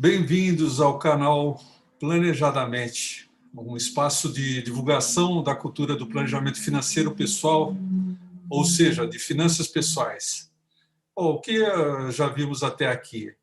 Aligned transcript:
Bem-vindos 0.00 0.80
ao 0.80 0.96
canal 0.96 1.60
Planejadamente, 1.98 3.28
um 3.52 3.76
espaço 3.76 4.32
de 4.32 4.62
divulgação 4.62 5.42
da 5.42 5.56
cultura 5.56 5.96
do 5.96 6.06
planejamento 6.06 6.62
financeiro 6.62 7.16
pessoal, 7.16 7.76
ou 8.48 8.64
seja, 8.64 9.08
de 9.08 9.18
finanças 9.18 9.66
pessoais. 9.66 10.52
O 11.16 11.40
que 11.40 11.64
eh, 11.64 12.12
já 12.12 12.28
vimos 12.28 12.62
até 12.62 12.86
aqui? 12.86 13.34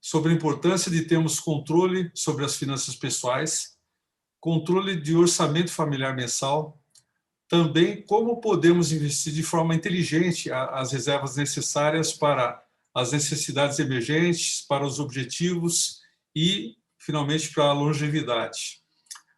Sobre 0.00 0.32
a 0.32 0.34
importância 0.34 0.90
de 0.90 1.02
termos 1.02 1.38
controle 1.38 2.10
sobre 2.12 2.44
as 2.44 2.56
finanças 2.56 2.96
pessoais, 2.96 3.78
controle 4.40 5.00
de 5.00 5.14
orçamento 5.14 5.70
familiar 5.70 6.16
mensal, 6.16 6.76
também 7.48 8.02
como 8.02 8.40
podemos 8.40 8.90
investir 8.90 9.32
de 9.32 9.44
forma 9.44 9.76
inteligente 9.76 10.50
as 10.50 10.90
reservas 10.90 11.36
necessárias 11.36 12.12
para 12.12 12.63
as 12.94 13.12
necessidades 13.12 13.78
emergentes, 13.78 14.64
para 14.68 14.86
os 14.86 15.00
objetivos 15.00 16.00
e, 16.34 16.76
finalmente, 16.98 17.52
para 17.52 17.64
a 17.64 17.72
longevidade. 17.72 18.80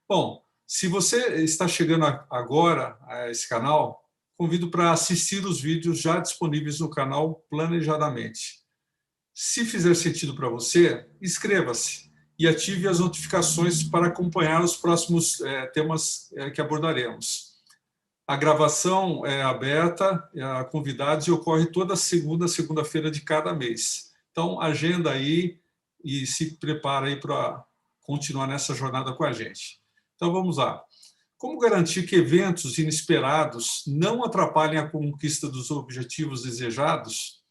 Bom, 0.08 0.44
se 0.66 0.88
você 0.88 1.42
está 1.42 1.66
chegando 1.66 2.04
agora 2.30 2.98
a 3.02 3.30
esse 3.30 3.48
canal, 3.48 4.04
convido 4.36 4.70
para 4.70 4.92
assistir 4.92 5.44
os 5.46 5.60
vídeos 5.60 6.00
já 6.00 6.20
disponíveis 6.20 6.80
no 6.80 6.90
canal 6.90 7.46
Planejadamente. 7.48 8.60
Se 9.34 9.64
fizer 9.64 9.94
sentido 9.94 10.34
para 10.34 10.48
você, 10.48 11.08
inscreva-se 11.22 12.10
e 12.38 12.46
ative 12.46 12.86
as 12.86 12.98
notificações 12.98 13.82
para 13.82 14.08
acompanhar 14.08 14.62
os 14.62 14.76
próximos 14.76 15.40
é, 15.40 15.66
temas 15.68 16.32
é, 16.36 16.50
que 16.50 16.60
abordaremos. 16.60 17.45
A 18.26 18.34
gravação 18.36 19.24
é 19.24 19.42
aberta 19.42 20.28
a 20.58 20.64
convidados 20.64 21.28
e 21.28 21.30
ocorre 21.30 21.66
toda 21.66 21.94
segunda, 21.94 22.48
segunda-feira 22.48 23.08
de 23.08 23.20
cada 23.20 23.54
mês. 23.54 24.12
Então, 24.32 24.60
agenda 24.60 25.12
aí 25.12 25.60
e 26.02 26.26
se 26.26 26.56
prepara 26.56 27.06
aí 27.06 27.20
para 27.20 27.64
continuar 28.02 28.48
nessa 28.48 28.74
jornada 28.74 29.12
com 29.12 29.22
a 29.22 29.32
gente. 29.32 29.80
Então, 30.16 30.32
vamos 30.32 30.56
lá. 30.56 30.82
Como 31.38 31.58
garantir 31.58 32.04
que 32.04 32.16
eventos 32.16 32.78
inesperados 32.78 33.84
não 33.86 34.24
atrapalhem 34.24 34.78
a 34.78 34.88
conquista 34.88 35.48
dos 35.48 35.70
objetivos 35.70 36.42
desejados? 36.42 37.42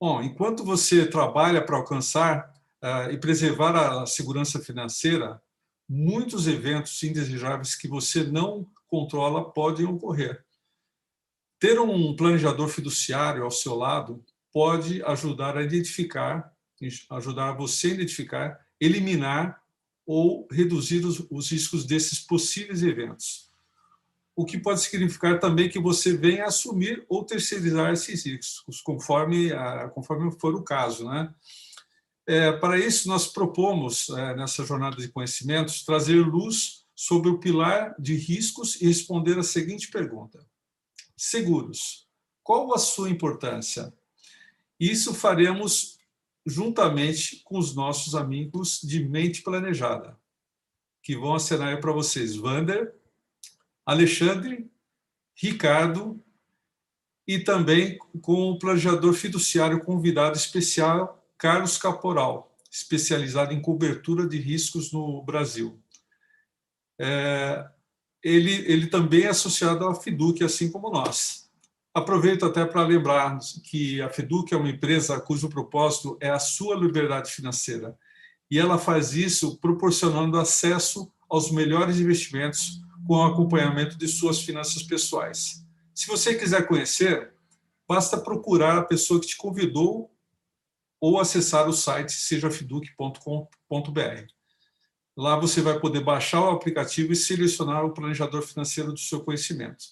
Bom, 0.00 0.22
enquanto 0.22 0.64
você 0.64 1.06
trabalha 1.06 1.60
para 1.62 1.76
alcançar 1.76 2.50
uh, 2.82 3.10
e 3.10 3.18
preservar 3.18 3.76
a 3.76 4.06
segurança 4.06 4.60
financeira, 4.60 5.42
muitos 5.86 6.46
eventos 6.46 7.02
indesejáveis 7.02 7.74
que 7.74 7.88
você 7.88 8.24
não 8.24 8.66
controla 8.90 9.50
podem 9.50 9.86
ocorrer. 9.86 10.44
Ter 11.58 11.78
um 11.78 12.16
planejador 12.16 12.68
fiduciário 12.68 13.44
ao 13.44 13.50
seu 13.50 13.74
lado 13.74 14.24
pode 14.52 15.02
ajudar 15.04 15.56
a 15.56 15.62
identificar, 15.62 16.52
ajudar 17.10 17.52
você 17.52 17.88
a 17.88 17.94
identificar, 17.94 18.66
eliminar 18.80 19.62
ou 20.04 20.48
reduzir 20.50 21.04
os, 21.04 21.24
os 21.30 21.50
riscos 21.50 21.84
desses 21.84 22.18
possíveis 22.18 22.82
eventos. 22.82 23.48
O 24.34 24.44
que 24.44 24.58
pode 24.58 24.80
significar 24.80 25.38
também 25.38 25.68
que 25.68 25.78
você 25.78 26.16
venha 26.16 26.46
assumir 26.46 27.04
ou 27.08 27.24
terceirizar 27.24 27.92
esses 27.92 28.24
riscos, 28.24 28.80
conforme, 28.80 29.50
conforme 29.94 30.32
for 30.40 30.54
o 30.54 30.62
caso. 30.62 31.04
Né? 31.04 31.32
É, 32.26 32.52
para 32.52 32.78
isso, 32.78 33.06
nós 33.06 33.26
propomos, 33.26 34.08
é, 34.10 34.34
nessa 34.34 34.64
jornada 34.64 34.96
de 34.96 35.08
conhecimentos, 35.08 35.84
trazer 35.84 36.24
luz 36.24 36.79
sobre 37.00 37.30
o 37.30 37.38
pilar 37.38 37.94
de 37.98 38.14
riscos 38.14 38.78
e 38.78 38.86
responder 38.86 39.38
a 39.38 39.42
seguinte 39.42 39.90
pergunta. 39.90 40.46
Seguros, 41.16 42.06
qual 42.42 42.74
a 42.74 42.78
sua 42.78 43.08
importância? 43.08 43.90
Isso 44.78 45.14
faremos 45.14 45.98
juntamente 46.44 47.40
com 47.42 47.56
os 47.56 47.74
nossos 47.74 48.14
amigos 48.14 48.82
de 48.82 49.02
Mente 49.02 49.40
Planejada, 49.40 50.14
que 51.02 51.16
vão 51.16 51.34
acenar 51.34 51.80
para 51.80 51.90
vocês 51.90 52.36
Vander, 52.36 52.94
Alexandre, 53.86 54.70
Ricardo 55.34 56.22
e 57.26 57.38
também 57.38 57.96
com 58.20 58.50
o 58.50 58.58
planejador 58.58 59.14
fiduciário 59.14 59.82
convidado 59.82 60.36
especial, 60.36 61.26
Carlos 61.38 61.78
Caporal, 61.78 62.54
especializado 62.70 63.54
em 63.54 63.62
cobertura 63.62 64.28
de 64.28 64.38
riscos 64.38 64.92
no 64.92 65.22
Brasil 65.22 65.82
é, 67.02 67.66
ele, 68.22 68.52
ele 68.70 68.86
também 68.88 69.22
é 69.22 69.28
associado 69.28 69.88
à 69.88 69.94
FIDUC, 69.94 70.44
assim 70.44 70.70
como 70.70 70.90
nós. 70.90 71.48
Aproveito 71.94 72.44
até 72.44 72.64
para 72.66 72.86
lembrar 72.86 73.38
que 73.64 74.02
a 74.02 74.10
FIDUC 74.10 74.52
é 74.52 74.56
uma 74.56 74.68
empresa 74.68 75.18
cujo 75.18 75.48
propósito 75.48 76.18
é 76.20 76.28
a 76.28 76.38
sua 76.38 76.76
liberdade 76.76 77.30
financeira. 77.30 77.98
E 78.50 78.58
ela 78.58 78.78
faz 78.78 79.14
isso 79.14 79.56
proporcionando 79.58 80.38
acesso 80.38 81.10
aos 81.28 81.50
melhores 81.50 81.98
investimentos 81.98 82.82
com 83.06 83.14
o 83.14 83.24
acompanhamento 83.24 83.96
de 83.96 84.06
suas 84.06 84.40
finanças 84.40 84.82
pessoais. 84.82 85.64
Se 85.94 86.06
você 86.06 86.34
quiser 86.34 86.66
conhecer, 86.66 87.32
basta 87.88 88.18
procurar 88.18 88.76
a 88.76 88.84
pessoa 88.84 89.20
que 89.20 89.28
te 89.28 89.36
convidou 89.36 90.12
ou 91.00 91.18
acessar 91.18 91.66
o 91.66 91.72
site 91.72 92.12
sejafiduc.com.br. 92.12 94.39
Lá 95.16 95.36
você 95.36 95.60
vai 95.60 95.78
poder 95.78 96.02
baixar 96.02 96.40
o 96.42 96.50
aplicativo 96.50 97.12
e 97.12 97.16
selecionar 97.16 97.84
o 97.84 97.92
planejador 97.92 98.42
financeiro 98.42 98.92
do 98.92 98.98
seu 98.98 99.20
conhecimento. 99.22 99.84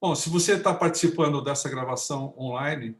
Bom, 0.00 0.14
se 0.14 0.28
você 0.28 0.54
está 0.54 0.72
participando 0.72 1.42
dessa 1.42 1.68
gravação 1.68 2.34
online, 2.38 2.96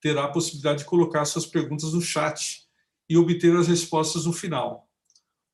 terá 0.00 0.24
a 0.24 0.30
possibilidade 0.30 0.80
de 0.80 0.84
colocar 0.84 1.24
suas 1.24 1.46
perguntas 1.46 1.92
no 1.92 2.00
chat 2.00 2.66
e 3.08 3.16
obter 3.16 3.56
as 3.56 3.66
respostas 3.66 4.26
no 4.26 4.32
final. 4.32 4.88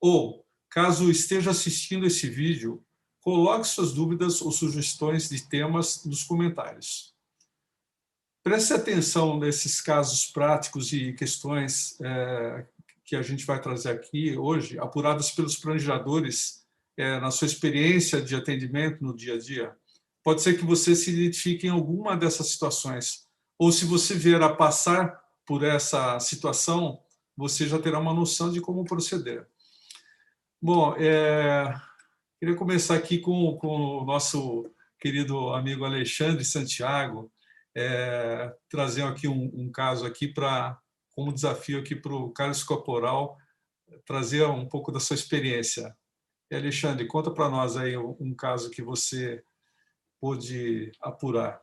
Ou, 0.00 0.44
caso 0.68 1.10
esteja 1.10 1.50
assistindo 1.50 2.06
esse 2.06 2.28
vídeo, 2.28 2.84
coloque 3.20 3.66
suas 3.66 3.92
dúvidas 3.92 4.42
ou 4.42 4.50
sugestões 4.50 5.28
de 5.28 5.48
temas 5.48 6.04
nos 6.04 6.24
comentários. 6.24 7.12
Preste 8.42 8.72
atenção 8.72 9.38
nesses 9.38 9.80
casos 9.80 10.26
práticos 10.26 10.92
e 10.92 11.12
questões 11.12 11.96
é, 12.00 12.66
que 13.12 13.16
a 13.16 13.20
gente 13.20 13.44
vai 13.44 13.60
trazer 13.60 13.90
aqui 13.90 14.38
hoje, 14.38 14.78
apuradas 14.78 15.32
pelos 15.32 15.54
planejadores 15.58 16.64
é, 16.96 17.20
na 17.20 17.30
sua 17.30 17.44
experiência 17.44 18.22
de 18.22 18.34
atendimento 18.34 19.04
no 19.04 19.14
dia 19.14 19.34
a 19.34 19.38
dia, 19.38 19.76
pode 20.24 20.40
ser 20.40 20.56
que 20.56 20.64
você 20.64 20.96
se 20.96 21.10
identifique 21.10 21.66
em 21.66 21.70
alguma 21.70 22.16
dessas 22.16 22.46
situações. 22.46 23.26
Ou 23.58 23.70
se 23.70 23.84
você 23.84 24.14
vier 24.14 24.40
a 24.40 24.54
passar 24.54 25.22
por 25.44 25.62
essa 25.62 26.18
situação, 26.20 27.02
você 27.36 27.68
já 27.68 27.78
terá 27.78 27.98
uma 27.98 28.14
noção 28.14 28.50
de 28.50 28.62
como 28.62 28.82
proceder. 28.82 29.46
Bom, 30.58 30.96
é, 30.96 31.70
queria 32.40 32.56
começar 32.56 32.94
aqui 32.94 33.18
com, 33.18 33.58
com 33.58 33.98
o 33.98 34.04
nosso 34.06 34.64
querido 34.98 35.50
amigo 35.50 35.84
Alexandre 35.84 36.46
Santiago, 36.46 37.30
é, 37.76 38.50
trazer 38.70 39.02
aqui 39.02 39.28
um, 39.28 39.50
um 39.52 39.70
caso 39.70 40.06
aqui 40.06 40.26
para 40.26 40.80
como 41.14 41.32
desafio 41.32 41.78
aqui 41.80 41.94
para 41.94 42.14
o 42.14 42.32
Carlos 42.32 42.64
Corporal 42.64 43.36
trazer 44.04 44.44
um 44.46 44.66
pouco 44.66 44.90
da 44.90 45.00
sua 45.00 45.14
experiência. 45.14 45.94
E 46.50 46.56
Alexandre, 46.56 47.06
conta 47.06 47.30
para 47.30 47.48
nós 47.48 47.76
aí 47.76 47.96
um 47.96 48.34
caso 48.34 48.70
que 48.70 48.82
você 48.82 49.42
pôde 50.20 50.92
apurar. 51.00 51.60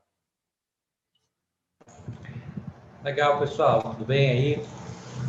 Legal, 3.04 3.40
pessoal, 3.40 3.82
tudo 3.82 4.06
bem 4.06 4.30
aí? 4.30 4.66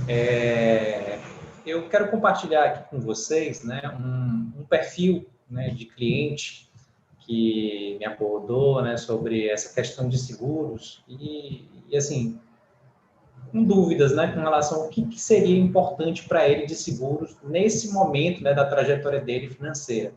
É, 0.08 1.20
eu 1.64 1.88
quero 1.88 2.10
compartilhar 2.10 2.64
aqui 2.64 2.90
com 2.90 3.00
vocês 3.00 3.62
né, 3.62 3.80
um, 4.00 4.60
um 4.60 4.64
perfil 4.64 5.28
né, 5.48 5.70
de 5.70 5.86
cliente 5.86 6.68
que 7.20 7.96
me 7.98 8.04
abordou 8.04 8.82
né, 8.82 8.96
sobre 8.96 9.48
essa 9.48 9.72
questão 9.72 10.08
de 10.08 10.18
seguros 10.18 11.04
e, 11.06 11.64
e 11.88 11.96
assim, 11.96 12.40
com 13.50 13.64
dúvidas 13.64 14.14
né, 14.14 14.28
com 14.28 14.40
relação 14.40 14.82
ao 14.82 14.88
que, 14.88 15.04
que 15.04 15.20
seria 15.20 15.58
importante 15.58 16.26
para 16.26 16.48
ele 16.48 16.66
de 16.66 16.74
seguros 16.74 17.36
nesse 17.42 17.92
momento 17.92 18.42
né, 18.42 18.54
da 18.54 18.64
trajetória 18.64 19.20
dele 19.20 19.48
financeira. 19.48 20.12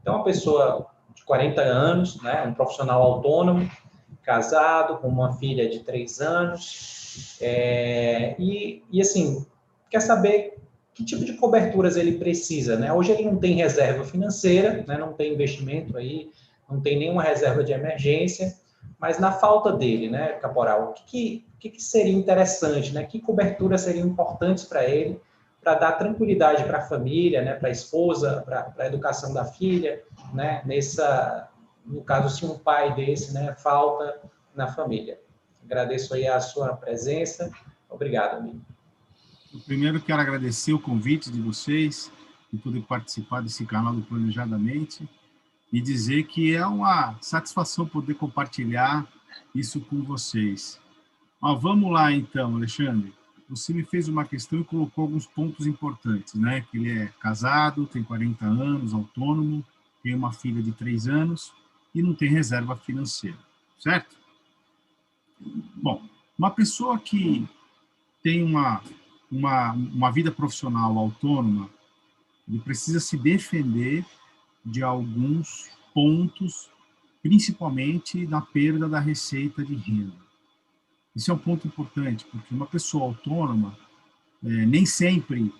Então, 0.00 0.16
uma 0.16 0.24
pessoa 0.24 0.86
de 1.14 1.24
40 1.24 1.60
anos, 1.60 2.22
né, 2.22 2.44
um 2.46 2.54
profissional 2.54 3.02
autônomo, 3.02 3.68
casado, 4.22 4.98
com 4.98 5.08
uma 5.08 5.32
filha 5.34 5.68
de 5.68 5.80
3 5.80 6.20
anos, 6.20 7.38
é, 7.40 8.34
e, 8.38 8.82
e, 8.90 9.00
assim, 9.00 9.46
quer 9.90 10.00
saber 10.00 10.58
que 10.94 11.04
tipo 11.04 11.24
de 11.24 11.34
coberturas 11.34 11.96
ele 11.96 12.18
precisa. 12.18 12.76
Né? 12.76 12.92
Hoje 12.92 13.12
ele 13.12 13.24
não 13.24 13.36
tem 13.36 13.56
reserva 13.56 14.04
financeira, 14.04 14.84
né, 14.86 14.96
não 14.96 15.12
tem 15.12 15.34
investimento 15.34 15.96
aí, 15.96 16.30
não 16.70 16.80
tem 16.80 16.98
nenhuma 16.98 17.22
reserva 17.22 17.62
de 17.62 17.72
emergência, 17.72 18.54
mas 18.98 19.18
na 19.18 19.32
falta 19.32 19.72
dele, 19.72 20.08
né, 20.08 20.28
Caporal, 20.34 20.90
o 20.90 20.92
que, 20.92 21.04
que 21.04 21.46
que, 21.64 21.70
que 21.70 21.82
seria 21.82 22.12
interessante, 22.12 22.92
né? 22.92 23.04
Que 23.04 23.18
cobertura 23.18 23.78
seriam 23.78 24.06
importantes 24.06 24.64
para 24.64 24.84
ele, 24.84 25.18
para 25.62 25.74
dar 25.74 25.92
tranquilidade 25.92 26.62
para 26.64 26.78
a 26.78 26.82
família, 26.82 27.42
né? 27.42 27.54
Para 27.54 27.68
a 27.68 27.72
esposa, 27.72 28.42
para 28.42 28.74
a 28.78 28.86
educação 28.86 29.32
da 29.32 29.46
filha, 29.46 30.02
né? 30.34 30.62
Nessa, 30.66 31.48
no 31.86 32.02
caso, 32.02 32.36
se 32.36 32.44
um 32.44 32.58
pai 32.58 32.94
desse, 32.94 33.32
né? 33.32 33.54
Falta 33.54 34.20
na 34.54 34.68
família. 34.68 35.18
Agradeço 35.64 36.12
aí 36.12 36.26
a 36.26 36.38
sua 36.38 36.76
presença. 36.76 37.50
Obrigado, 37.88 38.36
amigo. 38.36 38.60
Primeiro 39.64 40.02
quero 40.02 40.20
agradecer 40.20 40.74
o 40.74 40.80
convite 40.80 41.30
de 41.30 41.40
vocês 41.40 42.12
e 42.52 42.58
poder 42.58 42.82
participar 42.82 43.40
desse 43.40 43.64
canal 43.64 43.94
do 43.94 44.02
Planejadamente 44.02 45.08
e 45.72 45.80
dizer 45.80 46.24
que 46.24 46.54
é 46.54 46.66
uma 46.66 47.16
satisfação 47.22 47.86
poder 47.86 48.14
compartilhar 48.14 49.06
isso 49.54 49.80
com 49.80 50.02
vocês. 50.02 50.83
Ah, 51.46 51.52
vamos 51.52 51.92
lá 51.92 52.10
então, 52.10 52.56
Alexandre. 52.56 53.12
Você 53.50 53.74
me 53.74 53.84
fez 53.84 54.08
uma 54.08 54.24
questão 54.24 54.60
e 54.60 54.64
colocou 54.64 55.02
alguns 55.02 55.26
pontos 55.26 55.66
importantes, 55.66 56.32
né? 56.32 56.62
Que 56.70 56.78
ele 56.78 56.90
é 56.90 57.08
casado, 57.20 57.84
tem 57.84 58.02
40 58.02 58.46
anos, 58.46 58.94
autônomo, 58.94 59.62
tem 60.02 60.14
uma 60.14 60.32
filha 60.32 60.62
de 60.62 60.72
3 60.72 61.06
anos 61.06 61.52
e 61.94 62.00
não 62.02 62.14
tem 62.14 62.30
reserva 62.30 62.74
financeira, 62.76 63.36
certo? 63.78 64.16
Bom, 65.74 66.02
uma 66.38 66.50
pessoa 66.50 66.98
que 66.98 67.46
tem 68.22 68.42
uma, 68.42 68.82
uma, 69.30 69.72
uma 69.72 70.10
vida 70.10 70.32
profissional 70.32 70.98
autônoma, 70.98 71.68
ele 72.48 72.58
precisa 72.60 73.00
se 73.00 73.18
defender 73.18 74.02
de 74.64 74.82
alguns 74.82 75.68
pontos, 75.92 76.70
principalmente 77.22 78.24
da 78.24 78.40
perda 78.40 78.88
da 78.88 78.98
receita 78.98 79.62
de 79.62 79.74
renda. 79.74 80.23
Isso 81.14 81.30
é 81.30 81.34
um 81.34 81.38
ponto 81.38 81.66
importante, 81.66 82.24
porque 82.30 82.54
uma 82.54 82.66
pessoa 82.66 83.04
autônoma 83.04 83.76
é, 84.42 84.48
nem 84.66 84.84
sempre 84.84 85.52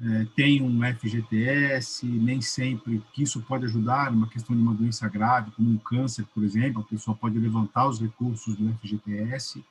é, 0.00 0.26
tem 0.34 0.62
um 0.62 0.80
FGTS, 0.82 2.06
nem 2.06 2.40
sempre 2.40 3.02
que 3.12 3.22
isso 3.22 3.42
pode 3.42 3.66
ajudar 3.66 4.10
numa 4.10 4.26
questão 4.26 4.56
de 4.56 4.62
uma 4.62 4.74
doença 4.74 5.06
grave, 5.08 5.50
como 5.50 5.70
um 5.70 5.76
câncer, 5.76 6.24
por 6.34 6.42
exemplo, 6.42 6.80
a 6.80 6.84
pessoa 6.84 7.16
pode 7.16 7.38
levantar 7.38 7.86
os 7.86 8.00
recursos 8.00 8.56
do 8.56 8.72
FGTS, 8.80 9.62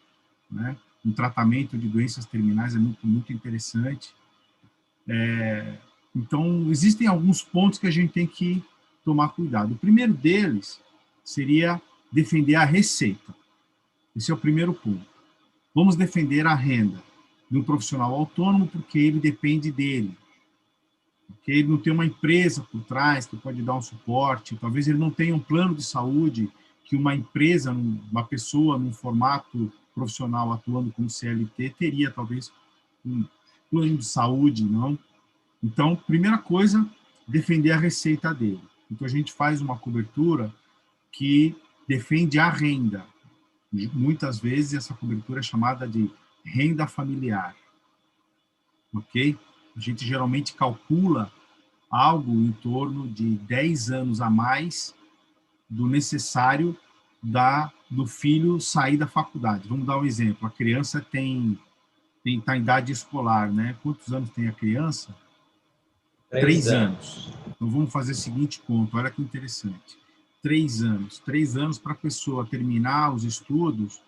né? 0.49 0.77
Um 1.03 1.11
tratamento 1.11 1.75
de 1.75 1.88
doenças 1.88 2.25
terminais 2.25 2.75
é 2.75 2.77
muito, 2.77 3.05
muito 3.07 3.33
interessante. 3.33 4.13
É, 5.07 5.77
então, 6.15 6.69
existem 6.69 7.07
alguns 7.07 7.41
pontos 7.41 7.79
que 7.79 7.88
a 7.88 7.91
gente 7.91 8.13
tem 8.13 8.27
que 8.27 8.63
tomar 9.03 9.29
cuidado. 9.29 9.73
O 9.73 9.77
primeiro 9.77 10.13
deles 10.13 10.79
seria 11.23 11.81
defender 12.11 12.55
a 12.55 12.65
receita. 12.65 13.33
Esse 14.15 14.29
é 14.29 14.33
o 14.33 14.38
primeiro 14.38 14.73
ponto. 14.73 15.10
Vamos 15.73 15.95
defender 15.95 16.45
a 16.45 16.53
renda 16.53 17.01
do 17.50 17.63
profissional 17.63 18.13
autônomo 18.13 18.68
porque 18.68 19.00
ele 19.00 19.19
depende 19.19 19.71
dele. 19.71 20.18
Porque 21.27 21.51
ele 21.51 21.68
não 21.68 21.77
tem 21.77 21.94
uma 21.94 22.06
empresa 22.06 22.62
por 22.62 22.83
trás 22.83 23.25
que 23.25 23.38
pode 23.38 23.62
dar 23.62 23.75
um 23.75 23.81
suporte, 23.81 24.57
talvez 24.57 24.88
ele 24.88 24.97
não 24.97 25.09
tenha 25.09 25.35
um 25.35 25.39
plano 25.39 25.73
de 25.73 25.83
saúde 25.83 26.51
que 26.85 26.95
uma 26.95 27.15
empresa, 27.15 27.71
uma 27.71 28.23
pessoa 28.23 28.77
num 28.77 28.91
formato 28.91 29.71
profissional 29.95 30.51
atuando 30.51 30.91
como 30.91 31.09
CLT 31.09 31.75
teria 31.77 32.12
talvez 32.12 32.51
um 33.06 33.25
plano 33.69 33.97
de 33.97 34.06
saúde, 34.06 34.65
não? 34.65 35.00
Então, 35.63 35.95
primeira 35.95 36.38
coisa, 36.38 36.85
defender 37.27 37.71
a 37.71 37.77
receita 37.77 38.33
dele. 38.33 38.62
Então 38.91 39.06
a 39.06 39.09
gente 39.09 39.31
faz 39.31 39.62
uma 39.62 39.77
cobertura 39.77 40.53
que 41.12 41.56
defende 41.88 42.38
a 42.39 42.50
renda. 42.50 43.06
Muitas 43.71 44.39
vezes 44.39 44.73
essa 44.73 44.94
cobertura 44.94 45.39
é 45.39 45.44
chamada 45.44 45.88
de 45.88 46.12
renda 46.44 46.88
familiar. 46.88 47.56
OK? 48.94 49.38
A 49.75 49.79
gente 49.79 50.06
geralmente 50.06 50.53
calcula 50.53 51.31
algo 51.89 52.33
em 52.33 52.51
torno 52.51 53.07
de 53.07 53.38
10 53.38 53.91
anos 53.91 54.21
a 54.21 54.29
mais 54.29 54.94
do 55.69 55.88
necessário 55.88 56.77
da 57.21 57.71
do 57.89 58.07
filho 58.07 58.59
sair 58.59 58.95
da 58.95 59.06
faculdade. 59.06 59.68
Vamos 59.68 59.85
dar 59.85 60.00
um 60.00 60.06
exemplo. 60.06 60.47
A 60.47 60.51
criança 60.51 61.01
tem 61.01 61.59
tem 62.24 62.39
tá 62.39 62.56
em 62.56 62.62
idade 62.62 62.91
escolar, 62.91 63.51
né? 63.51 63.75
Quantos 63.83 64.13
anos 64.13 64.29
tem 64.29 64.47
a 64.47 64.53
criança? 64.53 65.15
Três, 66.29 66.44
Três 66.44 66.67
anos. 66.67 67.27
anos. 67.27 67.38
Então 67.47 67.69
vamos 67.69 67.91
fazer 67.91 68.13
o 68.13 68.15
seguinte 68.15 68.62
conto. 68.62 68.95
Olha 68.97 69.12
que 69.12 69.21
interessante. 69.21 69.97
Três 70.41 70.81
anos. 70.81 71.19
Três 71.19 71.55
anos 71.55 71.77
para 71.77 71.93
a 71.93 71.95
pessoa 71.95 72.45
terminar 72.45 73.13
os 73.13 73.23
estudos. 73.23 74.01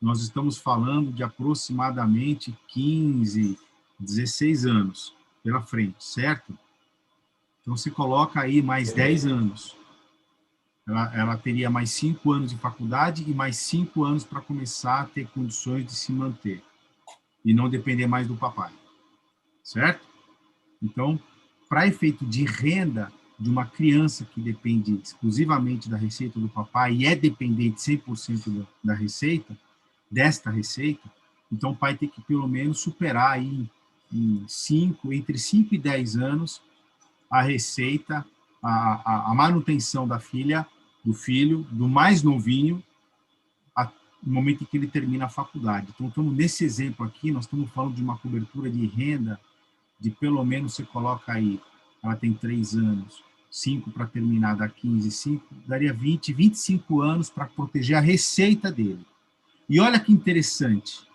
Nós 0.00 0.20
estamos 0.22 0.58
falando 0.58 1.12
de 1.12 1.22
aproximadamente 1.22 2.56
15, 2.68 3.58
16 3.98 4.66
anos 4.66 5.14
pela 5.42 5.62
frente, 5.62 6.04
certo? 6.04 6.56
Então 7.60 7.76
você 7.76 7.90
coloca 7.90 8.40
aí 8.40 8.62
mais 8.62 8.92
10 8.92 9.26
anos 9.26 9.78
ela, 10.88 11.14
ela 11.14 11.36
teria 11.36 11.68
mais 11.68 11.90
cinco 11.90 12.32
anos 12.32 12.50
de 12.50 12.56
faculdade 12.56 13.22
e 13.28 13.34
mais 13.34 13.58
cinco 13.58 14.04
anos 14.04 14.24
para 14.24 14.40
começar 14.40 15.02
a 15.02 15.04
ter 15.04 15.28
condições 15.28 15.84
de 15.84 15.92
se 15.92 16.10
manter 16.10 16.62
e 17.44 17.52
não 17.52 17.68
depender 17.68 18.06
mais 18.06 18.26
do 18.26 18.34
papai, 18.34 18.72
certo? 19.62 20.06
Então, 20.82 21.20
para 21.68 21.86
efeito 21.86 22.24
de 22.24 22.44
renda 22.44 23.12
de 23.38 23.48
uma 23.48 23.66
criança 23.66 24.24
que 24.24 24.40
depende 24.40 25.00
exclusivamente 25.02 25.88
da 25.88 25.96
receita 25.96 26.40
do 26.40 26.48
papai 26.48 26.94
e 26.94 27.06
é 27.06 27.14
dependente 27.14 27.80
100% 27.80 28.66
da 28.82 28.94
receita, 28.94 29.56
desta 30.10 30.50
receita, 30.50 31.10
então 31.52 31.70
o 31.70 31.76
pai 31.76 31.96
tem 31.96 32.08
que 32.08 32.20
pelo 32.22 32.48
menos 32.48 32.80
superar 32.80 33.32
aí 33.32 33.68
em 34.12 34.44
cinco, 34.48 35.12
entre 35.12 35.38
5 35.38 35.74
e 35.74 35.78
10 35.78 36.16
anos 36.16 36.62
a 37.30 37.42
receita, 37.42 38.26
a, 38.62 38.70
a, 39.04 39.30
a 39.30 39.34
manutenção 39.34 40.08
da 40.08 40.18
filha 40.18 40.66
do 41.04 41.14
filho, 41.14 41.66
do 41.70 41.88
mais 41.88 42.22
novinho, 42.22 42.82
no 44.22 44.34
momento 44.34 44.62
em 44.62 44.66
que 44.66 44.76
ele 44.76 44.86
termina 44.86 45.26
a 45.26 45.28
faculdade. 45.28 45.88
Então, 45.94 46.08
estamos 46.08 46.34
nesse 46.36 46.64
exemplo 46.64 47.06
aqui, 47.06 47.30
nós 47.30 47.44
estamos 47.44 47.70
falando 47.70 47.94
de 47.94 48.02
uma 48.02 48.18
cobertura 48.18 48.70
de 48.70 48.86
renda 48.86 49.40
de 50.00 50.10
pelo 50.10 50.44
menos 50.44 50.74
você 50.74 50.84
coloca 50.84 51.32
aí, 51.32 51.60
ela 52.02 52.14
tem 52.14 52.32
três 52.32 52.74
anos, 52.74 53.22
cinco 53.50 53.90
para 53.90 54.06
terminar, 54.06 54.56
dá 54.56 54.68
15, 54.68 55.10
cinco, 55.10 55.46
daria 55.66 55.92
20, 55.92 56.32
25 56.32 57.00
anos 57.00 57.30
para 57.30 57.46
proteger 57.46 57.96
a 57.96 58.00
receita 58.00 58.70
dele. 58.70 59.06
E 59.68 59.80
olha 59.80 60.00
que 60.00 60.12
interessante, 60.12 61.06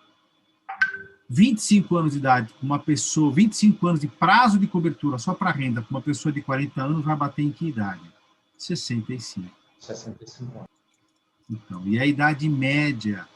25 1.30 1.98
anos 1.98 2.14
de 2.14 2.20
idade, 2.20 2.54
uma 2.62 2.78
pessoa, 2.78 3.34
25 3.34 3.88
anos 3.88 4.00
de 4.00 4.08
prazo 4.08 4.60
de 4.60 4.68
cobertura 4.68 5.18
só 5.18 5.34
para 5.34 5.52
renda, 5.52 5.82
com 5.82 5.96
uma 5.96 6.02
pessoa 6.02 6.32
de 6.32 6.42
40 6.42 6.84
anos 6.84 7.04
vai 7.04 7.16
bater 7.16 7.44
em 7.44 7.52
que 7.52 7.70
idade? 7.70 8.02
65. 8.58 9.50
65 9.80 10.58
anos. 10.58 10.68
Então, 11.50 11.88
e 11.88 12.00
a 12.00 12.06
idade 12.06 12.48
média 12.48 13.28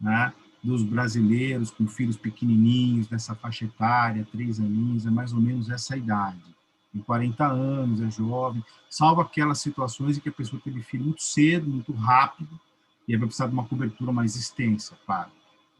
né, 0.00 0.32
dos 0.62 0.82
brasileiros 0.82 1.70
com 1.70 1.86
filhos 1.86 2.16
pequenininhos, 2.16 3.06
dessa 3.06 3.34
faixa 3.34 3.64
etária, 3.64 4.26
três 4.30 4.60
aninhos, 4.60 5.06
é 5.06 5.10
mais 5.10 5.32
ou 5.32 5.40
menos 5.40 5.70
essa 5.70 5.96
idade. 5.96 6.42
Tem 6.92 7.02
40 7.02 7.46
anos, 7.46 8.00
é 8.00 8.10
jovem, 8.10 8.64
salvo 8.88 9.20
aquelas 9.20 9.60
situações 9.60 10.16
em 10.16 10.20
que 10.20 10.28
a 10.28 10.32
pessoa 10.32 10.60
teve 10.62 10.82
filho 10.82 11.04
muito 11.04 11.22
cedo, 11.22 11.68
muito 11.68 11.92
rápido, 11.92 12.58
e 13.06 13.16
vai 13.16 13.26
precisar 13.26 13.46
de 13.46 13.52
uma 13.52 13.66
cobertura 13.66 14.12
mais 14.12 14.36
extensa, 14.36 14.98
claro. 15.04 15.30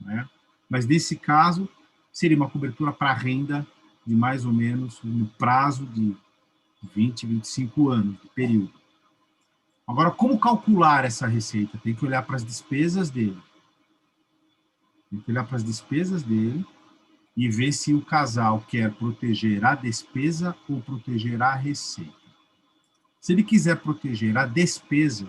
Né? 0.00 0.28
Mas 0.68 0.86
nesse 0.86 1.16
caso, 1.16 1.68
seria 2.12 2.36
uma 2.36 2.50
cobertura 2.50 2.92
para 2.92 3.12
renda 3.12 3.66
de 4.06 4.14
mais 4.14 4.44
ou 4.44 4.52
menos 4.52 5.00
no 5.02 5.26
prazo 5.26 5.86
de 5.86 6.16
20, 6.94 7.26
25 7.26 7.90
anos 7.90 8.20
de 8.20 8.28
período. 8.28 8.72
Agora, 9.86 10.10
como 10.10 10.38
calcular 10.38 11.04
essa 11.04 11.26
receita? 11.26 11.78
Tem 11.78 11.94
que 11.94 12.04
olhar 12.04 12.22
para 12.22 12.36
as 12.36 12.44
despesas 12.44 13.10
dele. 13.10 13.38
Tem 15.10 15.20
que 15.20 15.30
olhar 15.30 15.44
para 15.44 15.56
as 15.56 15.64
despesas 15.64 16.22
dele 16.22 16.64
e 17.38 17.48
ver 17.48 17.70
se 17.70 17.94
o 17.94 18.02
casal 18.02 18.64
quer 18.68 18.92
proteger 18.94 19.64
a 19.64 19.76
despesa 19.76 20.56
ou 20.68 20.80
proteger 20.80 21.40
a 21.40 21.54
receita. 21.54 22.12
Se 23.20 23.32
ele 23.32 23.44
quiser 23.44 23.76
proteger 23.76 24.36
a 24.36 24.44
despesa, 24.44 25.28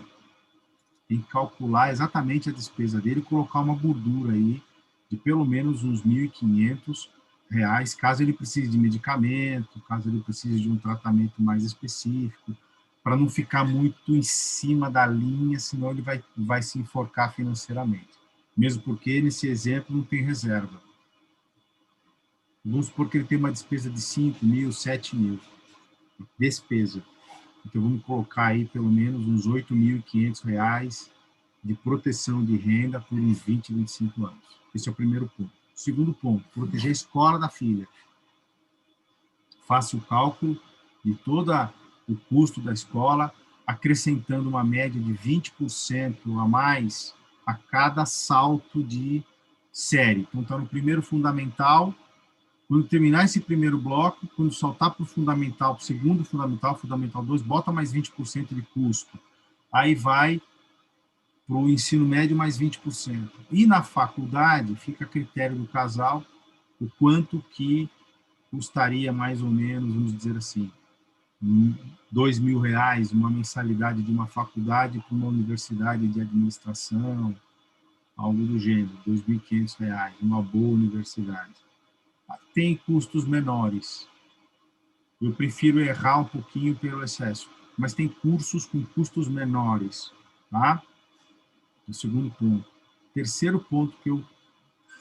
tem 1.08 1.22
que 1.22 1.28
calcular 1.28 1.92
exatamente 1.92 2.50
a 2.50 2.52
despesa 2.52 3.00
dele 3.00 3.20
e 3.20 3.24
colocar 3.24 3.60
uma 3.60 3.76
gordura 3.76 4.34
aí 4.34 4.60
de 5.08 5.18
pelo 5.18 5.46
menos 5.46 5.84
uns 5.84 6.02
1.500 6.02 7.10
reais, 7.48 7.94
caso 7.94 8.24
ele 8.24 8.34
precise 8.34 8.68
de 8.68 8.78
medicamento, 8.80 9.80
caso 9.88 10.10
ele 10.10 10.22
precise 10.22 10.60
de 10.60 10.68
um 10.68 10.78
tratamento 10.78 11.40
mais 11.40 11.64
específico, 11.64 12.58
para 13.04 13.16
não 13.16 13.30
ficar 13.30 13.64
muito 13.64 14.16
em 14.16 14.24
cima 14.24 14.90
da 14.90 15.06
linha, 15.06 15.60
senão 15.60 15.92
ele 15.92 16.02
vai, 16.02 16.24
vai 16.36 16.64
se 16.64 16.80
enforcar 16.80 17.36
financeiramente. 17.36 18.10
Mesmo 18.58 18.82
porque, 18.82 19.22
nesse 19.22 19.48
exemplo, 19.48 19.96
não 19.96 20.04
tem 20.04 20.24
reserva. 20.24 20.89
Vamos 22.64 22.88
supor 22.88 23.10
que 23.10 23.18
ele 23.18 23.26
tem 23.26 23.38
uma 23.38 23.52
despesa 23.52 23.90
de 23.90 24.02
5 24.02 24.46
mil, 24.46 24.72
7 24.72 25.16
mil. 25.16 25.40
Despesa. 26.38 27.04
Então, 27.66 27.82
vamos 27.82 28.04
colocar 28.04 28.48
aí 28.48 28.66
pelo 28.66 28.92
menos 28.92 29.26
uns 29.26 29.46
R$ 29.46 29.64
8.500 29.64 31.10
de 31.64 31.74
proteção 31.76 32.44
de 32.44 32.56
renda 32.56 33.00
por 33.00 33.20
uns 33.20 33.42
20, 33.42 33.74
25 33.74 34.26
anos. 34.26 34.44
Esse 34.74 34.90
é 34.90 34.92
o 34.92 34.96
primeiro 34.96 35.32
ponto. 35.38 35.52
Segundo 35.74 36.14
ponto, 36.14 36.44
proteger 36.54 36.90
a 36.90 36.92
escola 36.92 37.40
da 37.40 37.50
filha. 37.50 37.88
Faça 39.66 39.96
o 39.96 40.02
cálculo 40.02 40.60
de 41.04 41.14
toda 41.16 41.74
o 42.08 42.16
custo 42.16 42.60
da 42.60 42.74
escola, 42.74 43.32
acrescentando 43.66 44.50
uma 44.50 44.64
média 44.64 45.00
de 45.00 45.14
20% 45.14 46.18
a 46.38 46.48
mais 46.48 47.14
a 47.46 47.54
cada 47.54 48.06
salto 48.06 48.84
de 48.84 49.24
série. 49.72 50.22
Então, 50.22 50.42
está 50.42 50.58
no 50.58 50.68
primeiro 50.68 51.02
fundamental, 51.02 51.94
Quando 52.70 52.88
terminar 52.88 53.26
esse 53.26 53.42
primeiro 53.42 53.80
bloco, 53.80 54.28
quando 54.36 54.54
saltar 54.54 54.92
para 54.92 55.02
o 55.02 55.06
fundamental, 55.06 55.74
para 55.74 55.82
o 55.82 55.86
segundo 55.86 56.24
fundamental, 56.24 56.78
fundamental 56.78 57.26
2, 57.26 57.42
bota 57.42 57.72
mais 57.72 57.92
20% 57.92 58.54
de 58.54 58.62
custo. 58.62 59.20
Aí 59.74 59.96
vai 59.96 60.40
para 61.48 61.58
o 61.58 61.68
ensino 61.68 62.08
médio 62.08 62.38
mais 62.38 62.60
20%. 62.60 63.28
E 63.52 63.66
na 63.66 63.82
faculdade, 63.82 64.76
fica 64.76 65.04
a 65.04 65.08
critério 65.08 65.58
do 65.58 65.66
casal 65.66 66.24
o 66.80 66.88
quanto 67.00 67.44
que 67.54 67.90
custaria 68.52 69.12
mais 69.12 69.42
ou 69.42 69.50
menos, 69.50 69.92
vamos 69.92 70.16
dizer 70.16 70.38
assim, 70.38 70.72
dois 72.12 72.38
mil 72.38 72.60
reais 72.60 73.12
uma 73.12 73.32
mensalidade 73.32 74.04
de 74.04 74.12
uma 74.12 74.28
faculdade 74.28 75.00
para 75.00 75.16
uma 75.16 75.28
universidade 75.28 76.08
de 76.08 76.22
administração, 76.22 77.36
algo 78.16 78.46
do 78.46 78.60
gênero, 78.60 78.92
dois 79.08 79.26
mil 79.26 79.40
quinhentos 79.40 79.74
reais, 79.74 80.14
uma 80.22 80.42
boa 80.42 80.76
universidade. 80.76 81.69
Tem 82.54 82.76
custos 82.76 83.26
menores. 83.26 84.08
Eu 85.22 85.34
prefiro 85.34 85.80
errar 85.80 86.20
um 86.20 86.26
pouquinho 86.26 86.76
pelo 86.76 87.04
excesso, 87.04 87.50
mas 87.78 87.94
tem 87.94 88.08
cursos 88.08 88.66
com 88.66 88.84
custos 88.86 89.28
menores, 89.28 90.12
tá? 90.50 90.82
O 91.88 91.94
segundo 91.94 92.32
ponto. 92.32 92.66
Terceiro 93.14 93.60
ponto 93.60 93.98
que 94.02 94.10
eu 94.10 94.24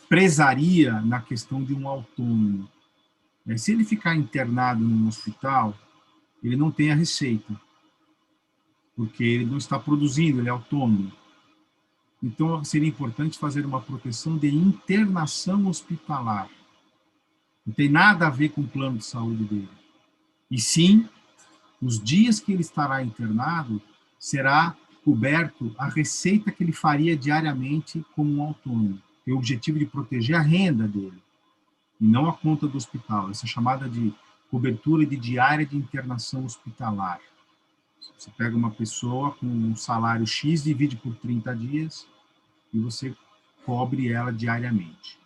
prezaria 0.08 1.00
na 1.02 1.20
questão 1.20 1.62
de 1.62 1.74
um 1.74 1.86
autônomo. 1.86 2.68
É, 3.46 3.56
se 3.56 3.72
ele 3.72 3.84
ficar 3.84 4.16
internado 4.16 4.82
num 4.82 5.06
hospital, 5.08 5.76
ele 6.42 6.56
não 6.56 6.70
tem 6.70 6.90
a 6.90 6.94
receita, 6.94 7.58
porque 8.96 9.22
ele 9.22 9.46
não 9.46 9.58
está 9.58 9.78
produzindo, 9.78 10.40
ele 10.40 10.48
é 10.48 10.52
autônomo. 10.52 11.12
Então, 12.22 12.64
seria 12.64 12.88
importante 12.88 13.38
fazer 13.38 13.64
uma 13.64 13.80
proteção 13.80 14.36
de 14.36 14.48
internação 14.48 15.68
hospitalar. 15.68 16.50
Não 17.68 17.74
tem 17.74 17.90
nada 17.90 18.26
a 18.26 18.30
ver 18.30 18.48
com 18.48 18.62
o 18.62 18.66
plano 18.66 18.96
de 18.96 19.04
saúde 19.04 19.44
dele. 19.44 19.68
E 20.50 20.58
sim, 20.58 21.06
os 21.82 22.02
dias 22.02 22.40
que 22.40 22.50
ele 22.50 22.62
estará 22.62 23.02
internado, 23.02 23.78
será 24.18 24.74
coberto 25.04 25.74
a 25.76 25.86
receita 25.86 26.50
que 26.50 26.64
ele 26.64 26.72
faria 26.72 27.14
diariamente 27.14 28.02
como 28.16 28.36
um 28.36 28.42
autônomo. 28.42 28.98
Tem 29.22 29.34
o 29.34 29.36
objetivo 29.36 29.78
de 29.78 29.84
proteger 29.84 30.36
a 30.36 30.40
renda 30.40 30.88
dele 30.88 31.22
e 32.00 32.06
não 32.06 32.26
a 32.26 32.32
conta 32.32 32.66
do 32.66 32.78
hospital. 32.78 33.28
Essa 33.28 33.44
é 33.44 33.48
chamada 33.48 33.86
de 33.86 34.14
cobertura 34.50 35.04
de 35.04 35.18
diária 35.18 35.66
de 35.66 35.76
internação 35.76 36.46
hospitalar. 36.46 37.20
Você 38.16 38.30
pega 38.30 38.56
uma 38.56 38.70
pessoa 38.70 39.32
com 39.32 39.46
um 39.46 39.76
salário 39.76 40.26
X, 40.26 40.64
divide 40.64 40.96
por 40.96 41.14
30 41.16 41.54
dias 41.54 42.06
e 42.72 42.78
você 42.78 43.14
cobre 43.66 44.10
ela 44.10 44.32
diariamente. 44.32 45.17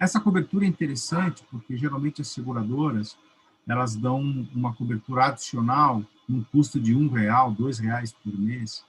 Essa 0.00 0.18
cobertura 0.18 0.64
é 0.64 0.68
interessante 0.68 1.44
porque 1.50 1.76
geralmente 1.76 2.22
as 2.22 2.28
seguradoras 2.28 3.18
elas 3.68 3.94
dão 3.94 4.18
uma 4.54 4.74
cobertura 4.74 5.26
adicional 5.26 6.02
num 6.26 6.42
custo 6.42 6.80
de 6.80 6.94
um 6.94 7.08
real, 7.08 7.52
dois 7.52 7.78
reais 7.78 8.10
por 8.10 8.36
mês, 8.36 8.82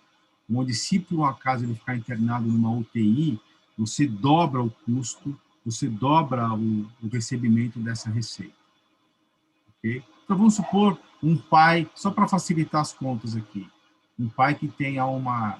onde 0.50 0.74
se 0.74 1.00
por 1.00 1.20
um 1.20 1.25
acaso 1.25 1.65
ele 1.65 1.75
ficar 1.75 1.98
internado 1.98 2.48
numa 2.48 2.72
UTI, 2.72 3.39
você 3.77 4.08
dobra 4.08 4.63
o 4.63 4.70
custo, 4.70 5.38
você 5.65 5.89
dobra 5.89 6.53
o, 6.53 6.88
o 7.03 7.08
recebimento 7.12 7.77
dessa 7.80 8.10
receita. 8.10 8.56
Okay? 9.77 10.03
Então 10.24 10.38
vamos 10.38 10.56
supor 10.56 10.98
um 11.22 11.38
pai, 11.38 11.89
só 11.94 12.10
para 12.10 12.27
facilitar 12.27 12.82
as 12.82 12.94
contas 12.94 13.36
aqui, 13.36 13.68
um 14.18 14.30
pai 14.30 14.56
que 14.56 14.68
tenha 14.68 15.06
uma 15.06 15.60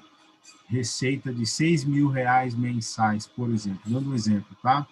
receita 0.66 1.32
de 1.32 1.44
6 1.44 1.84
mil 1.84 2.08
reais 2.08 2.54
mensais, 2.54 3.26
por 3.26 3.50
exemplo, 3.50 3.82
dando 3.84 4.10
um 4.10 4.14
exemplo, 4.14 4.56
tá? 4.62 4.86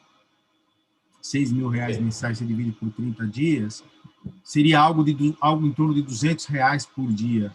6 1.21 1.53
mil 1.53 1.69
reais 1.69 1.99
mensais, 1.99 2.39
se 2.39 2.45
divide 2.45 2.73
por 2.73 2.91
30 2.91 3.27
dias, 3.27 3.85
seria 4.43 4.81
algo, 4.81 5.05
de, 5.05 5.37
algo 5.41 5.67
em 5.67 5.73
torno 5.73 5.95
de 5.95 6.03
200 6.03 6.47
reais 6.47 6.87
por 6.87 7.13
dia 7.13 7.53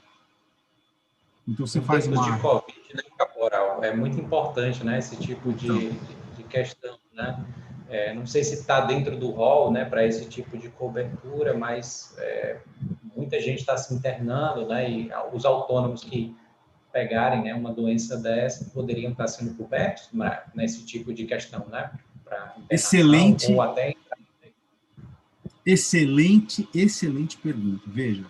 então 1.48 1.65
você 1.65 1.79
em 1.79 1.84
faz 1.84 2.07
uma. 2.07 2.24
de 2.24 2.41
Covid, 2.41 2.95
né, 2.95 3.03
Caporal? 3.17 3.84
É 3.84 3.93
muito 3.93 4.19
importante, 4.19 4.84
né? 4.84 4.98
Esse 4.98 5.15
tipo 5.17 5.53
de, 5.53 5.67
então. 5.67 5.98
de, 6.36 6.43
questão, 6.43 6.98
né? 7.13 7.45
É, 7.88 8.13
não 8.13 8.25
sei 8.25 8.43
se 8.43 8.55
está 8.55 8.81
dentro 8.81 9.15
do 9.15 9.29
rol, 9.29 9.72
né, 9.72 9.86
para 9.86 10.03
esse 10.03 10.27
tipo 10.27 10.57
de 10.57 10.69
cobertura, 10.69 11.53
mas 11.53 12.15
é, 12.17 12.57
muita 13.15 13.39
gente 13.39 13.60
está 13.60 13.77
se 13.77 13.93
internando, 13.93 14.67
né? 14.67 14.89
E 14.89 15.12
os 15.31 15.45
autônomos 15.45 16.03
que 16.03 16.36
pegarem, 16.91 17.43
né, 17.43 17.53
uma 17.53 17.72
doença 17.72 18.17
dessa 18.17 18.65
poderiam 18.72 19.12
estar 19.12 19.27
sendo 19.27 19.53
cobertos 19.55 20.10
nesse 20.55 20.84
tipo 20.86 21.13
de 21.13 21.25
questão, 21.25 21.67
né? 21.67 21.91
Excelente. 22.70 23.51
Ou 23.51 23.62
até 23.62 23.96
Excelente, 25.65 26.70
excelente 26.75 27.38
pergunta. 27.38 27.82
Veja, 27.88 28.25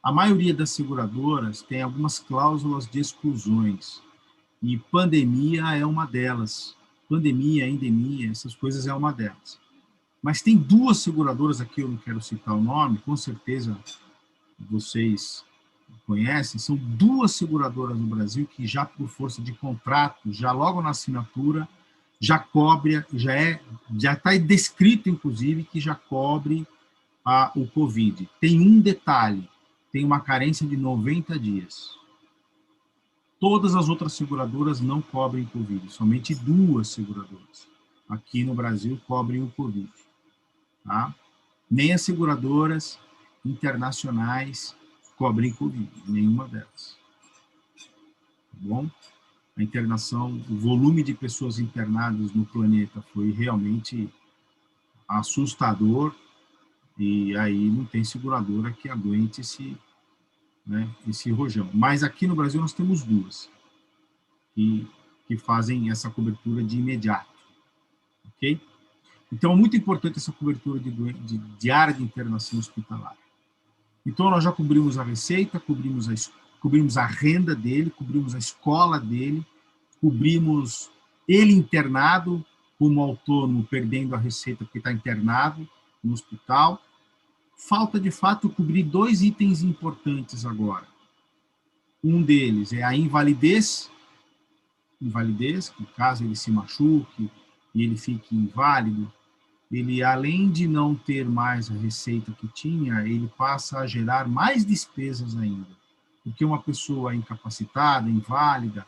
a 0.00 0.12
maioria 0.12 0.54
das 0.54 0.70
seguradoras 0.70 1.60
tem 1.60 1.82
algumas 1.82 2.20
cláusulas 2.20 2.86
de 2.86 3.00
exclusões, 3.00 4.00
e 4.62 4.78
pandemia 4.78 5.76
é 5.76 5.84
uma 5.84 6.06
delas. 6.06 6.76
Pandemia, 7.08 7.68
endemia, 7.68 8.30
essas 8.30 8.54
coisas 8.54 8.86
é 8.86 8.94
uma 8.94 9.12
delas. 9.12 9.58
Mas 10.22 10.42
tem 10.42 10.56
duas 10.56 10.98
seguradoras 10.98 11.60
aqui, 11.60 11.80
eu 11.80 11.88
não 11.88 11.96
quero 11.96 12.20
citar 12.20 12.54
o 12.54 12.62
nome, 12.62 12.98
com 12.98 13.16
certeza 13.16 13.76
vocês 14.58 15.44
conhecem, 16.06 16.58
são 16.58 16.76
duas 16.76 17.32
seguradoras 17.32 17.98
no 17.98 18.06
Brasil 18.06 18.46
que 18.46 18.66
já 18.66 18.84
por 18.84 19.08
força 19.08 19.42
de 19.42 19.52
contrato, 19.52 20.32
já 20.32 20.52
logo 20.52 20.80
na 20.80 20.90
assinatura, 20.90 21.68
já 22.20 22.38
cobre, 22.38 23.04
já 23.12 23.32
é, 23.34 23.60
já 23.98 24.14
está 24.14 24.36
descrito 24.36 25.08
inclusive 25.08 25.64
que 25.64 25.80
já 25.80 25.94
cobre 25.94 26.66
a, 27.24 27.52
o 27.54 27.66
Covid. 27.68 28.28
Tem 28.40 28.60
um 28.60 28.80
detalhe, 28.80 29.48
tem 29.92 30.04
uma 30.04 30.20
carência 30.20 30.66
de 30.66 30.76
90 30.76 31.38
dias. 31.38 31.96
Todas 33.38 33.74
as 33.74 33.88
outras 33.88 34.14
seguradoras 34.14 34.80
não 34.80 35.02
cobrem 35.02 35.44
Covid, 35.44 35.92
somente 35.92 36.34
duas 36.34 36.88
seguradoras 36.88 37.68
aqui 38.08 38.44
no 38.44 38.54
Brasil 38.54 39.00
cobrem 39.06 39.42
o 39.42 39.50
Covid. 39.50 39.90
Tá? 40.84 41.14
Nem 41.70 41.92
as 41.92 42.02
seguradoras 42.02 42.98
internacionais 43.44 44.76
cobrem 45.16 45.52
Covid, 45.52 45.90
nenhuma 46.06 46.46
delas. 46.48 46.96
Tá 47.76 48.58
bom? 48.60 48.88
A 49.56 49.62
internação, 49.62 50.40
o 50.50 50.56
volume 50.56 51.02
de 51.02 51.14
pessoas 51.14 51.58
internadas 51.58 52.32
no 52.32 52.44
planeta 52.44 53.02
foi 53.14 53.30
realmente 53.30 54.08
assustador 55.08 56.14
e 56.98 57.36
aí 57.36 57.70
não 57.70 57.84
tem 57.84 58.04
seguradora 58.04 58.72
que 58.72 58.88
aguente 58.88 59.40
esse 59.40 59.76
né, 60.66 60.88
esse 61.06 61.30
rojão. 61.30 61.70
Mas 61.72 62.02
aqui 62.02 62.26
no 62.26 62.34
Brasil 62.34 62.60
nós 62.60 62.72
temos 62.72 63.02
duas 63.02 63.48
que, 64.54 64.86
que 65.28 65.36
fazem 65.36 65.90
essa 65.90 66.10
cobertura 66.10 66.62
de 66.62 66.78
imediato, 66.78 67.30
ok? 68.26 68.60
Então 69.32 69.52
é 69.52 69.56
muito 69.56 69.76
importante 69.76 70.18
essa 70.18 70.32
cobertura 70.32 70.80
de, 70.80 70.90
de, 70.90 71.38
de 71.38 71.70
área 71.70 71.94
de 71.94 72.02
internação 72.02 72.58
hospitalar. 72.58 73.16
Então 74.04 74.30
nós 74.30 74.42
já 74.42 74.52
cobrimos 74.52 74.98
a 74.98 75.04
receita, 75.04 75.60
cobrimos 75.60 76.08
a, 76.08 76.14
cobrimos 76.66 76.96
a 76.96 77.06
renda 77.06 77.54
dele, 77.54 77.90
cobrimos 77.90 78.34
a 78.34 78.38
escola 78.38 78.98
dele, 78.98 79.46
cobrimos 80.00 80.90
ele 81.28 81.52
internado 81.52 82.44
como 82.76 83.00
autônomo, 83.00 83.62
perdendo 83.62 84.16
a 84.16 84.18
receita 84.18 84.64
porque 84.64 84.78
está 84.78 84.90
internado 84.90 85.68
no 86.02 86.12
hospital, 86.12 86.82
falta 87.56 88.00
de 88.00 88.10
fato 88.10 88.50
cobrir 88.50 88.82
dois 88.82 89.22
itens 89.22 89.62
importantes 89.62 90.44
agora. 90.44 90.88
Um 92.02 92.20
deles 92.20 92.72
é 92.72 92.82
a 92.82 92.96
invalidez, 92.96 93.88
invalidez, 95.00 95.68
que 95.68 95.86
caso 95.96 96.24
ele 96.24 96.34
se 96.34 96.50
machuque 96.50 97.30
e 97.72 97.84
ele 97.84 97.96
fique 97.96 98.34
inválido, 98.34 99.12
ele 99.70 100.02
além 100.02 100.50
de 100.50 100.66
não 100.66 100.96
ter 100.96 101.28
mais 101.28 101.70
a 101.70 101.74
receita 101.74 102.32
que 102.32 102.48
tinha, 102.48 103.06
ele 103.06 103.30
passa 103.38 103.78
a 103.78 103.86
gerar 103.86 104.26
mais 104.26 104.66
despesas 104.66 105.36
ainda. 105.36 105.75
Porque 106.26 106.44
uma 106.44 106.60
pessoa 106.60 107.14
incapacitada, 107.14 108.10
inválida, 108.10 108.84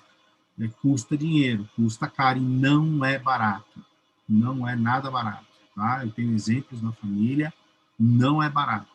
né, 0.57 0.69
custa 0.83 1.17
dinheiro, 1.17 1.69
custa 1.77 2.09
caro 2.09 2.39
e 2.39 2.43
não 2.43 3.05
é 3.05 3.19
barato. 3.19 3.85
Não 4.29 4.69
é 4.69 4.75
nada 4.75 5.11
barato. 5.11 5.47
Tá? 5.75 6.05
Eu 6.05 6.11
tenho 6.11 6.35
exemplos 6.35 6.83
na 6.83 6.93
família 6.93 7.55
não 7.99 8.43
é 8.43 8.49
barato. 8.49 8.91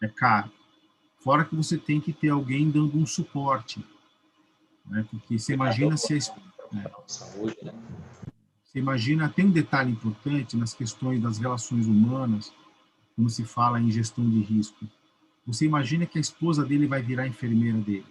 É 0.00 0.08
caro. 0.08 0.50
Fora 1.18 1.44
que 1.44 1.54
você 1.54 1.78
tem 1.78 2.00
que 2.00 2.12
ter 2.12 2.30
alguém 2.30 2.70
dando 2.70 2.98
um 2.98 3.06
suporte. 3.06 3.84
Né? 4.86 5.06
Porque 5.10 5.38
você 5.38 5.54
imagina 5.54 5.96
se... 5.96 6.14
A, 6.14 6.16
é, 6.78 6.90
você 8.64 8.78
imagina, 8.78 9.28
tem 9.28 9.46
um 9.46 9.50
detalhe 9.50 9.92
importante 9.92 10.56
nas 10.56 10.72
questões 10.72 11.20
das 11.20 11.38
relações 11.38 11.86
humanas, 11.86 12.52
quando 13.14 13.28
se 13.28 13.44
fala 13.44 13.80
em 13.80 13.90
gestão 13.90 14.28
de 14.28 14.40
risco. 14.40 14.86
Você 15.52 15.66
imagina 15.66 16.06
que 16.06 16.16
a 16.16 16.20
esposa 16.20 16.64
dele 16.64 16.86
vai 16.86 17.02
virar 17.02 17.26
enfermeira 17.26 17.78
dele. 17.78 18.06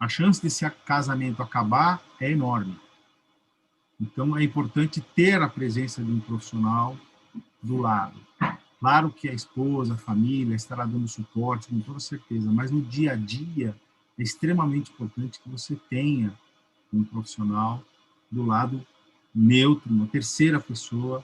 A 0.00 0.08
chance 0.08 0.42
desse 0.42 0.68
casamento 0.86 1.42
acabar 1.42 2.02
é 2.18 2.30
enorme. 2.30 2.78
Então, 4.00 4.36
é 4.36 4.42
importante 4.42 5.00
ter 5.14 5.42
a 5.42 5.48
presença 5.48 6.02
de 6.02 6.10
um 6.10 6.20
profissional 6.20 6.96
do 7.62 7.76
lado. 7.76 8.18
Claro 8.80 9.10
que 9.10 9.28
a 9.28 9.32
esposa, 9.32 9.94
a 9.94 9.98
família 9.98 10.54
estará 10.54 10.86
dando 10.86 11.06
suporte, 11.06 11.68
com 11.68 11.80
toda 11.80 12.00
certeza, 12.00 12.50
mas 12.50 12.70
no 12.70 12.80
dia 12.80 13.12
a 13.12 13.16
dia 13.16 13.76
é 14.18 14.22
extremamente 14.22 14.90
importante 14.90 15.40
que 15.40 15.48
você 15.50 15.76
tenha 15.90 16.32
um 16.92 17.04
profissional 17.04 17.82
do 18.30 18.44
lado 18.44 18.86
neutro, 19.34 19.92
uma 19.92 20.06
terceira 20.06 20.58
pessoa 20.58 21.22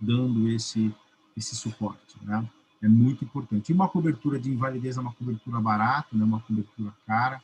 dando 0.00 0.48
esse 0.48 0.94
esse 1.36 1.54
suporte, 1.54 2.16
né? 2.22 2.46
É 2.82 2.88
muito 2.88 3.24
importante. 3.24 3.70
E 3.70 3.74
uma 3.74 3.88
cobertura 3.88 4.38
de 4.38 4.50
invalidez 4.50 4.96
é 4.96 5.00
uma 5.00 5.12
cobertura 5.12 5.60
barata, 5.60 6.08
né? 6.12 6.24
Uma 6.24 6.40
cobertura 6.40 6.92
cara. 7.06 7.42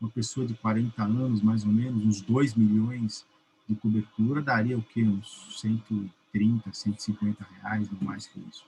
Uma 0.00 0.10
pessoa 0.10 0.46
de 0.46 0.54
40 0.54 1.02
anos, 1.02 1.40
mais 1.40 1.64
ou 1.64 1.72
menos, 1.72 2.04
uns 2.04 2.20
2 2.20 2.54
milhões 2.54 3.24
de 3.66 3.74
cobertura, 3.74 4.42
daria 4.42 4.76
o 4.76 4.82
quê? 4.82 5.02
Uns 5.02 5.58
130, 5.58 6.70
150 6.72 7.46
reais, 7.62 7.90
não 7.90 7.98
mais 8.02 8.26
que 8.26 8.38
isso. 8.40 8.64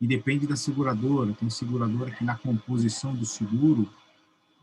E 0.00 0.06
depende 0.06 0.46
da 0.46 0.56
seguradora. 0.56 1.32
Tem 1.32 1.50
seguradora 1.50 2.10
que 2.10 2.24
na 2.24 2.36
composição 2.36 3.14
do 3.14 3.26
seguro 3.26 3.88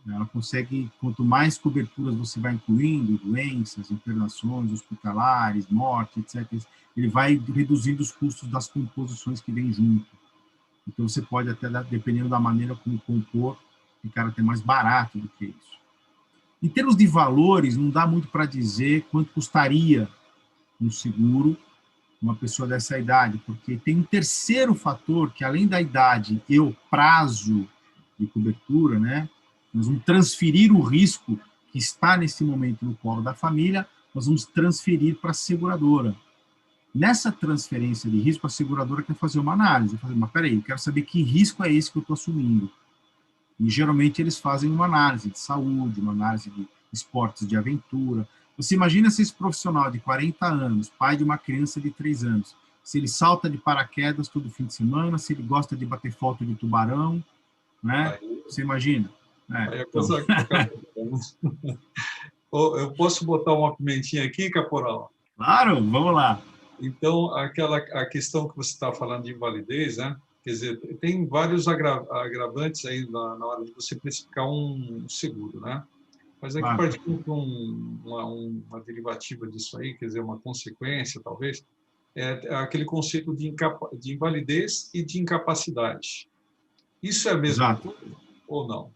ela 0.08 0.26
consegue, 0.26 0.90
quanto 1.00 1.24
mais 1.24 1.58
coberturas 1.58 2.16
você 2.16 2.40
vai 2.40 2.54
incluindo, 2.54 3.18
doenças, 3.18 3.92
internações 3.92 4.72
hospitalares, 4.72 5.68
morte, 5.68 6.20
etc., 6.22 6.48
ele 6.96 7.10
vai 7.10 7.36
reduzindo 7.36 8.02
os 8.02 8.12
custos 8.12 8.50
das 8.50 8.68
composições 8.68 9.42
que 9.42 9.52
vem 9.52 9.72
junto. 9.72 10.17
Então, 10.88 11.08
você 11.08 11.22
pode 11.22 11.50
até, 11.50 11.70
dependendo 11.84 12.30
da 12.30 12.40
maneira 12.40 12.76
como 12.76 13.00
compor, 13.00 13.58
ficar 14.02 14.28
até 14.28 14.42
mais 14.42 14.62
barato 14.62 15.20
do 15.20 15.28
que 15.30 15.46
isso. 15.46 15.78
Em 16.62 16.70
termos 16.70 16.96
de 16.96 17.06
valores, 17.06 17.78
não 17.78 17.90
dá 17.90 18.08
muito 18.08 18.28
para 18.30 18.46
dizer 18.46 19.06
quanto 19.12 19.34
custaria 19.34 20.10
um 20.80 20.90
seguro 20.90 21.58
uma 22.22 22.36
pessoa 22.36 22.68
dessa 22.68 22.98
idade, 22.98 23.40
porque 23.46 23.78
tem 23.78 23.98
um 23.98 24.04
terceiro 24.04 24.74
fator 24.74 25.32
que, 25.32 25.44
além 25.44 25.68
da 25.68 25.80
idade 25.80 26.42
e 26.50 26.60
o 26.60 26.76
prazo 26.90 27.68
de 28.20 28.26
cobertura, 28.28 29.00
né, 29.00 29.30
nós 29.74 29.86
vamos 29.86 30.04
transferir 30.04 30.74
o 30.74 30.82
risco 30.82 31.40
que 31.72 31.78
está 31.78 32.18
nesse 32.18 32.44
momento 32.44 32.84
no 32.84 32.96
colo 32.96 33.22
da 33.22 33.34
família, 33.34 33.88
nós 34.16 34.26
vamos 34.26 34.46
transferir 34.46 35.18
para 35.18 35.32
a 35.32 35.36
seguradora. 35.36 36.16
Nessa 36.94 37.32
transferência 37.32 38.10
de 38.10 38.20
risco, 38.20 38.48
a 38.48 38.50
seguradora 38.50 39.04
quer 39.04 39.16
fazer 39.16 39.40
uma 39.40 39.54
análise, 39.54 39.98
fazer, 39.98 40.16
mas 40.16 40.32
peraí, 40.32 40.56
eu 40.56 40.62
quero 40.62 40.80
saber 40.80 41.04
que 41.04 41.22
risco 41.22 41.64
é 41.64 41.72
esse 41.72 41.92
que 41.92 41.98
eu 41.98 42.02
estou 42.02 42.16
assumindo. 42.16 42.72
E 43.60 43.70
geralmente 43.70 44.22
eles 44.22 44.40
fazem 44.40 44.70
uma 44.70 44.86
análise 44.86 45.30
de 45.30 45.40
saúde, 45.40 46.00
uma 46.00 46.12
análise 46.12 46.50
de 46.50 46.68
esportes 46.92 47.48
de 47.48 47.56
aventura. 47.58 48.28
Você 48.58 48.76
imagina 48.76 49.10
se 49.10 49.22
esse 49.22 49.34
profissional 49.34 49.92
de 49.92 50.00
40 50.00 50.46
anos, 50.46 50.90
pai 50.90 51.18
de 51.18 51.24
uma 51.24 51.38
criança 51.38 51.80
de 51.80 51.92
3 51.92 52.24
anos, 52.24 52.56
se 52.84 52.98
ele 52.98 53.08
salta 53.08 53.50
de 53.50 53.58
paraquedas 53.58 54.28
todo 54.28 54.50
fim 54.50 54.66
de 54.66 54.74
semana, 54.74 55.18
se 55.18 55.34
ele 55.34 55.44
gosta 55.44 55.76
de 55.76 55.86
bater 55.86 56.12
foto 56.12 56.46
de 56.46 56.56
tubarão, 56.56 57.24
né? 57.84 58.18
Você 58.46 58.62
imagina? 58.62 59.10
É, 59.52 59.82
eu 62.52 62.94
posso 62.94 63.26
botar 63.26 63.54
uma 63.54 63.76
pimentinha 63.76 64.24
aqui, 64.26 64.50
Caporal? 64.50 65.12
Claro, 65.36 65.76
vamos 65.76 66.14
lá. 66.14 66.42
Então, 66.80 67.34
aquela 67.36 67.78
a 67.78 68.06
questão 68.06 68.48
que 68.48 68.56
você 68.56 68.72
está 68.72 68.94
falando 68.94 69.24
de 69.24 69.32
invalidez, 69.32 69.98
né? 69.98 70.16
Quer 70.44 70.52
dizer, 70.52 70.78
tem 71.02 71.28
vários 71.28 71.68
agravantes 71.68 72.86
aí 72.86 73.06
na, 73.10 73.36
na 73.36 73.46
hora 73.46 73.66
de 73.66 73.72
você 73.74 73.96
precificar 73.96 74.48
um 74.48 75.06
seguro, 75.10 75.60
né? 75.60 75.84
Mas 76.42 76.56
aqui, 76.56 76.68
ah. 76.68 76.78
partindo 76.78 77.24
para 77.24 77.34
um, 77.34 78.00
uma, 78.06 78.26
uma 78.26 78.80
derivativa 78.82 79.48
disso 79.48 79.78
aí, 79.78 79.96
quer 79.96 80.06
dizer, 80.06 80.22
uma 80.22 80.40
consequência, 80.40 81.20
talvez, 81.22 81.66
é 82.16 82.56
aquele 82.56 82.86
conceito 82.86 83.36
de, 83.36 83.48
incapa, 83.48 83.90
de 83.94 84.14
invalidez 84.14 84.90
e 84.94 85.04
de 85.04 85.20
incapacidade. 85.20 86.28
Isso 87.02 87.28
é 87.30 87.34
a 87.34 87.38
mesma 87.38 87.66
Exato. 87.72 87.92
coisa 87.92 88.16
ou 88.48 88.68
não? 88.68 88.92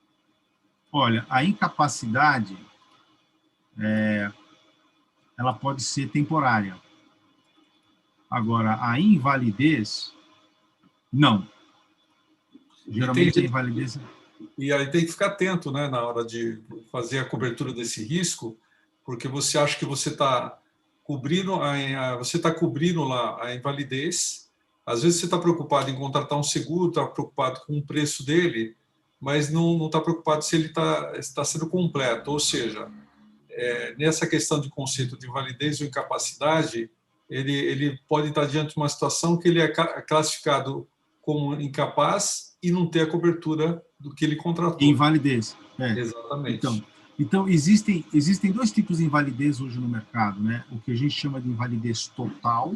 Olha, 0.92 1.26
a 1.30 1.44
incapacidade 1.44 2.58
é, 3.80 4.32
ela 5.38 5.54
pode 5.54 5.84
ser 5.84 6.10
temporária. 6.10 6.80
Agora, 8.32 8.80
a 8.82 8.98
invalidez, 8.98 10.14
não. 11.12 11.46
Geralmente 12.88 13.42
a 13.42 13.44
invalidez. 13.44 14.00
E 14.58 14.72
aí 14.72 14.90
tem 14.90 15.06
que 15.06 15.12
ficar 15.12 15.28
atento 15.28 15.70
né, 15.70 15.90
na 15.90 16.02
hora 16.02 16.24
de 16.24 16.64
fazer 16.90 17.20
a 17.20 17.26
cobertura 17.26 17.74
desse 17.74 18.06
risco, 18.06 18.58
porque 19.04 19.28
você 19.28 19.58
acha 19.58 19.78
que 19.78 19.84
você 19.84 20.10
está 20.10 20.58
cobrindo, 21.04 21.56
a, 21.56 22.16
você 22.16 22.38
está 22.38 22.54
cobrindo 22.54 23.04
lá 23.04 23.44
a 23.44 23.54
invalidez. 23.54 24.50
Às 24.86 25.04
vezes 25.04 25.20
você 25.20 25.26
está 25.26 25.38
preocupado 25.38 25.90
em 25.90 25.96
contratar 25.96 26.40
um 26.40 26.44
seguro, 26.44 26.88
está 26.88 27.06
preocupado 27.06 27.62
com 27.68 27.78
o 27.78 27.86
preço 27.86 28.26
dele, 28.26 28.78
mas 29.20 29.52
não 29.52 29.86
está 29.86 30.00
preocupado 30.00 30.44
se 30.44 30.56
ele 30.56 30.68
está 30.68 31.14
está 31.18 31.44
sendo 31.44 31.68
completo. 31.68 32.32
Ou 32.32 32.40
seja, 32.40 32.90
é, 33.50 33.94
nessa 33.98 34.26
questão 34.26 34.62
de 34.62 34.70
conceito 34.70 35.18
de 35.18 35.28
validez 35.28 35.82
ou 35.82 35.88
incapacidade, 35.88 36.90
ele, 37.32 37.54
ele 37.54 38.00
pode 38.10 38.28
estar 38.28 38.46
diante 38.46 38.74
de 38.74 38.78
uma 38.78 38.90
situação 38.90 39.38
que 39.38 39.48
ele 39.48 39.62
é 39.62 39.68
classificado 40.02 40.86
como 41.22 41.54
incapaz 41.62 42.58
e 42.62 42.70
não 42.70 42.86
ter 42.86 43.02
a 43.02 43.08
cobertura 43.08 43.82
do 43.98 44.14
que 44.14 44.26
ele 44.26 44.36
contratou. 44.36 44.86
Invalidez. 44.86 45.56
É. 45.80 45.98
Exatamente. 45.98 46.58
Então, 46.58 46.84
então 47.18 47.48
existem, 47.48 48.04
existem 48.14 48.52
dois 48.52 48.70
tipos 48.70 48.98
de 48.98 49.06
invalidez 49.06 49.62
hoje 49.62 49.80
no 49.80 49.88
mercado, 49.88 50.44
né? 50.44 50.66
O 50.70 50.80
que 50.80 50.92
a 50.92 50.96
gente 50.96 51.16
chama 51.16 51.40
de 51.40 51.48
invalidez 51.48 52.08
total 52.08 52.76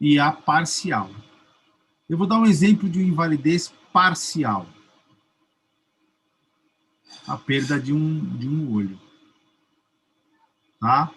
e 0.00 0.18
a 0.18 0.32
parcial. 0.32 1.10
Eu 2.08 2.16
vou 2.16 2.26
dar 2.26 2.38
um 2.38 2.46
exemplo 2.46 2.88
de 2.88 3.02
invalidez 3.02 3.70
parcial. 3.92 4.66
A 7.26 7.36
perda 7.36 7.78
de 7.78 7.92
um, 7.92 8.18
de 8.38 8.48
um 8.48 8.72
olho. 8.72 8.98
Tá? 10.80 11.12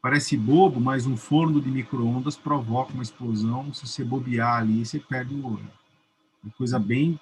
Parece 0.00 0.36
bobo, 0.36 0.80
mas 0.80 1.06
um 1.06 1.16
forno 1.16 1.60
de 1.60 1.70
micro-ondas 1.70 2.36
provoca 2.36 2.92
uma 2.92 3.02
explosão. 3.02 3.72
Se 3.74 3.86
você 3.86 4.04
bobear 4.04 4.58
ali, 4.58 4.84
você 4.84 4.98
perde 4.98 5.34
o 5.34 5.44
olho. 5.44 5.70
Uma 6.42 6.52
coisa 6.56 6.78
bem. 6.78 7.18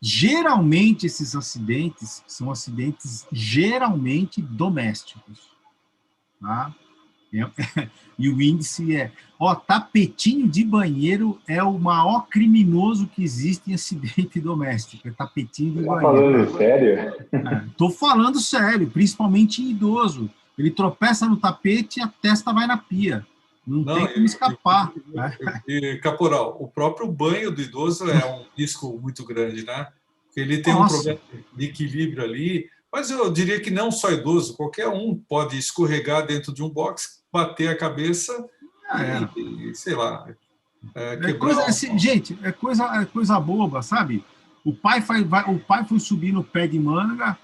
Geralmente, 0.00 1.06
esses 1.06 1.34
acidentes 1.34 2.22
são 2.26 2.50
acidentes 2.50 3.26
geralmente 3.32 4.40
domésticos. 4.40 5.50
Tá? 6.40 6.72
É, 7.32 7.46
e 8.18 8.28
o 8.28 8.40
índice 8.40 8.96
é, 8.96 9.12
ó, 9.38 9.54
tapetinho 9.54 10.48
de 10.48 10.64
banheiro 10.64 11.38
é 11.46 11.62
o 11.62 11.78
maior 11.78 12.26
criminoso 12.28 13.06
que 13.06 13.22
existe 13.22 13.70
em 13.70 13.74
acidente 13.74 14.38
doméstico, 14.40 15.06
é 15.06 15.12
tapetinho 15.12 15.74
de 15.74 15.84
tá 15.84 15.94
banheiro. 15.94 16.46
falando 16.46 16.58
sério? 16.58 16.98
É, 17.32 17.64
tô 17.76 17.90
falando 17.90 18.40
sério, 18.40 18.90
principalmente 18.90 19.62
em 19.62 19.70
idoso. 19.70 20.28
Ele 20.60 20.70
tropeça 20.70 21.26
no 21.26 21.38
tapete 21.38 22.00
e 22.00 22.02
a 22.02 22.06
testa 22.06 22.52
vai 22.52 22.66
na 22.66 22.76
pia. 22.76 23.26
Não, 23.66 23.78
Não 23.78 23.94
tem 23.94 24.12
como 24.12 24.26
escapar. 24.26 24.92
E, 24.94 25.16
né? 25.16 25.62
e, 25.66 25.96
Caporal, 25.96 26.58
o 26.60 26.68
próprio 26.68 27.10
banho 27.10 27.50
do 27.50 27.62
idoso 27.62 28.10
é 28.10 28.26
um 28.26 28.44
risco 28.54 28.98
muito 29.00 29.24
grande, 29.24 29.64
né? 29.64 29.88
Porque 30.26 30.40
ele 30.40 30.58
tem 30.58 30.74
Nossa. 30.74 30.94
um 30.94 31.02
problema 31.02 31.20
de 31.56 31.64
equilíbrio 31.64 32.24
ali, 32.24 32.68
mas 32.92 33.10
eu 33.10 33.32
diria 33.32 33.58
que 33.58 33.70
não 33.70 33.90
só 33.90 34.12
idoso, 34.12 34.54
qualquer 34.54 34.88
um 34.88 35.14
pode 35.14 35.56
escorregar 35.56 36.26
dentro 36.26 36.52
de 36.52 36.62
um 36.62 36.68
box 36.68 37.22
bater 37.32 37.68
a 37.68 37.76
cabeça 37.76 38.46
ah, 38.90 39.02
é. 39.02 39.40
e, 39.40 39.74
sei 39.74 39.94
lá. 39.94 40.28
É, 40.94 41.14
é 41.14 41.32
coisa, 41.32 41.64
assim, 41.64 41.98
gente, 41.98 42.38
é 42.42 42.52
coisa, 42.52 42.84
é 43.00 43.06
coisa 43.06 43.40
boba, 43.40 43.80
sabe? 43.80 44.22
O 44.62 44.74
pai, 44.74 45.00
foi, 45.00 45.24
vai, 45.24 45.42
o 45.50 45.58
pai 45.58 45.86
foi 45.86 45.98
subir 45.98 46.32
no 46.32 46.44
pé 46.44 46.66
de 46.66 46.78
manga, 46.78 47.38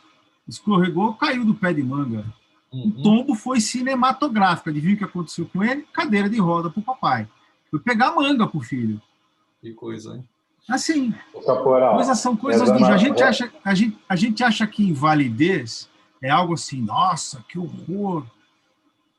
escorregou, 0.47 1.15
caiu 1.15 1.47
do 1.47 1.55
pé 1.55 1.73
de 1.73 1.83
manga. 1.83 2.27
Uhum. 2.77 2.89
O 2.89 3.03
tombo 3.03 3.35
foi 3.35 3.61
cinematográfico. 3.61 4.69
Adivinha 4.69 4.95
o 4.95 4.99
que 4.99 5.05
aconteceu 5.05 5.47
com 5.47 5.65
ele? 5.65 5.87
Cadeira 5.93 6.29
de 6.29 6.39
roda 6.39 6.71
para 6.71 6.81
o 6.81 6.85
papai. 6.85 7.29
Foi 7.71 7.81
pegar 7.81 8.15
manga 8.15 8.47
para 8.47 8.59
o 8.59 8.63
filho. 8.63 9.01
Que 9.61 9.73
coisa, 9.73 10.17
hein? 10.17 10.29
Assim, 10.69 11.15
coisas 11.33 12.19
são 12.19 12.37
coisas 12.37 12.69
do 12.71 12.85
a 12.85 12.97
gente 12.97 13.23
acha 13.23 13.53
a 13.65 13.73
gente, 13.73 13.97
a 14.09 14.17
gente 14.17 14.43
acha 14.43 14.67
que 14.67 14.83
invalidez 14.83 15.89
é 16.21 16.29
algo 16.29 16.55
assim, 16.55 16.83
nossa, 16.83 17.45
que 17.49 17.57
horror, 17.57 18.27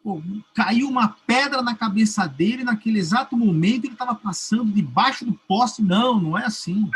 Pô, 0.04 0.22
caiu 0.54 0.88
uma 0.88 1.17
pedra 1.26 1.62
na 1.62 1.76
cabeça 1.76 2.26
dele 2.28 2.63
naquele 2.63 2.98
exato 2.98 3.36
momento 3.36 3.84
ele 3.84 3.93
estava 3.93 4.15
passando 4.15 4.72
debaixo 4.72 5.26
do 5.26 5.34
poste. 5.34 5.82
Não, 5.82 6.17
não 6.17 6.38
é 6.38 6.46
assim. 6.46 6.89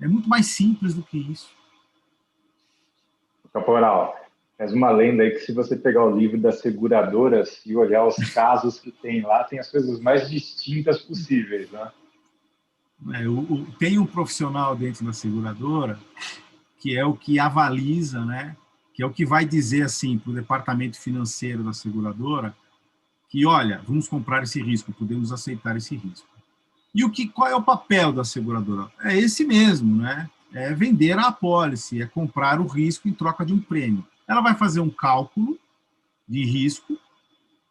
É 0.00 0.06
muito 0.06 0.28
mais 0.28 0.46
simples 0.46 0.94
do 0.94 1.02
que 1.02 1.18
isso. 1.18 1.50
Caporal, 3.52 4.14
é 4.58 4.66
uma 4.66 4.90
lenda 4.90 5.22
aí 5.22 5.32
que 5.32 5.40
se 5.40 5.52
você 5.52 5.76
pegar 5.76 6.04
o 6.04 6.16
livro 6.16 6.38
das 6.38 6.60
seguradoras 6.60 7.60
e 7.66 7.76
olhar 7.76 8.06
os 8.06 8.16
casos 8.32 8.80
que 8.80 8.90
tem 8.90 9.22
lá, 9.22 9.44
tem 9.44 9.58
as 9.58 9.70
coisas 9.70 10.00
mais 10.00 10.30
distintas 10.30 11.02
possíveis, 11.02 11.70
né? 11.70 11.90
É, 13.14 13.28
o, 13.28 13.40
o, 13.40 13.66
tem 13.78 13.98
um 13.98 14.06
profissional 14.06 14.74
dentro 14.74 15.04
da 15.04 15.12
seguradora 15.12 15.98
que 16.78 16.96
é 16.96 17.04
o 17.04 17.14
que 17.14 17.38
avaliza, 17.38 18.24
né, 18.24 18.56
que 18.94 19.02
é 19.02 19.06
o 19.06 19.12
que 19.12 19.26
vai 19.26 19.44
dizer 19.44 19.82
assim 19.82 20.18
para 20.18 20.30
o 20.30 20.34
departamento 20.34 20.98
financeiro 20.98 21.62
da 21.62 21.72
seguradora 21.72 22.56
que, 23.28 23.44
olha, 23.44 23.82
vamos 23.86 24.08
comprar 24.08 24.42
esse 24.44 24.62
risco, 24.62 24.92
podemos 24.92 25.32
aceitar 25.32 25.76
esse 25.76 25.96
risco. 25.96 26.28
E 26.94 27.04
o 27.04 27.10
que, 27.10 27.28
qual 27.28 27.48
é 27.48 27.56
o 27.56 27.62
papel 27.62 28.12
da 28.12 28.24
seguradora? 28.24 28.90
É 29.02 29.16
esse 29.16 29.44
mesmo, 29.44 29.96
né? 29.96 30.30
É 30.54 30.72
vender 30.72 31.18
a 31.18 31.26
apólice, 31.26 32.00
é 32.00 32.06
comprar 32.06 32.60
o 32.60 32.66
risco 32.66 33.08
em 33.08 33.12
troca 33.12 33.44
de 33.44 33.52
um 33.52 33.60
prêmio. 33.60 34.06
Ela 34.28 34.40
vai 34.40 34.54
fazer 34.56 34.80
um 34.80 34.90
cálculo 34.90 35.58
de 36.28 36.44
risco 36.44 36.98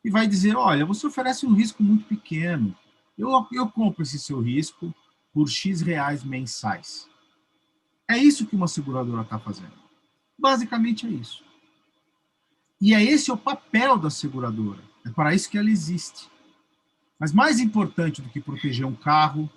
e 0.04 0.10
vai 0.10 0.28
dizer, 0.28 0.56
olha, 0.56 0.86
você 0.86 1.08
oferece 1.08 1.46
um 1.46 1.54
risco 1.54 1.82
muito 1.82 2.06
pequeno, 2.06 2.76
eu, 3.18 3.30
eu 3.52 3.70
compro 3.70 4.04
esse 4.04 4.20
seu 4.20 4.40
risco 4.40 4.94
por 5.34 5.50
X 5.50 5.82
reais 5.82 6.24
mensais. 6.24 7.10
É 8.08 8.18
isso 8.18 8.46
que 8.46 8.56
uma 8.56 8.68
seguradora 8.68 9.24
está 9.24 9.40
fazendo. 9.40 9.74
Basicamente 10.38 11.08
é 11.08 11.10
isso. 11.10 11.44
E 12.80 12.94
é 12.94 13.02
esse 13.04 13.32
o 13.32 13.38
papel 13.38 13.98
da 13.98 14.10
seguradora. 14.10 14.82
É 15.06 15.10
para 15.10 15.34
isso 15.34 15.50
que 15.50 15.58
ela 15.58 15.70
existe. 15.70 16.30
Mas 17.20 17.32
mais 17.32 17.60
importante 17.60 18.22
do 18.22 18.30
que 18.30 18.42
proteger 18.42 18.86
um 18.86 18.96
carro, 18.96 19.50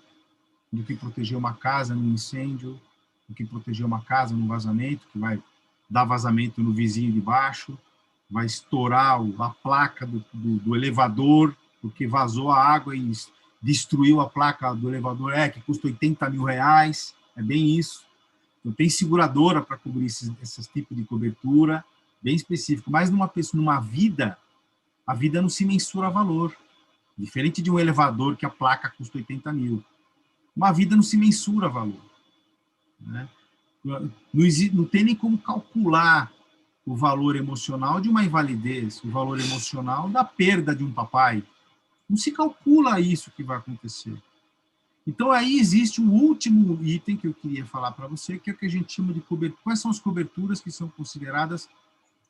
do 0.72 0.82
que 0.82 0.94
proteger 0.94 1.36
uma 1.36 1.54
casa 1.54 1.94
num 1.94 2.12
incêndio, 2.12 2.80
do 3.28 3.34
que 3.34 3.44
proteger 3.44 3.84
uma 3.84 4.02
casa 4.02 4.34
num 4.34 4.46
vazamento, 4.46 5.06
que 5.12 5.18
vai 5.18 5.42
dar 5.88 6.04
vazamento 6.04 6.62
no 6.62 6.72
vizinho 6.72 7.12
de 7.12 7.20
baixo, 7.20 7.78
vai 8.30 8.46
estourar 8.46 9.20
a 9.38 9.50
placa 9.50 10.06
do, 10.06 10.24
do, 10.32 10.58
do 10.58 10.76
elevador, 10.76 11.56
porque 11.80 12.06
vazou 12.06 12.50
a 12.50 12.62
água 12.62 12.94
e 12.94 13.10
destruiu 13.62 14.20
a 14.20 14.28
placa 14.28 14.72
do 14.74 14.88
elevador, 14.88 15.32
é, 15.32 15.48
que 15.48 15.60
custa 15.62 15.86
80 15.86 16.28
mil 16.30 16.44
reais, 16.44 17.14
é 17.36 17.42
bem 17.42 17.78
isso. 17.78 18.06
Então, 18.60 18.72
tem 18.72 18.90
seguradora 18.90 19.62
para 19.62 19.76
cobrir 19.76 20.06
esses, 20.06 20.30
esses 20.42 20.66
tipos 20.66 20.96
de 20.96 21.04
cobertura, 21.04 21.84
bem 22.20 22.34
específico. 22.34 22.90
Mas 22.90 23.10
numa 23.10 23.28
pessoa, 23.28 23.60
numa 23.60 23.80
vida, 23.80 24.36
a 25.06 25.14
vida 25.14 25.40
não 25.40 25.48
se 25.48 25.64
mensura 25.64 26.10
valor. 26.10 26.54
Diferente 27.16 27.62
de 27.62 27.70
um 27.70 27.78
elevador 27.78 28.36
que 28.36 28.46
a 28.46 28.50
placa 28.50 28.90
custa 28.90 29.18
80 29.18 29.52
mil. 29.52 29.84
Uma 30.54 30.72
vida 30.72 30.94
não 30.94 31.02
se 31.02 31.16
mensura 31.16 31.68
valor. 31.68 32.02
Né? 33.00 33.28
Não, 33.84 34.10
não 34.72 34.84
tem 34.84 35.04
nem 35.04 35.14
como 35.14 35.38
calcular 35.38 36.32
o 36.84 36.96
valor 36.96 37.36
emocional 37.36 38.00
de 38.00 38.08
uma 38.08 38.24
invalidez, 38.24 39.02
o 39.04 39.10
valor 39.10 39.38
emocional 39.38 40.08
da 40.08 40.24
perda 40.24 40.74
de 40.74 40.82
um 40.82 40.90
papai. 40.90 41.44
Não 42.08 42.16
se 42.16 42.32
calcula 42.32 42.98
isso 42.98 43.30
que 43.30 43.42
vai 43.42 43.58
acontecer. 43.58 44.16
Então, 45.06 45.30
aí 45.30 45.58
existe 45.58 46.00
o 46.00 46.10
último 46.10 46.78
item 46.82 47.16
que 47.16 47.26
eu 47.26 47.34
queria 47.34 47.64
falar 47.64 47.92
para 47.92 48.06
você, 48.06 48.38
que 48.38 48.50
é 48.50 48.52
o 48.52 48.56
que 48.56 48.66
a 48.66 48.70
gente 48.70 48.92
chama 48.92 49.12
de 49.12 49.20
cobertura. 49.20 49.62
Quais 49.64 49.80
são 49.80 49.90
as 49.90 49.98
coberturas 49.98 50.60
que 50.60 50.70
são 50.70 50.88
consideradas, 50.88 51.68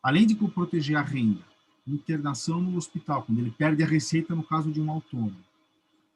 além 0.03 0.27
de 0.27 0.35
proteger 0.35 0.97
a 0.97 1.03
renda, 1.03 1.43
internação 1.87 2.61
no 2.61 2.77
hospital, 2.77 3.23
quando 3.23 3.39
ele 3.39 3.51
perde 3.51 3.83
a 3.83 3.87
receita 3.87 4.35
no 4.35 4.43
caso 4.43 4.71
de 4.71 4.81
um 4.81 4.91
autônomo, 4.91 5.37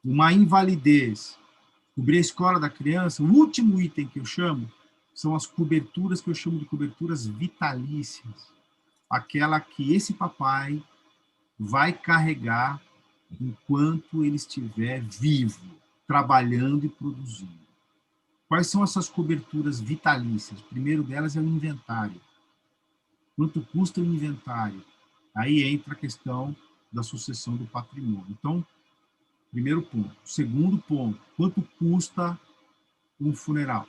uma 0.04 0.32
invalidez, 0.32 1.38
cobrir 1.94 2.18
a 2.18 2.20
escola 2.20 2.60
da 2.60 2.68
criança, 2.68 3.22
o 3.22 3.32
último 3.32 3.80
item 3.80 4.06
que 4.06 4.18
eu 4.18 4.24
chamo 4.24 4.70
são 5.14 5.34
as 5.34 5.46
coberturas 5.46 6.20
que 6.20 6.30
eu 6.30 6.34
chamo 6.34 6.58
de 6.58 6.64
coberturas 6.64 7.26
vitalícias. 7.26 8.52
Aquela 9.10 9.60
que 9.60 9.94
esse 9.94 10.14
papai 10.14 10.82
vai 11.58 11.92
carregar 11.92 12.82
enquanto 13.40 14.24
ele 14.24 14.36
estiver 14.36 15.02
vivo, 15.02 15.60
trabalhando 16.06 16.86
e 16.86 16.88
produzindo. 16.88 17.62
Quais 18.48 18.66
são 18.66 18.82
essas 18.84 19.08
coberturas 19.08 19.80
vitalícias? 19.80 20.60
O 20.60 20.64
primeiro 20.64 21.02
delas 21.02 21.36
é 21.36 21.40
o 21.40 21.44
inventário. 21.44 22.20
Quanto 23.36 23.62
custa 23.62 24.00
o 24.00 24.04
inventário? 24.04 24.84
Aí 25.34 25.62
entra 25.62 25.94
a 25.94 25.96
questão 25.96 26.54
da 26.92 27.02
sucessão 27.02 27.56
do 27.56 27.64
patrimônio. 27.64 28.26
Então, 28.28 28.64
primeiro 29.50 29.82
ponto. 29.82 30.14
Segundo 30.24 30.76
ponto, 30.78 31.18
quanto 31.36 31.62
custa 31.78 32.38
um 33.18 33.34
funeral? 33.34 33.86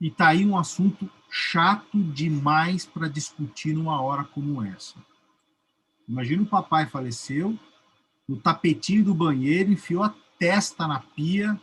E 0.00 0.08
está 0.08 0.28
aí 0.28 0.46
um 0.46 0.56
assunto 0.56 1.10
chato 1.30 2.02
demais 2.02 2.86
para 2.86 3.08
discutir 3.08 3.74
numa 3.74 4.00
hora 4.00 4.24
como 4.24 4.62
essa. 4.62 4.96
Imagina 6.08 6.42
o 6.42 6.46
papai 6.46 6.86
faleceu, 6.86 7.58
no 8.26 8.36
tapetinho 8.36 9.04
do 9.04 9.14
banheiro, 9.14 9.70
enfiou 9.70 10.02
a 10.02 10.14
testa 10.38 10.88
na 10.88 11.00
pia, 11.00 11.60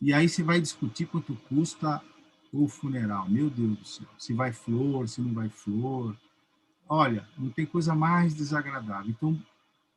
e 0.00 0.12
aí 0.12 0.28
você 0.28 0.42
vai 0.42 0.60
discutir 0.60 1.06
quanto 1.06 1.34
custa 1.48 2.02
o 2.52 2.68
funeral. 2.68 3.28
Meu 3.28 3.48
Deus 3.48 3.78
do 3.78 3.84
céu, 3.84 4.08
se 4.18 4.34
vai 4.34 4.52
flor, 4.52 5.08
se 5.08 5.20
não 5.22 5.32
vai 5.32 5.48
flor. 5.48 6.14
Olha, 6.88 7.26
não 7.38 7.48
tem 7.48 7.64
coisa 7.64 7.94
mais 7.94 8.34
desagradável. 8.34 9.10
Então, 9.10 9.40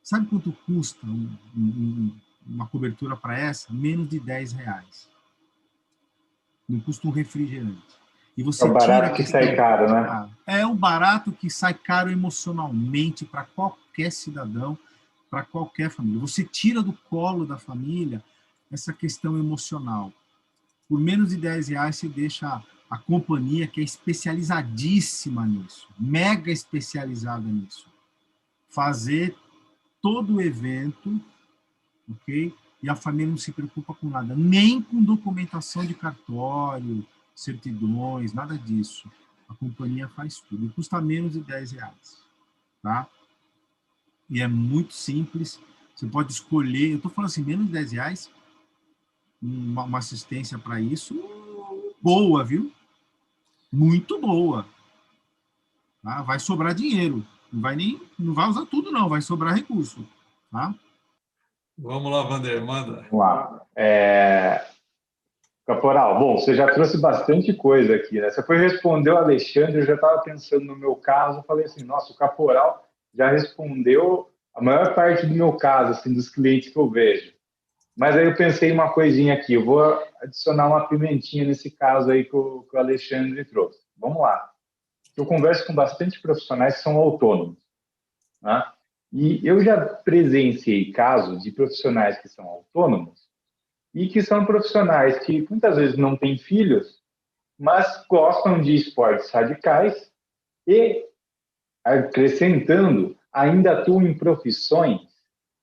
sabe 0.02 0.28
quanto 0.28 0.54
custa 0.66 1.06
um, 1.06 1.38
um, 1.56 2.18
uma 2.48 2.68
cobertura 2.68 3.18
para 3.18 3.38
essa? 3.38 3.72
Menos 3.74 4.10
de 4.10 4.20
10 4.20 4.54
reais 4.54 5.10
não 6.70 6.80
custa 6.80 7.08
um 7.08 7.12
refrigerante. 7.12 8.00
E 8.38 8.44
você 8.44 8.64
é 8.64 8.68
o 8.68 8.74
barato 8.74 9.16
que 9.16 9.26
sai 9.26 9.56
caro, 9.56 9.92
né? 9.92 10.30
É 10.46 10.66
um 10.66 10.76
barato 10.76 11.32
que 11.32 11.50
sai 11.50 11.74
caro 11.74 12.10
emocionalmente 12.10 13.26
para 13.26 13.44
qualquer 13.44 14.12
cidadão, 14.12 14.78
para 15.30 15.44
qualquer 15.44 15.90
família. 15.90 16.20
Você 16.20 16.44
tira 16.44 16.82
do 16.82 16.94
colo 17.10 17.46
da 17.46 17.58
família 17.58 18.24
essa 18.72 18.94
questão 18.94 19.38
emocional. 19.38 20.14
Por 20.88 21.00
menos 21.00 21.30
de 21.30 21.38
10 21.38 21.70
reais 21.70 21.98
você 21.98 22.08
deixa 22.08 22.64
a 22.90 22.98
companhia 22.98 23.68
que 23.68 23.82
é 23.82 23.84
especializadíssima 23.84 25.46
nisso, 25.46 25.88
mega 26.00 26.52
especializada 26.52 27.48
nisso, 27.48 27.88
fazer 28.70 29.36
todo 30.02 30.36
o 30.36 30.42
evento, 30.42 31.22
ok? 32.10 32.54
E 32.82 32.90
a 32.90 32.96
família 32.96 33.28
não 33.28 33.38
se 33.38 33.52
preocupa 33.52 33.94
com 33.94 34.10
nada, 34.10 34.36
nem 34.36 34.82
com 34.82 35.04
documentação 35.04 35.86
de 35.86 35.94
cartório, 35.94 37.06
certidões, 37.36 38.34
nada 38.34 38.58
disso. 38.58 39.10
A 39.48 39.54
companhia 39.54 40.08
faz 40.10 40.40
tudo 40.40 40.66
e 40.66 40.70
custa 40.70 41.02
menos 41.02 41.34
de 41.34 41.42
10 41.42 41.72
reais, 41.72 42.24
tá? 42.82 43.08
E 44.30 44.42
é 44.42 44.48
muito 44.48 44.94
simples. 44.94 45.60
Você 45.96 46.08
pode 46.08 46.32
escolher, 46.32 46.92
eu 46.92 46.98
estou 46.98 47.12
falando 47.12 47.30
assim, 47.30 47.44
menos 47.44 47.66
de 47.66 47.74
10 47.74 47.92
reais, 47.94 48.32
uma, 49.42 49.84
uma 49.84 49.98
assistência 49.98 50.58
para 50.58 50.80
isso, 50.80 51.16
boa, 52.02 52.44
viu? 52.44 52.72
Muito 53.72 54.20
boa. 54.20 54.66
Tá? 56.04 56.22
Vai 56.22 56.40
sobrar 56.40 56.74
dinheiro. 56.74 57.26
Não 57.52 57.62
vai 57.62 57.76
nem, 57.76 58.00
não 58.18 58.34
vai 58.34 58.48
usar 58.48 58.66
tudo 58.68 58.92
não, 58.92 59.10
vai 59.10 59.22
sobrar 59.22 59.56
recurso, 59.56 60.08
tá? 60.52 60.74
Vamos 61.82 62.12
lá, 62.12 62.24
Vander, 62.24 62.62
manda. 62.62 63.06
Vamos 63.10 63.20
lá. 63.20 63.66
É... 63.74 64.66
Caporal, 65.66 66.20
bom, 66.20 66.38
você 66.38 66.54
já 66.54 66.70
trouxe 66.74 67.00
bastante 67.00 67.54
coisa 67.54 67.96
aqui, 67.96 68.20
né? 68.20 68.30
Você 68.30 68.44
foi 68.44 68.58
responder 68.58 69.12
o 69.12 69.18
Alexandre, 69.18 69.78
eu 69.78 69.86
já 69.86 69.94
estava 69.94 70.22
pensando 70.22 70.66
no 70.66 70.76
meu 70.76 70.96
caso, 70.96 71.44
falei 71.44 71.66
assim, 71.66 71.84
nossa, 71.86 72.12
o 72.12 72.16
Caporal 72.16 72.84
já 73.14 73.30
respondeu 73.30 74.30
a 74.54 74.62
maior 74.62 74.94
parte 74.94 75.26
do 75.26 75.34
meu 75.34 75.54
caso, 75.54 75.92
assim, 75.92 76.14
dos 76.14 76.28
clientes 76.28 76.74
que 76.74 76.78
eu 76.78 76.90
vejo. 76.90 77.34
Mas 77.96 78.18
aí 78.18 78.26
eu 78.26 78.36
pensei 78.36 78.72
uma 78.72 78.92
coisinha 78.92 79.36
aqui, 79.36 79.54
eu 79.54 79.64
vou 79.64 80.04
adicionar 80.22 80.68
uma 80.68 80.88
pimentinha 80.88 81.46
nesse 81.46 81.72
caso 81.72 82.12
aí 82.12 82.26
que 82.26 82.36
o, 82.36 82.64
que 82.64 82.76
o 82.76 82.80
Alexandre 82.80 83.46
trouxe. 83.46 83.80
Vamos 83.98 84.22
lá. 84.22 84.50
Eu 85.16 85.26
converso 85.26 85.66
com 85.66 85.74
bastante 85.74 86.22
profissionais 86.22 86.78
que 86.78 86.82
são 86.82 86.98
autônomos. 86.98 87.58
Né? 88.42 88.64
E 89.12 89.46
eu 89.46 89.60
já 89.64 89.80
presenciei 89.80 90.92
casos 90.92 91.42
de 91.42 91.52
profissionais 91.52 92.20
que 92.20 92.30
são 92.30 92.46
autônomos 92.46 93.28
e 93.94 94.08
que 94.08 94.22
são 94.22 94.46
profissionais 94.46 95.20
que 95.20 95.48
muitas 95.50 95.78
vezes 95.78 95.98
não 95.98 96.16
têm 96.16 96.38
filhos, 96.38 97.02
mas 97.58 98.06
gostam 98.08 98.62
de 98.62 98.76
esportes 98.76 99.32
radicais 99.32 100.12
e, 100.68 101.06
acrescentando, 101.84 103.18
ainda 103.34 103.80
atuam 103.80 104.04
em 104.04 104.18
profissões 104.18 105.02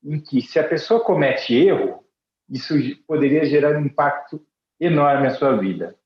em 0.05 0.21
que, 0.21 0.43
se 0.43 0.59
a 0.59 0.69
pessoa 0.69 1.05
comete 1.05 1.55
erro, 1.55 2.05
isso 2.49 2.75
poderia 3.07 3.45
gerar 3.45 3.77
um 3.77 3.87
impacto 3.87 4.45
enorme 4.79 5.29
à 5.29 5.31
sua 5.31 5.57
vida. 5.57 5.97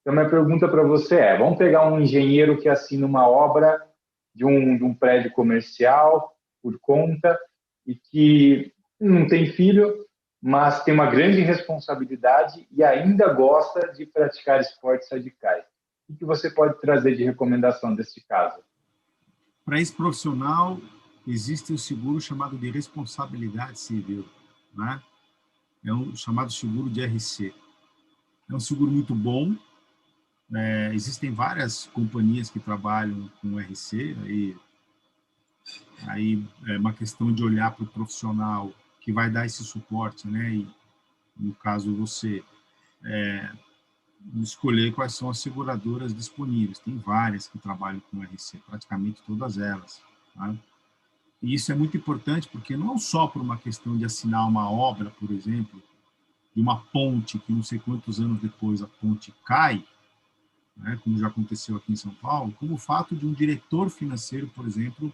Então, 0.00 0.14
minha 0.14 0.30
pergunta 0.30 0.68
para 0.68 0.82
você 0.82 1.16
é: 1.16 1.36
vamos 1.36 1.58
pegar 1.58 1.86
um 1.86 2.00
engenheiro 2.00 2.58
que 2.58 2.68
assina 2.68 3.04
uma 3.04 3.28
obra 3.28 3.84
de 4.34 4.44
um, 4.44 4.76
de 4.76 4.84
um 4.84 4.94
prédio 4.94 5.30
comercial 5.32 6.37
por 6.62 6.78
conta 6.80 7.38
e 7.86 7.94
que 7.94 8.72
não 9.00 9.26
tem 9.26 9.46
filho, 9.52 10.06
mas 10.40 10.82
tem 10.84 10.94
uma 10.94 11.10
grande 11.10 11.40
responsabilidade 11.40 12.66
e 12.70 12.82
ainda 12.82 13.32
gosta 13.32 13.92
de 13.92 14.06
praticar 14.06 14.60
esportes 14.60 15.08
radicais. 15.10 15.64
O 16.08 16.14
que 16.14 16.24
você 16.24 16.50
pode 16.50 16.80
trazer 16.80 17.16
de 17.16 17.24
recomendação 17.24 17.94
desse 17.94 18.20
caso? 18.26 18.62
Para 19.64 19.80
esse 19.80 19.92
profissional, 19.92 20.78
existe 21.26 21.72
um 21.72 21.78
seguro 21.78 22.20
chamado 22.20 22.56
de 22.56 22.70
responsabilidade 22.70 23.78
civil, 23.78 24.24
né? 24.74 25.02
É 25.84 25.92
um 25.92 26.14
chamado 26.16 26.50
seguro 26.50 26.88
de 26.88 27.04
RC. 27.04 27.54
É 28.50 28.54
um 28.54 28.60
seguro 28.60 28.90
muito 28.90 29.14
bom. 29.14 29.54
É, 30.54 30.90
existem 30.94 31.30
várias 31.30 31.86
companhias 31.88 32.48
que 32.48 32.58
trabalham 32.58 33.30
com 33.40 33.58
RC, 33.58 34.16
aí 34.24 34.56
Aí 36.06 36.44
é 36.66 36.78
uma 36.78 36.92
questão 36.92 37.32
de 37.32 37.42
olhar 37.42 37.72
para 37.72 37.84
o 37.84 37.88
profissional 37.88 38.72
que 39.00 39.12
vai 39.12 39.30
dar 39.30 39.46
esse 39.46 39.64
suporte, 39.64 40.28
né? 40.28 40.54
E, 40.54 40.68
no 41.36 41.54
caso, 41.54 41.94
você 41.94 42.42
é, 43.04 43.50
escolher 44.36 44.92
quais 44.92 45.14
são 45.14 45.30
as 45.30 45.38
seguradoras 45.38 46.14
disponíveis. 46.14 46.78
Tem 46.78 46.96
várias 46.96 47.46
que 47.48 47.58
trabalham 47.58 48.00
com 48.10 48.22
RC, 48.22 48.58
praticamente 48.66 49.22
todas 49.26 49.58
elas. 49.58 50.02
Tá? 50.34 50.54
E 51.42 51.54
isso 51.54 51.70
é 51.70 51.74
muito 51.74 51.96
importante 51.96 52.48
porque 52.48 52.76
não 52.76 52.98
só 52.98 53.26
por 53.26 53.40
uma 53.40 53.56
questão 53.56 53.96
de 53.96 54.04
assinar 54.04 54.46
uma 54.46 54.70
obra, 54.70 55.10
por 55.10 55.30
exemplo, 55.30 55.82
de 56.54 56.60
uma 56.60 56.80
ponte 56.86 57.38
que 57.38 57.52
não 57.52 57.62
sei 57.62 57.78
quantos 57.78 58.20
anos 58.20 58.40
depois 58.40 58.82
a 58.82 58.86
ponte 58.86 59.32
cai, 59.44 59.84
né, 60.76 60.98
como 61.02 61.18
já 61.18 61.28
aconteceu 61.28 61.76
aqui 61.76 61.92
em 61.92 61.96
São 61.96 62.12
Paulo, 62.14 62.52
como 62.58 62.74
o 62.74 62.78
fato 62.78 63.14
de 63.14 63.26
um 63.26 63.32
diretor 63.32 63.90
financeiro, 63.90 64.48
por 64.48 64.66
exemplo, 64.66 65.12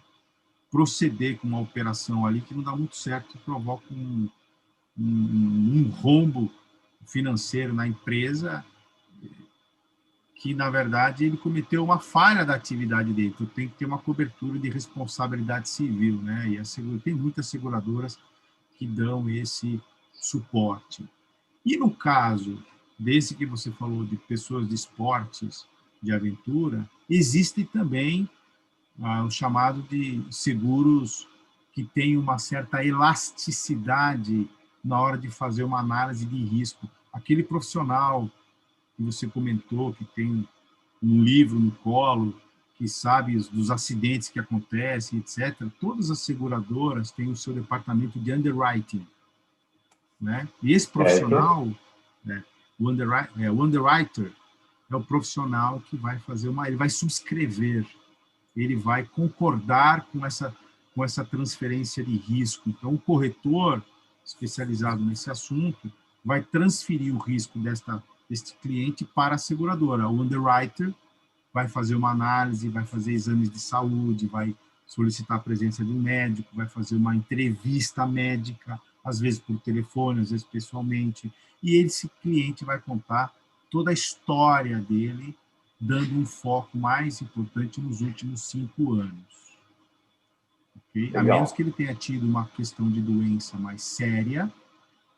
proceder 0.71 1.37
com 1.37 1.47
uma 1.47 1.59
operação 1.59 2.25
ali 2.25 2.41
que 2.41 2.53
não 2.53 2.63
dá 2.63 2.75
muito 2.75 2.97
certo 2.97 3.37
provoca 3.39 3.85
um, 3.93 4.29
um, 4.97 5.03
um 5.03 5.89
rombo 5.89 6.51
financeiro 7.05 7.73
na 7.73 7.87
empresa 7.87 8.65
que, 10.45 10.53
na 10.53 10.69
verdade, 10.69 11.25
ele 11.25 11.37
cometeu 11.37 11.83
uma 11.83 11.97
falha 11.97 12.45
da 12.45 12.53
atividade 12.53 13.11
dele. 13.11 13.29
Então, 13.33 13.47
tem 13.47 13.67
que 13.67 13.77
ter 13.77 13.85
uma 13.85 13.97
cobertura 13.97 14.59
de 14.59 14.69
responsabilidade 14.69 15.67
civil, 15.67 16.21
né? 16.21 16.49
E 16.49 16.59
a 16.59 16.63
segura, 16.63 16.99
tem 16.99 17.15
muitas 17.15 17.47
seguradoras 17.47 18.19
que 18.77 18.85
dão 18.85 19.27
esse 19.27 19.81
suporte. 20.13 21.03
E 21.65 21.75
no 21.77 21.89
caso 21.89 22.63
desse 22.99 23.33
que 23.33 23.43
você 23.43 23.71
falou 23.71 24.05
de 24.05 24.17
pessoas 24.17 24.67
de 24.67 24.75
esportes, 24.75 25.65
de 25.99 26.11
aventura, 26.11 26.87
existe 27.09 27.63
também 27.63 28.29
ah, 29.01 29.23
o 29.23 29.31
chamado 29.31 29.81
de 29.83 30.23
seguros 30.31 31.27
que 31.73 31.83
tem 31.83 32.17
uma 32.17 32.37
certa 32.37 32.83
elasticidade 32.85 34.49
na 34.83 34.99
hora 34.99 35.17
de 35.17 35.29
fazer 35.29 35.63
uma 35.63 35.79
análise 35.79 36.25
de 36.25 36.43
risco. 36.43 36.89
Aquele 37.11 37.43
profissional 37.43 38.29
que 38.95 39.03
você 39.03 39.27
comentou, 39.27 39.93
que 39.93 40.05
tem 40.05 40.47
um 41.03 41.21
livro 41.21 41.59
no 41.59 41.71
colo, 41.71 42.39
que 42.77 42.87
sabe 42.87 43.37
dos 43.51 43.71
acidentes 43.71 44.29
que 44.29 44.39
acontecem, 44.39 45.19
etc. 45.19 45.67
Todas 45.79 46.11
as 46.11 46.19
seguradoras 46.19 47.11
têm 47.11 47.29
o 47.29 47.35
seu 47.35 47.53
departamento 47.53 48.19
de 48.19 48.31
underwriting, 48.33 49.05
né? 50.19 50.47
E 50.61 50.73
esse 50.73 50.87
profissional, 50.87 51.67
né, 52.23 52.43
o, 52.79 52.89
underwriter, 52.89 53.43
é, 53.43 53.51
o 53.51 53.61
underwriter 53.63 54.31
é 54.89 54.95
o 54.95 55.03
profissional 55.03 55.81
que 55.81 55.95
vai 55.95 56.19
fazer 56.19 56.49
uma, 56.49 56.67
ele 56.67 56.75
vai 56.75 56.89
subscrever, 56.89 57.85
ele 58.55 58.75
vai 58.75 59.03
concordar 59.03 60.05
com 60.05 60.25
essa 60.25 60.55
com 60.95 61.03
essa 61.03 61.25
transferência 61.25 62.01
de 62.01 62.15
risco. 62.15 62.69
Então, 62.69 62.93
o 62.93 62.97
corretor 62.97 63.83
especializado 64.25 65.03
nesse 65.03 65.29
assunto 65.29 65.91
vai 66.23 66.41
transferir 66.41 67.13
o 67.13 67.19
risco 67.19 67.59
desta 67.59 68.01
este 68.29 68.55
cliente 68.55 69.05
para 69.05 69.35
a 69.35 69.37
seguradora. 69.37 70.07
O 70.07 70.21
underwriter 70.21 70.93
vai 71.53 71.67
fazer 71.67 71.95
uma 71.95 72.11
análise, 72.11 72.69
vai 72.69 72.85
fazer 72.85 73.13
exames 73.13 73.49
de 73.49 73.59
saúde, 73.59 74.25
vai 74.25 74.55
solicitar 74.87 75.37
a 75.37 75.41
presença 75.41 75.83
de 75.83 75.91
um 75.91 76.01
médico, 76.01 76.55
vai 76.55 76.67
fazer 76.67 76.95
uma 76.95 77.15
entrevista 77.15 78.05
médica, 78.05 78.79
às 79.03 79.19
vezes 79.19 79.39
por 79.39 79.59
telefone, 79.59 80.21
às 80.21 80.31
vezes 80.31 80.45
pessoalmente, 80.45 81.31
e 81.61 81.75
esse 81.77 82.09
cliente 82.21 82.65
vai 82.65 82.79
contar 82.79 83.33
toda 83.69 83.91
a 83.91 83.93
história 83.93 84.79
dele, 84.79 85.35
dando 85.79 86.17
um 86.17 86.25
foco 86.25 86.77
mais 86.77 87.21
importante 87.21 87.81
nos 87.81 88.01
últimos 88.01 88.41
cinco 88.41 88.93
anos. 88.93 89.57
Okay? 90.89 91.15
A 91.15 91.23
menos 91.23 91.51
que 91.51 91.61
ele 91.61 91.71
tenha 91.71 91.93
tido 91.93 92.25
uma 92.25 92.45
questão 92.47 92.89
de 92.89 93.01
doença 93.01 93.57
mais 93.57 93.83
séria, 93.83 94.51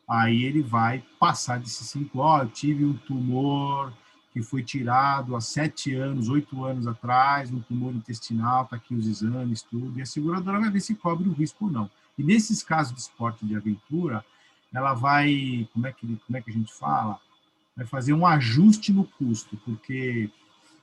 aí 0.07 0.43
ele 0.43 0.61
vai 0.61 1.03
passar 1.19 1.59
desses 1.59 1.87
cinco, 1.87 2.19
ó, 2.19 2.37
oh, 2.37 2.43
eu 2.43 2.49
tive 2.49 2.85
um 2.85 2.93
tumor 2.93 3.93
que 4.31 4.41
foi 4.41 4.63
tirado 4.63 5.35
há 5.35 5.41
sete 5.41 5.93
anos, 5.95 6.29
oito 6.29 6.63
anos 6.63 6.87
atrás, 6.87 7.51
um 7.51 7.59
tumor 7.59 7.93
intestinal, 7.93 8.65
tá 8.65 8.75
aqui 8.75 8.93
os 8.93 9.07
exames, 9.07 9.63
tudo, 9.63 9.97
e 9.97 10.01
a 10.01 10.05
seguradora 10.05 10.59
vai 10.59 10.69
ver 10.69 10.79
se 10.79 10.95
cobre 10.95 11.27
o 11.27 11.33
risco 11.33 11.65
ou 11.65 11.71
não. 11.71 11.91
E 12.17 12.23
nesses 12.23 12.63
casos 12.63 12.93
de 12.93 12.99
esporte 12.99 13.45
de 13.45 13.55
aventura, 13.55 14.23
ela 14.73 14.93
vai, 14.93 15.67
como 15.73 15.87
é 15.87 15.91
que, 15.91 16.05
como 16.25 16.37
é 16.37 16.41
que 16.41 16.49
a 16.49 16.53
gente 16.53 16.73
fala? 16.73 17.19
Vai 17.75 17.85
fazer 17.85 18.13
um 18.13 18.25
ajuste 18.25 18.91
no 18.91 19.05
custo, 19.05 19.57
porque 19.57 20.29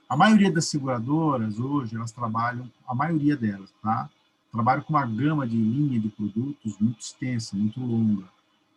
a 0.08 0.16
maioria 0.16 0.50
das 0.50 0.66
seguradoras 0.66 1.58
hoje, 1.58 1.96
elas 1.96 2.12
trabalham, 2.12 2.70
a 2.86 2.94
maioria 2.94 3.36
delas, 3.36 3.72
tá? 3.82 4.08
Trabalham 4.52 4.82
com 4.82 4.92
uma 4.92 5.06
gama 5.06 5.46
de 5.46 5.56
linha 5.56 5.98
de 5.98 6.08
produtos 6.08 6.78
muito 6.78 7.00
extensa, 7.00 7.56
muito 7.56 7.80
longa. 7.80 8.24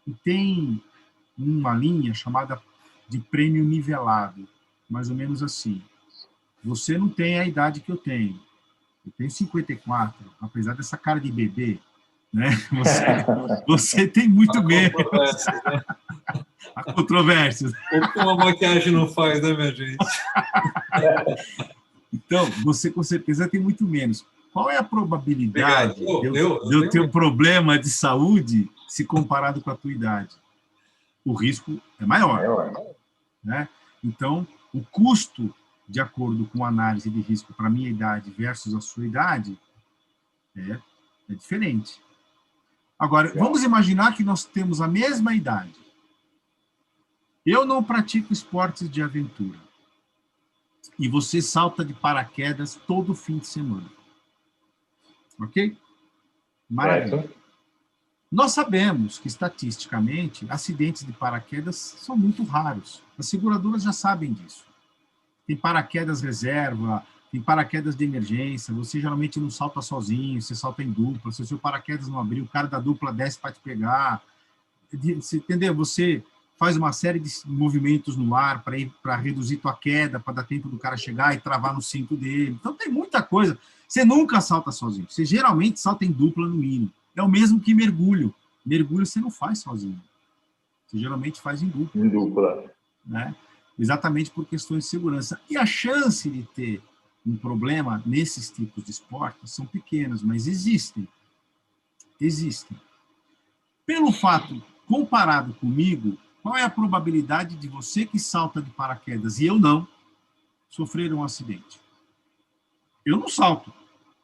E 0.08 0.14
tem 0.14 0.82
uma 1.38 1.74
linha 1.74 2.14
chamada 2.14 2.60
de 3.08 3.20
prêmio 3.20 3.64
nivelado, 3.64 4.48
mais 4.90 5.10
ou 5.10 5.16
menos 5.16 5.44
assim. 5.44 5.82
Você 6.64 6.98
não 6.98 7.10
tem 7.10 7.40
a 7.40 7.46
idade 7.46 7.82
que 7.82 7.92
eu 7.92 7.98
tenho. 7.98 8.40
Eu 9.06 9.12
tenho 9.18 9.30
54, 9.30 10.16
apesar 10.42 10.76
dessa 10.76 10.98
cara 10.98 11.20
de 11.20 11.32
bebê, 11.32 11.80
né? 12.34 12.50
Você, 12.74 13.04
você 13.68 14.08
tem 14.08 14.28
muito 14.28 14.62
menos. 14.64 14.94
Né? 14.94 15.82
A 16.76 16.84
controvérsia. 16.94 17.70
O 17.70 18.12
que 18.12 18.20
uma 18.20 18.36
maquiagem 18.36 18.92
não 18.92 19.08
faz, 19.08 19.42
né, 19.42 19.54
minha 19.54 19.74
gente? 19.74 19.98
Então, 22.14 22.46
você 22.64 22.90
com 22.90 23.04
certeza 23.04 23.50
tem 23.50 23.60
muito 23.60 23.86
menos. 23.86 24.26
Qual 24.54 24.72
é 24.72 24.78
a 24.78 24.84
probabilidade 24.84 25.96
de 25.96 26.04
eu, 26.04 26.36
eu, 26.36 26.72
eu 26.72 26.90
ter 26.90 27.02
um 27.02 27.10
problema 27.10 27.78
de 27.78 27.90
saúde 27.90 28.70
se 28.88 29.04
comparado 29.06 29.62
com 29.62 29.70
a 29.70 29.76
tua 29.76 29.92
idade. 29.92 30.36
O 31.24 31.34
risco 31.34 31.80
é 32.00 32.06
maior. 32.06 32.72
Né? 33.44 33.68
Então, 34.04 34.48
o 34.74 34.82
custo, 34.82 35.54
de 35.88 36.00
acordo 36.00 36.46
com 36.46 36.64
a 36.64 36.70
análise 36.70 37.10
de 37.10 37.20
risco 37.22 37.54
para 37.54 37.68
a 37.68 37.70
minha 37.70 37.90
idade 37.90 38.32
versus 38.32 38.74
a 38.74 38.82
sua 38.82 39.06
idade, 39.06 39.60
é, 40.56 40.80
é 41.30 41.34
diferente. 41.36 42.02
Agora, 42.98 43.32
vamos 43.36 43.64
imaginar 43.64 44.16
que 44.16 44.24
nós 44.24 44.46
temos 44.46 44.82
a 44.82 44.88
mesma 44.88 45.36
idade. 45.36 45.76
Eu 47.46 47.66
não 47.66 47.84
pratico 47.84 48.34
esportes 48.34 48.90
de 48.90 49.02
aventura. 49.02 49.60
E 50.98 51.08
você 51.08 51.42
salta 51.42 51.84
de 51.84 51.94
paraquedas 51.94 52.80
todo 52.88 53.14
fim 53.14 53.38
de 53.38 53.48
semana. 53.48 53.90
Ok? 55.40 55.78
Maravilha. 56.70 57.30
Nós 58.32 58.52
sabemos 58.52 59.18
que, 59.18 59.28
estatisticamente, 59.28 60.46
acidentes 60.50 61.06
de 61.06 61.14
paraquedas 61.14 61.76
são 61.76 62.18
muito 62.18 62.44
raros. 62.44 63.02
As 63.18 63.30
seguradoras 63.30 63.84
já 63.84 63.94
sabem 63.94 64.34
disso. 64.34 64.66
Tem 65.46 65.56
paraquedas 65.56 66.22
reserva, 66.22 67.06
tem 67.32 67.42
paraquedas 67.42 67.96
de 67.96 68.04
emergência, 68.04 68.74
você 68.74 69.00
geralmente 69.00 69.40
não 69.40 69.50
salta 69.50 69.82
sozinho, 69.82 70.42
você 70.42 70.56
salta 70.56 70.84
em 70.84 70.92
dupla, 70.92 71.32
se 71.32 71.42
o 71.42 71.46
seu 71.46 71.58
paraquedas 71.58 72.08
não 72.08 72.20
abrir, 72.20 72.42
o 72.42 72.48
cara 72.48 72.68
da 72.68 72.80
dupla 72.80 73.14
desce 73.14 73.40
para 73.40 73.52
te 73.52 73.60
pegar. 73.62 74.22
Você, 74.92 75.38
entendeu? 75.38 75.74
Você 75.76 76.24
faz 76.58 76.76
uma 76.76 76.92
série 76.92 77.20
de 77.20 77.30
movimentos 77.46 78.18
no 78.18 78.36
ar 78.36 78.64
para 78.64 79.16
reduzir 79.16 79.58
tua 79.58 79.74
queda, 79.74 80.20
para 80.20 80.34
dar 80.34 80.44
tempo 80.44 80.68
do 80.68 80.78
cara 80.78 80.98
chegar 80.98 81.36
e 81.36 81.40
travar 81.40 81.74
no 81.74 81.82
cinto 81.82 82.16
dele. 82.16 82.58
Então 82.60 82.74
tem 82.74 82.92
muita 82.92 83.22
coisa. 83.22 83.58
Você 83.88 84.04
nunca 84.04 84.42
salta 84.42 84.72
sozinho, 84.72 85.08
você 85.10 85.24
geralmente 85.24 85.80
salta 85.80 86.04
em 86.04 86.12
dupla 86.12 86.48
no 86.48 86.56
mínimo. 86.56 86.92
É 87.16 87.22
o 87.22 87.30
mesmo 87.30 87.60
que 87.60 87.74
mergulho. 87.74 88.34
Mergulho 88.66 89.06
você 89.06 89.20
não 89.20 89.32
faz 89.32 89.60
sozinho. 89.60 90.02
Você 90.86 90.98
geralmente 90.98 91.40
faz 91.40 91.62
em 91.62 91.68
dupla. 91.68 92.06
Em 92.06 92.10
dupla. 92.10 92.66
Né? 93.06 93.36
Exatamente 93.78 94.32
por 94.32 94.46
questões 94.46 94.84
de 94.84 94.90
segurança. 94.90 95.40
E 95.50 95.58
a 95.58 95.66
chance 95.66 96.30
de 96.30 96.44
ter 96.44 96.82
um 97.26 97.36
problema 97.36 98.02
nesses 98.06 98.50
tipos 98.50 98.84
de 98.84 98.92
esportes 98.92 99.52
são 99.52 99.66
pequenas, 99.66 100.24
mas 100.24 100.48
existem. 100.48 101.08
Existem. 102.20 102.78
Pelo 103.86 104.12
fato, 104.12 104.62
comparado 104.86 105.54
comigo, 105.56 106.18
qual 106.42 106.56
é 106.56 106.64
a 106.64 106.70
probabilidade 106.70 107.56
de 107.56 107.68
você 107.68 108.06
que 108.06 108.20
salta 108.20 108.62
de 108.62 108.70
paraquedas 108.72 109.40
e 109.40 109.46
eu 109.46 109.60
não 109.60 109.88
sofrer 110.70 111.14
um 111.14 111.24
acidente? 111.24 111.80
Eu 113.06 113.18
não 113.18 113.28
salto. 113.28 113.74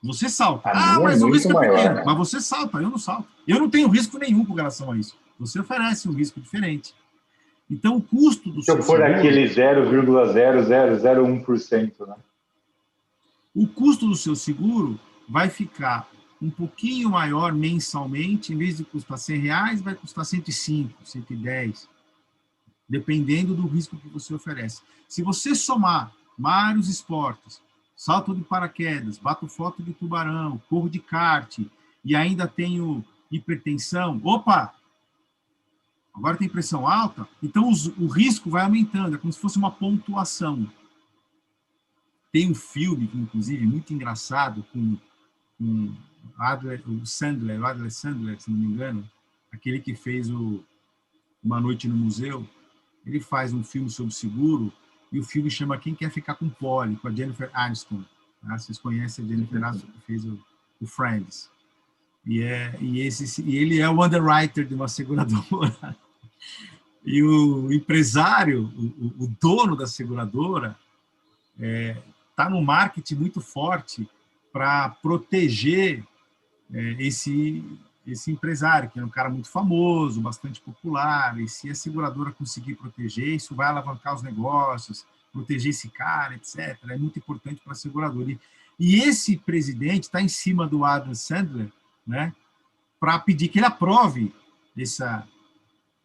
Você 0.04 0.28
salta. 0.28 0.70
A 0.70 0.96
ah, 0.96 1.00
mas 1.00 1.22
é 1.22 1.26
o 1.26 1.32
risco 1.32 1.58
é 1.58 1.70
pequeno. 1.70 1.96
Né? 1.96 2.04
Mas 2.06 2.18
você 2.18 2.42
salta, 2.42 2.80
eu 2.80 2.90
não 2.90 2.98
salto. 2.98 3.30
Eu 3.48 3.58
não 3.60 3.70
tenho 3.70 3.88
risco 3.88 4.18
nenhum 4.18 4.44
com 4.46 4.54
relação 4.54 4.92
a 4.92 4.98
isso. 4.98 5.16
Você 5.40 5.58
oferece 5.60 6.10
um 6.10 6.12
risco 6.12 6.42
diferente. 6.42 6.94
Então, 7.70 7.96
o 7.96 8.02
custo 8.02 8.52
do 8.52 8.62
Se 8.62 8.72
eu 8.72 8.84
for 8.84 8.98
seguro, 8.98 9.20
aquele 9.20 9.46
0,0001%, 9.46 12.08
né? 12.08 12.16
O 13.56 13.68
custo 13.68 14.08
do 14.08 14.16
seu 14.16 14.36
seguro 14.36 15.00
vai 15.30 15.48
ficar 15.50 16.10
um 16.42 16.50
pouquinho 16.50 17.10
maior 17.10 17.54
mensalmente, 17.54 18.54
em 18.54 18.58
vez 18.58 18.78
de 18.78 18.84
custar 18.84 19.18
100 19.18 19.40
reais, 19.40 19.82
vai 19.82 19.96
custar 19.96 20.26
105, 20.26 20.94
110, 21.06 21.88
dependendo 22.88 23.56
do 23.56 23.68
risco 23.68 23.98
que 23.98 24.10
você 24.10 24.34
oferece. 24.34 24.82
Se 25.08 25.24
você 25.24 25.56
somar 25.56 26.14
vários 26.38 26.90
esportes, 26.90 27.62
salto 27.96 28.36
de 28.36 28.42
paraquedas, 28.42 29.18
bato 29.18 29.48
foto 29.48 29.82
de 29.82 29.94
tubarão, 29.94 30.62
corro 30.70 30.90
de 30.90 31.00
kart 31.00 31.60
e 32.04 32.16
ainda 32.16 32.48
tenho 32.48 33.04
hipertensão, 33.32 34.20
opa, 34.24 34.74
agora 36.14 36.38
tem 36.38 36.50
pressão 36.50 36.88
alta, 36.88 37.28
então 37.42 37.70
os, 37.70 37.88
o 37.88 38.08
risco 38.08 38.50
vai 38.50 38.64
aumentando, 38.64 39.16
é 39.16 39.18
como 39.18 39.34
se 39.34 39.40
fosse 39.40 39.58
uma 39.58 39.72
pontuação. 39.72 40.70
Tem 42.32 42.50
um 42.50 42.56
filme, 42.56 43.10
inclusive, 43.14 43.66
muito 43.66 43.94
engraçado, 43.94 44.66
com, 44.74 44.98
com 45.58 45.94
Adler, 46.38 46.84
o 46.90 47.06
Sandler, 47.06 47.62
o 47.62 47.66
Adler 47.66 47.92
Sandler, 47.92 48.40
se 48.40 48.50
não 48.52 48.58
me 48.58 48.66
engano, 48.66 49.10
aquele 49.52 49.80
que 49.80 49.96
fez 49.96 50.30
o 50.30 50.64
Uma 51.44 51.62
Noite 51.62 51.88
no 51.88 51.96
Museu, 51.96 52.48
ele 53.06 53.20
faz 53.20 53.54
um 53.54 53.64
filme 53.64 53.90
sobre 53.90 54.14
seguro 54.14 54.72
e 55.12 55.20
o 55.20 55.24
filme 55.24 55.50
chama 55.50 55.78
Quem 55.78 55.94
Quer 55.94 56.12
Ficar 56.12 56.36
com 56.36 56.50
Polly, 56.50 56.96
com 56.96 57.08
a 57.08 57.12
Jennifer 57.12 57.50
Aniston. 57.54 58.04
Tá? 58.42 58.58
Vocês 58.58 58.78
conhecem 58.78 59.26
a 59.26 59.28
Jennifer 59.28 59.64
Aniston, 59.64 59.88
que 59.88 60.02
fez 60.02 60.26
o, 60.26 60.40
o 60.82 60.88
Friends. 60.88 61.50
E, 62.26 62.42
é, 62.42 62.76
e, 62.80 63.02
esse, 63.02 63.42
e 63.42 63.58
ele 63.58 63.80
é 63.80 63.90
o 63.90 64.04
underwriter 64.04 64.66
de 64.66 64.74
uma 64.74 64.88
seguradora. 64.88 65.96
E 67.06 67.22
o 67.22 67.72
empresário, 67.74 68.72
o, 68.78 69.26
o 69.26 69.36
dono 69.42 69.76
da 69.76 69.86
seguradora, 69.86 70.78
está 71.54 71.66
é, 71.66 72.02
tá 72.34 72.50
no 72.50 72.62
marketing 72.62 73.16
muito 73.16 73.42
forte 73.42 74.08
para 74.54 74.90
proteger 74.90 76.02
é, 76.74 76.96
esse, 77.00 77.62
esse 78.06 78.32
empresário, 78.32 78.90
que 78.90 79.00
é 79.00 79.06
um 79.06 79.10
cara 79.10 79.30
muito 79.30 79.50
famoso, 79.50 80.22
bastante 80.22 80.60
popular, 80.60 81.40
e 81.40 81.48
se 81.48 81.70
a 81.70 81.76
seguradora 81.76 82.32
conseguir 82.32 82.76
proteger, 82.76 83.30
isso 83.30 83.56
vai 83.56 83.68
alavancar 83.68 84.14
os 84.14 84.22
negócios, 84.22 85.06
proteger 85.32 85.70
esse 85.70 85.90
cara, 85.90 86.36
etc. 86.36 86.78
É 86.90 86.98
muito 86.98 87.18
importante 87.18 87.62
para 87.64 87.74
a 87.74 87.76
seguradora. 87.76 88.32
E, 88.32 88.40
e 88.80 88.96
esse 89.02 89.38
presidente 89.38 90.04
está 90.04 90.22
em 90.22 90.28
cima 90.28 90.68
do 90.68 90.84
Adam 90.84 91.16
Sandler, 91.16 91.72
né, 92.06 92.34
para 93.00 93.18
pedir 93.20 93.48
que 93.48 93.60
ele 93.60 93.66
aprove 93.66 94.34
essa, 94.78 95.26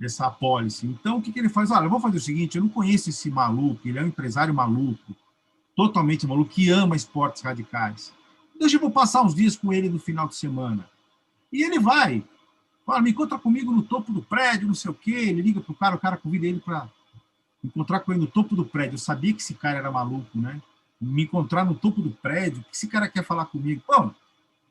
essa 0.01 0.27
apólice. 0.27 0.87
Então, 0.87 1.19
o 1.19 1.23
que, 1.23 1.33
que 1.33 1.39
ele 1.39 1.49
faz? 1.49 1.71
Olha, 1.71 1.85
eu 1.85 1.91
vou 1.91 2.01
fazer 2.01 2.19
o 2.19 2.21
seguinte, 2.21 2.57
eu 2.57 2.63
não 2.63 2.71
conheço 2.71 3.11
esse 3.11 3.29
maluco, 3.31 3.87
ele 3.87 3.99
é 3.99 4.03
um 4.03 4.09
empresário 4.09 4.55
maluco, 4.55 5.17
totalmente 5.75 6.27
maluco, 6.27 6.51
que 6.51 6.71
ama 6.71 6.95
esportes 6.95 7.43
radicais. 7.43 8.13
Deixa 8.59 8.77
eu 8.77 8.91
passar 8.91 9.23
uns 9.23 9.35
dias 9.35 9.57
com 9.57 9.73
ele 9.73 9.89
no 9.89 9.99
final 9.99 10.27
de 10.27 10.35
semana. 10.37 10.89
E 11.53 11.63
ele 11.63 11.79
vai. 11.79 12.25
Fala, 12.85 13.01
me 13.01 13.11
encontra 13.11 13.39
comigo 13.39 13.73
no 13.73 13.83
topo 13.83 14.13
do 14.13 14.23
prédio, 14.23 14.67
não 14.67 14.75
sei 14.75 14.91
o 14.91 14.95
quê. 14.95 15.11
Ele 15.11 15.43
liga 15.43 15.61
pro 15.61 15.75
cara, 15.75 15.97
o 15.97 15.99
cara 15.99 16.17
convida 16.17 16.47
ele 16.47 16.61
para 16.61 16.89
encontrar 17.63 18.01
com 18.01 18.13
ele 18.13 18.21
no 18.21 18.27
topo 18.27 18.57
do 18.57 18.65
prédio. 18.65 18.95
Eu 18.95 18.99
sabia 18.99 19.33
que 19.33 19.43
esse 19.43 19.55
cara 19.55 19.79
era 19.79 19.91
maluco, 19.91 20.39
né? 20.39 20.61
Me 21.01 21.25
encontrar 21.25 21.65
no 21.65 21.75
topo 21.75 22.01
do 22.01 22.11
prédio. 22.11 22.61
O 22.61 22.65
que 22.65 22.75
esse 22.75 22.89
cara 22.89 23.09
quer 23.09 23.25
falar 23.25 23.47
comigo? 23.47 23.83
Bom, 23.87 24.13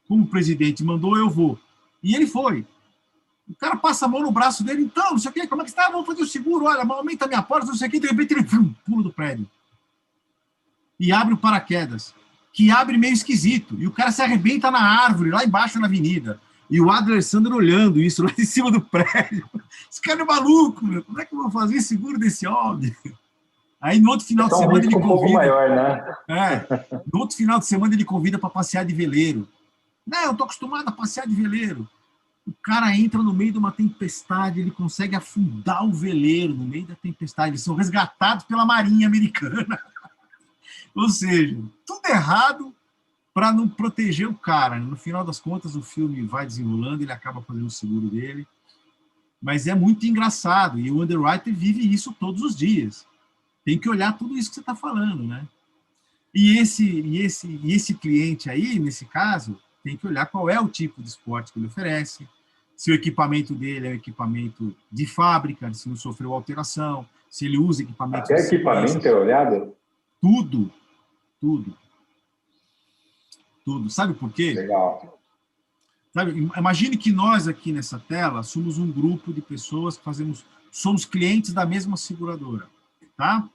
como 0.08 0.24
o 0.24 0.28
presidente 0.28 0.84
mandou, 0.84 1.18
eu 1.18 1.30
vou. 1.30 1.60
E 2.04 2.16
ele 2.16 2.28
foi. 2.28 2.66
O 3.48 3.56
cara 3.56 3.78
passa 3.78 4.06
a 4.06 4.10
mão 4.10 4.22
no 4.22 4.32
braço 4.32 4.64
dele, 4.64 4.82
então, 4.84 5.12
não 5.12 5.18
sei 5.18 5.32
o 5.32 5.34
quê, 5.34 5.48
como 5.48 5.62
é 5.62 5.66
que 5.66 5.72
está? 5.72 5.90
Vamos 5.90 6.06
fazer 6.06 6.22
o 6.22 6.28
seguro, 6.28 6.66
olha, 6.66 6.84
aumenta 6.84 7.26
a 7.26 7.28
minha 7.30 7.42
porta, 7.42 7.68
não 7.68 7.76
sei 7.76 7.88
o 7.88 7.92
quê, 7.92 8.00
de 8.00 8.08
repente 8.08 8.34
ele 8.34 8.44
pula 8.86 9.04
do 9.04 9.14
prédio. 9.14 9.50
E 11.00 11.14
abre 11.14 11.34
o 11.34 11.38
paraquedas 11.38 12.14
que 12.52 12.72
abre 12.72 12.98
meio 12.98 13.14
esquisito. 13.14 13.76
E 13.80 13.88
o 13.88 13.92
cara 13.92 14.12
se 14.12 14.22
arrebenta 14.22 14.72
na 14.72 14.80
árvore, 14.80 15.30
lá 15.30 15.46
embaixo 15.46 15.80
na 15.80 15.86
avenida. 15.86 16.42
E 16.70 16.82
o 16.82 16.92
Adler 16.92 17.24
Sandro 17.24 17.56
olhando 17.56 18.02
isso 18.02 18.24
lá 18.24 18.32
em 18.38 18.46
cima 18.46 18.72
do 18.72 18.82
prédio. 18.82 19.50
Esse 19.90 20.02
cara 20.02 20.22
é 20.22 20.26
maluco, 20.26 20.86
meu. 20.86 21.04
Como 21.04 21.20
é 21.20 21.26
que 21.26 21.34
eu 21.34 21.40
vou 21.40 21.52
fazer 21.52 21.82
seguro 21.82 22.20
desse 22.20 22.46
homem? 22.46 22.96
Aí 23.80 24.00
no 24.00 24.10
outro 24.12 24.26
final 24.26 24.48
é 24.48 24.50
de 24.50 24.58
semana 24.58 24.80
ele 24.80 24.94
convida. 24.94 25.30
Um 25.30 25.34
maior, 25.34 25.70
né? 25.70 26.16
É, 26.28 27.02
no 27.12 27.20
outro 27.20 27.38
final 27.38 27.60
de 27.60 27.66
semana 27.66 27.94
ele 27.94 28.04
convida 28.04 28.38
para 28.38 28.50
passear 28.50 28.84
de 28.84 28.94
veleiro. 28.94 29.48
Não, 30.06 30.24
eu 30.24 30.36
tô 30.36 30.44
acostumado 30.44 30.88
a 30.88 30.92
passear 30.92 31.28
de 31.28 31.36
veleiro. 31.36 31.88
O 32.46 32.54
cara 32.64 32.96
entra 32.96 33.22
no 33.22 33.34
meio 33.34 33.52
de 33.52 33.58
uma 33.58 33.74
tempestade, 33.74 34.62
ele 34.62 34.72
consegue 34.72 35.16
afundar 35.16 35.86
o 35.86 35.92
veleiro 35.92 36.54
no 36.54 36.64
meio 36.64 36.88
da 36.88 36.96
tempestade. 36.96 37.52
Eles 37.52 37.62
são 37.62 37.76
resgatados 37.76 38.46
pela 38.46 38.66
Marinha 38.66 39.06
Americana. 39.06 39.80
Ou 40.96 41.10
seja, 41.10 41.58
tudo 41.86 42.08
errado 42.08 42.74
para 43.38 43.54
não 43.54 43.70
proteger 43.70 44.28
o 44.28 44.34
cara. 44.34 44.80
No 44.80 44.96
final 44.96 45.24
das 45.24 45.40
contas, 45.40 45.76
o 45.76 45.84
filme 45.84 46.24
vai 46.24 46.44
desenrolando, 46.44 47.04
ele 47.04 47.12
acaba 47.12 47.40
fazendo 47.40 47.68
o 47.68 47.70
seguro 47.70 48.10
dele. 48.10 48.48
Mas 49.40 49.68
é 49.68 49.76
muito 49.76 50.08
engraçado, 50.08 50.80
e 50.80 50.90
o 50.90 51.04
underwriter 51.04 51.54
vive 51.54 51.88
isso 51.88 52.12
todos 52.20 52.42
os 52.42 52.56
dias. 52.56 53.06
Tem 53.64 53.78
que 53.78 53.88
olhar 53.88 54.18
tudo 54.18 54.36
isso 54.36 54.50
que 54.50 54.56
você 54.56 54.62
está 54.62 54.74
falando, 54.74 55.22
né? 55.22 55.48
E 56.34 56.58
esse, 56.58 56.84
e, 56.84 57.20
esse, 57.20 57.48
e 57.64 57.74
esse 57.74 57.94
cliente 57.94 58.50
aí, 58.50 58.80
nesse 58.80 59.06
caso, 59.06 59.56
tem 59.84 59.96
que 59.96 60.08
olhar 60.08 60.26
qual 60.26 60.50
é 60.50 60.60
o 60.60 60.68
tipo 60.68 61.00
de 61.00 61.08
esporte 61.08 61.54
que 61.54 61.60
ele 61.60 61.68
oferece, 61.68 62.28
se 62.76 62.90
o 62.90 62.96
equipamento 62.96 63.54
dele 63.54 63.86
é 63.86 63.92
um 63.92 63.96
equipamento 63.98 64.76
de 64.92 65.06
fábrica, 65.06 65.72
se 65.76 65.88
não 65.88 65.96
sofreu 65.96 66.34
alteração, 66.34 67.06
se 67.30 67.46
ele 67.46 67.60
usa 67.60 67.84
equipamento... 67.84 68.34
Até 68.34 68.48
equipamento 68.48 69.08
é 69.08 69.14
olhado? 69.14 69.76
Tudo, 70.20 70.72
tudo. 71.40 71.78
Tudo. 73.68 73.90
Sabe 73.90 74.14
por 74.14 74.32
quê? 74.32 74.54
Legal. 74.54 75.20
Sabe, 76.14 76.50
imagine 76.58 76.96
que 76.96 77.12
nós 77.12 77.50
aqui 77.50 77.74
nessa 77.74 78.00
tela 78.00 78.42
somos 78.42 78.78
um 78.78 78.90
grupo 78.90 79.34
de 79.34 79.42
pessoas 79.42 79.98
que 79.98 80.06
fazemos, 80.06 80.46
somos 80.72 81.04
clientes 81.04 81.52
da 81.52 81.66
mesma 81.66 81.98
seguradora, 81.98 82.70
tá? 83.18 83.50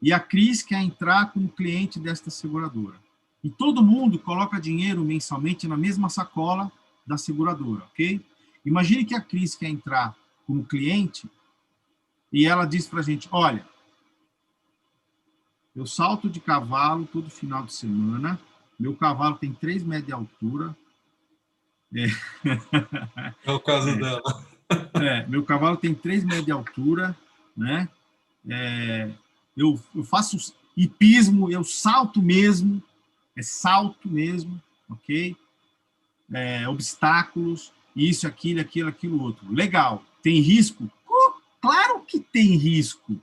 E 0.00 0.10
a 0.10 0.18
Cris 0.18 0.62
quer 0.62 0.80
entrar 0.80 1.34
como 1.34 1.50
cliente 1.50 2.00
desta 2.00 2.30
seguradora. 2.30 2.96
E 3.44 3.50
todo 3.50 3.84
mundo 3.84 4.18
coloca 4.18 4.58
dinheiro 4.58 5.04
mensalmente 5.04 5.68
na 5.68 5.76
mesma 5.76 6.08
sacola 6.08 6.72
da 7.06 7.18
seguradora, 7.18 7.84
ok? 7.84 8.24
Imagine 8.64 9.04
que 9.04 9.14
a 9.14 9.20
Cris 9.20 9.54
quer 9.54 9.68
entrar 9.68 10.16
como 10.46 10.64
cliente 10.64 11.28
e 12.32 12.46
ela 12.46 12.64
diz 12.64 12.86
para 12.86 13.00
a 13.00 13.02
gente, 13.02 13.28
olha, 13.30 13.68
eu 15.76 15.84
salto 15.84 16.26
de 16.26 16.40
cavalo 16.40 17.06
todo 17.12 17.28
final 17.28 17.64
de 17.64 17.74
semana. 17.74 18.40
Meu 18.78 18.94
cavalo 18.94 19.36
tem 19.36 19.52
3 19.52 19.82
metros 19.82 20.06
de 20.06 20.12
altura. 20.12 20.76
É, 21.94 22.06
é 23.44 23.52
o 23.52 23.60
caso 23.60 23.90
é. 23.90 23.96
dela. 23.96 24.22
É, 24.94 25.26
meu 25.26 25.42
cavalo 25.44 25.76
tem 25.76 25.94
3 25.94 26.24
metros 26.24 26.44
de 26.44 26.52
altura, 26.52 27.16
né? 27.56 27.88
É, 28.48 29.10
eu, 29.56 29.80
eu 29.94 30.04
faço 30.04 30.54
hipismo, 30.76 31.50
eu 31.50 31.64
salto 31.64 32.22
mesmo, 32.22 32.82
é 33.36 33.42
salto 33.42 34.08
mesmo, 34.08 34.62
ok? 34.88 35.36
É, 36.32 36.68
obstáculos, 36.68 37.72
isso, 37.96 38.26
aquilo, 38.26 38.60
aquilo, 38.60 38.88
aquilo 38.88 39.22
outro. 39.22 39.52
Legal. 39.52 40.04
Tem 40.22 40.40
risco? 40.40 40.90
Claro 41.60 42.02
que 42.02 42.20
tem 42.20 42.56
risco 42.56 43.20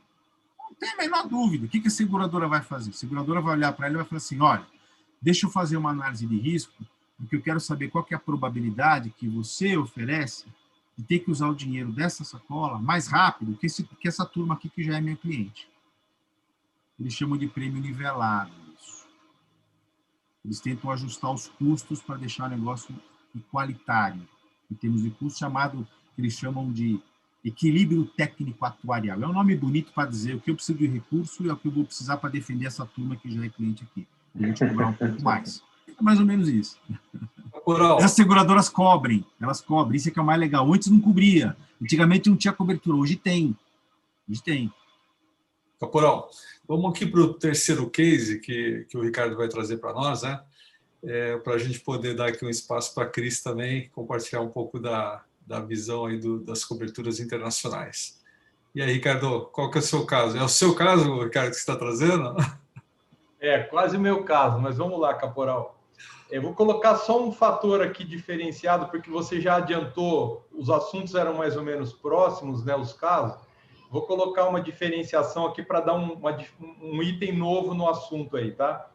tem 0.80 0.92
a 0.92 0.98
menor 0.98 1.28
dúvida. 1.28 1.66
O 1.66 1.70
que 1.70 1.82
a 1.86 1.90
seguradora 1.90 2.48
vai 2.48 2.62
fazer? 2.62 2.92
A 2.92 2.94
seguradora 2.94 3.42
vai 3.42 3.56
olhar 3.56 3.72
para 3.74 3.88
ele 3.88 3.96
e 3.96 3.98
vai 3.98 4.06
falar 4.06 4.18
assim: 4.18 4.40
olha, 4.40 4.66
deixa 5.26 5.48
eu 5.48 5.50
fazer 5.50 5.76
uma 5.76 5.90
análise 5.90 6.28
de 6.28 6.38
risco, 6.38 6.86
porque 7.18 7.36
eu 7.36 7.42
quero 7.42 7.60
saber 7.60 7.90
qual 7.90 8.04
que 8.04 8.14
é 8.14 8.18
a 8.18 8.20
probabilidade 8.20 9.10
que 9.10 9.28
você 9.28 9.76
oferece 9.76 10.46
de 10.96 11.04
ter 11.04 11.18
que 11.18 11.32
usar 11.32 11.50
o 11.50 11.56
dinheiro 11.56 11.92
dessa 11.92 12.24
sacola 12.24 12.78
mais 12.78 13.08
rápido 13.08 13.58
que, 13.58 13.66
esse, 13.66 13.84
que 13.84 14.08
essa 14.08 14.24
turma 14.24 14.54
aqui 14.54 14.70
que 14.70 14.84
já 14.84 14.96
é 14.96 15.02
minha 15.02 15.16
cliente. 15.16 15.68
Eles 17.00 17.14
chamam 17.14 17.40
de 17.40 17.48
prêmio 17.48 17.82
nivelado 17.82 18.52
isso. 18.78 19.08
Eles 20.46 20.60
tentam 20.62 20.92
ajustar 20.92 21.34
os 21.34 21.48
custos 21.48 22.04
para 22.04 22.18
deixar 22.18 22.46
o 22.46 22.56
negócio 22.56 22.96
igualitário. 23.34 24.22
Em 24.72 24.76
termos 24.76 25.02
de 25.02 25.10
custo, 25.10 25.40
chamado, 25.40 25.88
eles 26.16 26.34
chamam 26.34 26.72
de 26.72 27.02
equilíbrio 27.44 28.06
técnico 28.06 28.64
atuarial. 28.64 29.24
É 29.24 29.28
um 29.28 29.34
nome 29.34 29.56
bonito 29.58 29.92
para 29.92 30.08
dizer 30.08 30.36
o 30.36 30.40
que 30.40 30.52
eu 30.52 30.56
preciso 30.56 30.78
de 30.78 30.86
recurso 30.86 31.44
e 31.44 31.50
o 31.50 31.58
que 31.58 31.68
eu 31.68 31.72
vou 31.72 31.84
precisar 31.84 32.18
para 32.18 32.30
defender 32.30 32.68
essa 32.68 32.86
turma 32.86 33.16
que 33.16 33.32
já 33.32 33.44
é 33.44 33.50
cliente 33.50 33.84
aqui. 33.84 34.08
A 34.40 34.46
gente 34.46 34.68
cobrar 34.68 34.88
um 34.88 34.94
pouco 34.94 35.22
mais. 35.22 35.62
É 35.88 36.02
mais 36.02 36.20
ou 36.20 36.26
menos 36.26 36.50
isso. 36.50 36.78
As 38.02 38.12
seguradoras 38.12 38.70
cobrem, 38.70 39.26
elas 39.42 39.62
cobrem. 39.62 39.98
Isso 39.98 40.10
é 40.10 40.12
que 40.12 40.20
é 40.20 40.22
o 40.22 40.26
mais 40.26 40.40
legal. 40.40 40.72
Antes 40.72 40.90
não 40.90 41.00
cobria. 41.00 41.56
Antigamente 41.82 42.30
não 42.30 42.38
tinha 42.38 42.54
cobertura. 42.54 42.98
Hoje 42.98 43.16
tem. 43.16 43.58
Hoje 44.30 44.44
tem. 44.44 44.72
Caporal, 45.80 46.30
vamos 46.68 46.92
aqui 46.92 47.06
para 47.06 47.22
o 47.22 47.34
terceiro 47.34 47.90
case 47.90 48.40
que, 48.40 48.86
que 48.90 48.98
o 48.98 49.02
Ricardo 49.02 49.36
vai 49.36 49.48
trazer 49.48 49.78
para 49.78 49.94
nós, 49.94 50.22
né? 50.22 50.42
É, 51.04 51.38
para 51.38 51.54
a 51.54 51.58
gente 51.58 51.80
poder 51.80 52.16
dar 52.16 52.28
aqui 52.28 52.44
um 52.46 52.50
espaço 52.50 52.94
para 52.94 53.04
a 53.04 53.10
Cris 53.10 53.42
também 53.42 53.90
compartilhar 53.90 54.42
um 54.42 54.50
pouco 54.50 54.80
da, 54.80 55.24
da 55.46 55.60
visão 55.60 56.06
aí 56.06 56.18
do, 56.18 56.40
das 56.40 56.64
coberturas 56.64 57.20
internacionais. 57.20 58.20
E 58.74 58.82
aí, 58.82 58.94
Ricardo, 58.94 59.46
qual 59.52 59.70
que 59.70 59.78
é 59.78 59.82
o 59.82 59.84
seu 59.84 60.06
caso? 60.06 60.38
É 60.38 60.44
o 60.44 60.50
seu 60.50 60.74
caso, 60.74 61.24
Ricardo, 61.24 61.50
que 61.50 61.56
você 61.56 61.62
está 61.62 61.76
trazendo? 61.76 62.36
É, 63.40 63.60
quase 63.60 63.98
o 63.98 64.00
meu 64.00 64.24
caso, 64.24 64.60
mas 64.60 64.78
vamos 64.78 65.00
lá, 65.00 65.14
Caporal. 65.14 65.80
Eu 66.32 66.42
vou 66.42 66.54
colocar 66.54 66.96
só 66.96 67.24
um 67.24 67.32
fator 67.32 67.82
aqui 67.82 68.04
diferenciado, 68.04 68.88
porque 68.88 69.10
você 69.10 69.40
já 69.40 69.58
adiantou, 69.58 70.48
os 70.52 70.70
assuntos 70.70 71.14
eram 71.16 71.36
mais 71.36 71.56
ou 71.56 71.64
menos 71.64 71.94
próximos, 71.94 72.64
né, 72.66 72.76
os 72.76 72.94
casos. 72.94 73.40
Vou 73.92 74.02
colocar 74.04 74.46
uma 74.46 74.60
diferenciação 74.60 75.46
aqui 75.46 75.62
para 75.62 75.80
dar 75.80 75.94
um, 75.94 76.14
uma, 76.14 76.38
um 76.82 77.04
item 77.04 77.38
novo 77.38 77.74
no 77.74 77.88
assunto 77.88 78.36
aí, 78.36 78.52
tá? 78.52 78.90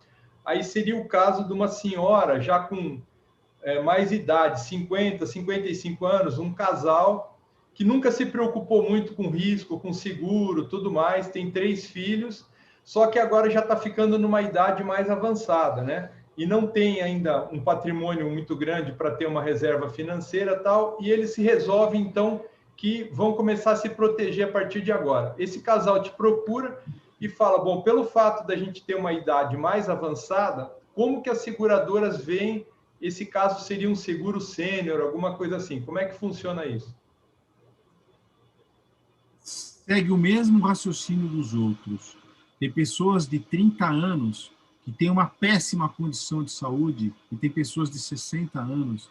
aí 0.44 0.64
seria 0.64 0.96
o 0.96 1.06
caso 1.06 1.46
de 1.46 1.52
uma 1.52 1.68
senhora 1.68 2.40
já 2.40 2.60
com 2.60 3.00
é, 3.62 3.80
mais 3.80 4.10
idade, 4.10 4.62
50, 4.62 5.26
55 5.26 6.06
anos, 6.06 6.38
um 6.38 6.52
casal 6.52 7.38
que 7.74 7.84
nunca 7.84 8.10
se 8.10 8.26
preocupou 8.26 8.88
muito 8.88 9.14
com 9.14 9.30
risco, 9.30 9.78
com 9.78 9.92
seguro, 9.92 10.66
tudo 10.68 10.90
mais, 10.90 11.28
tem 11.28 11.50
três 11.50 11.86
filhos, 11.86 12.46
só 12.90 13.06
que 13.06 13.20
agora 13.20 13.48
já 13.48 13.60
está 13.60 13.76
ficando 13.76 14.18
numa 14.18 14.42
idade 14.42 14.82
mais 14.82 15.08
avançada, 15.08 15.80
né? 15.80 16.10
E 16.36 16.44
não 16.44 16.66
tem 16.66 17.00
ainda 17.00 17.48
um 17.52 17.62
patrimônio 17.62 18.28
muito 18.28 18.56
grande 18.56 18.90
para 18.90 19.12
ter 19.12 19.26
uma 19.26 19.40
reserva 19.40 19.88
financeira 19.88 20.58
tal, 20.58 20.98
e 21.00 21.08
eles 21.08 21.32
se 21.32 21.40
resolvem 21.40 22.00
então 22.00 22.44
que 22.76 23.08
vão 23.12 23.34
começar 23.34 23.70
a 23.70 23.76
se 23.76 23.90
proteger 23.90 24.48
a 24.48 24.50
partir 24.50 24.80
de 24.80 24.90
agora. 24.90 25.36
Esse 25.38 25.60
casal 25.60 26.02
te 26.02 26.10
procura 26.10 26.82
e 27.20 27.28
fala: 27.28 27.62
bom, 27.62 27.80
pelo 27.82 28.02
fato 28.02 28.44
da 28.44 28.56
gente 28.56 28.84
ter 28.84 28.96
uma 28.96 29.12
idade 29.12 29.56
mais 29.56 29.88
avançada, 29.88 30.68
como 30.92 31.22
que 31.22 31.30
as 31.30 31.42
seguradoras 31.42 32.24
veem 32.24 32.66
esse 33.00 33.24
caso 33.24 33.64
seria 33.64 33.88
um 33.88 33.94
seguro 33.94 34.40
sênior, 34.40 35.00
alguma 35.00 35.36
coisa 35.36 35.58
assim? 35.58 35.80
Como 35.80 36.00
é 36.00 36.06
que 36.06 36.16
funciona 36.16 36.66
isso? 36.66 36.92
Segue 39.38 40.10
o 40.10 40.16
mesmo 40.16 40.58
raciocínio 40.66 41.28
dos 41.28 41.54
outros. 41.54 42.18
Tem 42.60 42.70
pessoas 42.70 43.26
de 43.26 43.40
30 43.40 43.86
anos 43.86 44.52
que 44.84 44.92
têm 44.92 45.10
uma 45.10 45.26
péssima 45.26 45.88
condição 45.88 46.44
de 46.44 46.52
saúde 46.52 47.12
e 47.32 47.36
tem 47.36 47.50
pessoas 47.50 47.90
de 47.90 47.98
60 47.98 48.60
anos 48.60 49.10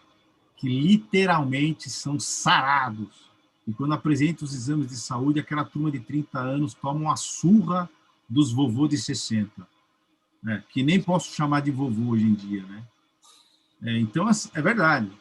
que 0.56 0.70
literalmente 0.70 1.90
são 1.90 2.20
sarados 2.20 3.30
e 3.70 3.74
quando 3.74 3.94
apresenta 3.94 4.44
os 4.44 4.56
exames 4.56 4.88
de 4.88 4.98
saúde, 4.98 5.40
aquela 5.40 5.64
turma 5.64 5.92
de 5.92 6.00
30 6.00 6.40
anos 6.40 6.74
toma 6.74 7.00
uma 7.00 7.16
surra 7.16 7.88
dos 8.28 8.52
vovô 8.52 8.88
de 8.88 8.98
60, 8.98 9.52
né? 10.42 10.64
que 10.70 10.82
nem 10.82 11.00
posso 11.00 11.36
chamar 11.36 11.62
de 11.62 11.70
vovô 11.70 12.14
hoje 12.14 12.26
em 12.26 12.34
dia, 12.34 12.64
né? 12.64 12.84
É, 13.84 14.00
então, 14.00 14.28
é 14.28 14.62
verdade. 14.62 15.12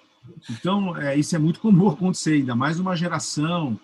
Então, 0.50 0.96
é, 0.96 1.14
isso 1.14 1.36
é 1.36 1.38
muito 1.38 1.60
comum 1.60 1.90
acontecer, 1.90 2.36
ainda 2.36 2.56
mais 2.56 2.80
uma 2.80 2.96
geração, 2.96 3.78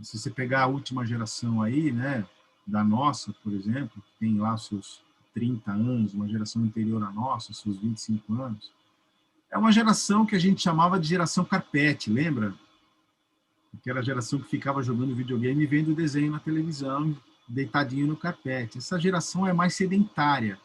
se 0.00 0.18
você 0.18 0.30
pegar 0.30 0.62
a 0.62 0.66
última 0.66 1.04
geração 1.04 1.60
aí, 1.60 1.92
né, 1.92 2.24
da 2.68 2.84
nossa, 2.84 3.32
por 3.42 3.52
exemplo, 3.52 4.02
que 4.02 4.20
tem 4.20 4.38
lá 4.38 4.56
seus 4.58 5.00
30 5.32 5.72
anos, 5.72 6.12
uma 6.12 6.28
geração 6.28 6.62
anterior 6.62 7.02
à 7.02 7.10
nossa, 7.10 7.52
seus 7.54 7.78
25 7.78 8.34
anos, 8.34 8.70
é 9.50 9.56
uma 9.56 9.72
geração 9.72 10.26
que 10.26 10.36
a 10.36 10.38
gente 10.38 10.62
chamava 10.62 11.00
de 11.00 11.08
geração 11.08 11.44
carpete, 11.44 12.10
lembra? 12.10 12.54
aquela 13.74 14.02
geração 14.02 14.38
que 14.38 14.48
ficava 14.48 14.82
jogando 14.82 15.14
videogame 15.14 15.62
e 15.62 15.66
vendo 15.66 15.94
desenho 15.94 16.32
na 16.32 16.38
televisão, 16.38 17.16
deitadinho 17.46 18.06
no 18.06 18.16
carpete. 18.16 18.78
Essa 18.78 18.98
geração 18.98 19.46
é 19.46 19.52
mais 19.52 19.74
sedentária. 19.74 20.58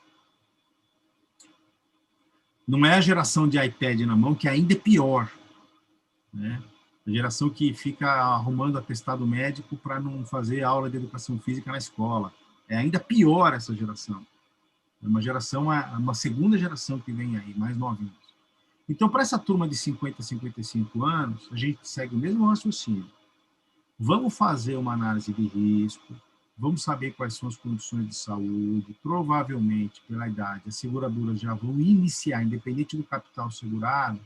Não 2.68 2.86
é 2.86 2.95
a 2.95 3.01
geração 3.01 3.47
de 3.47 3.64
iPad 3.64 4.01
na 4.01 4.16
mão, 4.16 4.34
que 4.34 4.47
ainda 4.47 4.74
é 4.74 4.78
pior. 4.78 5.32
Né? 6.34 6.62
A 7.06 7.12
geração 7.12 7.49
que 7.49 7.74
fica 7.74 8.10
arrumando 8.10 8.78
atestado 8.78 9.28
médico 9.28 9.76
para 9.76 9.99
não 9.99 10.26
fazer 10.26 10.64
aula 10.64 10.89
de 10.89 10.97
educação 10.97 11.38
física 11.38 11.72
na 11.72 11.78
escola. 11.78 12.34
É 12.68 12.78
ainda 12.78 12.99
pior 12.99 13.54
essa 13.54 13.76
geração. 13.76 14.26
É 15.04 15.08
uma 15.08 15.22
geração, 15.22 15.72
é 15.72 15.82
uma 15.97 16.14
segunda 16.14 16.58
geração 16.58 16.97
que 16.99 17.12
vem 17.12 17.38
aí, 17.38 17.54
mais 17.58 17.76
novinha. 17.76 18.14
Então, 18.88 19.10
para 19.10 19.22
essa 19.22 19.38
turma 19.38 19.68
de 19.68 19.76
50 19.76 20.22
a 20.22 20.24
55 20.24 21.06
anos, 21.06 21.49
a 21.51 21.56
gente 21.56 21.80
segue 21.84 22.16
o 22.16 22.18
mesmo 22.18 22.47
raciocínio. 22.47 23.06
Vamos 23.99 24.38
fazer 24.38 24.76
uma 24.76 24.93
análise 24.93 25.32
de 25.32 25.47
risco, 25.47 26.16
vamos 26.58 26.84
saber 26.84 27.12
quais 27.12 27.36
são 27.36 27.47
as 27.47 27.56
condições 27.56 28.08
de 28.08 28.16
saúde. 28.16 28.97
Provavelmente, 29.01 30.01
pela 30.08 30.28
idade, 30.28 30.64
as 30.68 30.76
seguradoras 30.76 31.39
já 31.39 31.54
vão 31.54 31.80
iniciar, 31.80 32.43
independente 32.43 32.97
do 32.97 33.04
capital 33.04 33.51
segurado, 33.51 34.20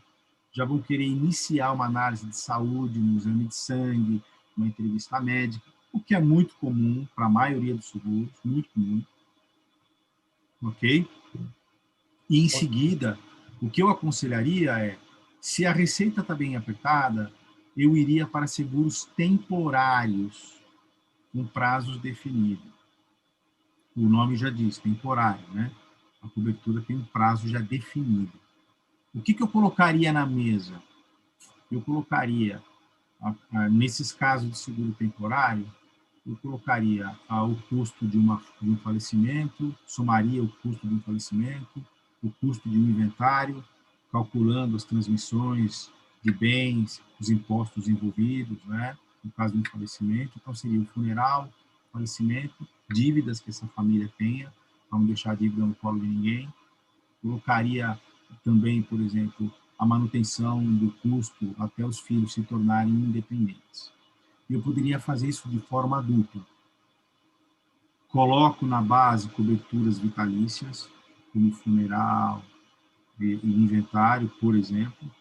já 0.57 0.65
vão 0.65 0.81
querer 0.81 1.05
iniciar 1.05 1.71
uma 1.71 1.85
análise 1.85 2.25
de 2.25 2.35
saúde, 2.35 2.99
um 2.99 3.15
exame 3.15 3.45
de 3.45 3.53
sangue, 3.53 4.23
uma 4.57 4.65
entrevista 4.65 5.21
médica, 5.21 5.63
o 5.93 5.99
que 5.99 6.15
é 6.15 6.19
muito 6.19 6.55
comum 6.55 7.07
para 7.15 7.27
a 7.27 7.29
maioria 7.29 7.75
dos 7.75 7.85
seguros, 7.85 8.31
muito 8.43 8.67
comum. 8.71 9.03
Ok? 10.63 11.07
E 12.27 12.39
em 12.39 12.49
seguida, 12.49 13.19
o 13.61 13.69
que 13.69 13.83
eu 13.83 13.89
aconselharia 13.89 14.71
é, 14.79 14.97
se 15.39 15.63
a 15.63 15.71
receita 15.71 16.21
está 16.21 16.33
bem 16.33 16.55
apertada, 16.55 17.31
eu 17.77 17.95
iria 17.95 18.25
para 18.25 18.47
seguros 18.47 19.05
temporários, 19.15 20.59
com 21.31 21.45
prazos 21.45 21.99
definidos. 21.99 22.65
O 23.95 24.09
nome 24.09 24.35
já 24.35 24.49
diz, 24.49 24.79
temporário, 24.79 25.47
né? 25.53 25.71
A 26.19 26.27
cobertura 26.27 26.81
tem 26.81 26.95
um 26.95 27.05
prazo 27.05 27.47
já 27.47 27.59
definido. 27.59 28.46
O 29.17 29.21
que, 29.21 29.33
que 29.33 29.41
eu 29.41 29.47
colocaria 29.47 30.13
na 30.13 30.27
mesa? 30.27 30.79
Eu 31.71 31.81
colocaria, 31.81 32.61
nesses 33.71 34.11
casos 34.11 34.47
de 34.51 34.57
seguro 34.59 34.93
temporário, 34.93 35.67
eu 36.23 36.37
colocaria 36.37 37.17
o 37.27 37.55
custo 37.67 38.07
de, 38.07 38.15
uma, 38.15 38.39
de 38.61 38.69
um 38.69 38.77
falecimento, 38.77 39.75
somaria 39.87 40.43
o 40.43 40.47
custo 40.61 40.87
de 40.87 40.93
um 40.93 41.01
falecimento, 41.01 41.83
o 42.21 42.29
custo 42.29 42.69
de 42.69 42.77
um 42.77 42.89
inventário, 42.89 43.65
calculando 44.11 44.75
as 44.75 44.83
transmissões 44.83 45.91
de 46.21 46.31
bens, 46.31 47.01
os 47.19 47.31
impostos 47.31 47.87
envolvidos, 47.87 48.63
né? 48.65 48.95
no 49.23 49.31
caso 49.31 49.55
de 49.55 49.61
um 49.61 49.65
falecimento. 49.65 50.33
Então, 50.39 50.53
seria 50.53 50.79
o 50.79 50.85
funeral, 50.85 51.51
falecimento, 51.91 52.67
dívidas 52.87 53.39
que 53.39 53.49
essa 53.49 53.65
família 53.69 54.13
tenha, 54.15 54.53
para 54.87 54.99
não 54.99 55.07
deixar 55.07 55.31
a 55.31 55.35
dívida 55.35 55.65
no 55.65 55.73
colo 55.73 55.99
de 55.99 56.05
ninguém. 56.05 56.53
Colocaria 57.19 57.99
também, 58.43 58.81
por 58.81 58.99
exemplo, 58.99 59.51
a 59.77 59.85
manutenção 59.85 60.63
do 60.63 60.91
custo 60.91 61.55
até 61.59 61.85
os 61.85 61.99
filhos 61.99 62.33
se 62.33 62.41
tornarem 62.43 62.93
independentes. 62.93 63.91
Eu 64.49 64.61
poderia 64.61 64.99
fazer 64.99 65.27
isso 65.27 65.47
de 65.49 65.59
forma 65.59 66.01
dupla. 66.01 66.41
Coloco 68.09 68.65
na 68.65 68.81
base 68.81 69.29
coberturas 69.29 69.99
vitalícias, 69.99 70.89
como 71.33 71.51
funeral 71.51 72.43
e 73.19 73.33
inventário, 73.43 74.29
por 74.39 74.55
exemplo, 74.55 75.11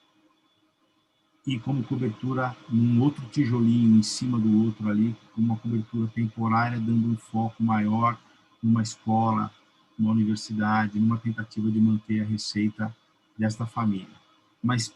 e 1.46 1.58
como 1.58 1.84
cobertura 1.84 2.56
num 2.68 3.00
outro 3.02 3.24
tijolinho 3.26 3.98
em 3.98 4.02
cima 4.02 4.38
do 4.38 4.64
outro 4.64 4.88
ali, 4.88 5.14
uma 5.36 5.56
cobertura 5.56 6.08
temporária, 6.08 6.78
dando 6.80 7.08
um 7.08 7.16
foco 7.16 7.62
maior 7.62 8.18
numa 8.62 8.82
escola, 8.82 9.50
numa 9.98 10.12
universidade, 10.12 10.98
numa 10.98 11.18
tentativa 11.18 11.70
de 11.70 11.80
manter 11.80 12.20
a 12.20 12.24
receita 12.24 12.94
desta 13.36 13.66
família. 13.66 14.16
Mas, 14.62 14.94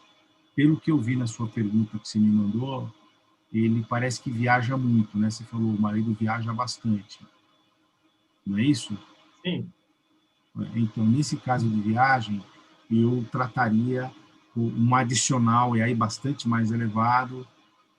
pelo 0.55 0.79
que 0.79 0.91
eu 0.91 0.99
vi 0.99 1.15
na 1.15 1.27
sua 1.27 1.47
pergunta 1.47 1.97
que 1.97 2.07
você 2.07 2.19
me 2.19 2.29
mandou, 2.29 2.91
ele 3.53 3.85
parece 3.87 4.21
que 4.21 4.31
viaja 4.31 4.77
muito, 4.77 5.17
né? 5.17 5.29
Você 5.29 5.43
falou, 5.43 5.73
o 5.73 5.81
marido 5.81 6.13
viaja 6.13 6.53
bastante. 6.53 7.19
Não 8.45 8.57
é 8.57 8.63
isso? 8.63 8.97
Sim. 9.43 9.69
Então, 10.75 11.05
nesse 11.05 11.37
caso 11.37 11.69
de 11.69 11.81
viagem, 11.81 12.43
eu 12.89 13.25
trataria 13.31 14.11
um 14.55 14.93
adicional, 14.95 15.77
e 15.77 15.81
aí 15.81 15.95
bastante 15.95 16.47
mais 16.47 16.71
elevado, 16.71 17.47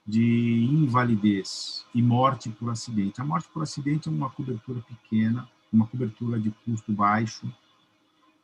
de 0.05 0.67
invalidez 0.71 1.85
e 1.95 2.01
morte 2.01 2.49
por 2.49 2.69
acidente. 2.69 3.21
A 3.21 3.25
morte 3.25 3.47
por 3.51 3.63
acidente 3.63 4.09
é 4.09 4.11
uma 4.11 4.29
cobertura 4.29 4.81
pequena, 4.81 5.49
uma 5.73 5.87
cobertura 5.87 6.39
de 6.39 6.51
custo 6.63 6.91
baixo, 6.91 7.51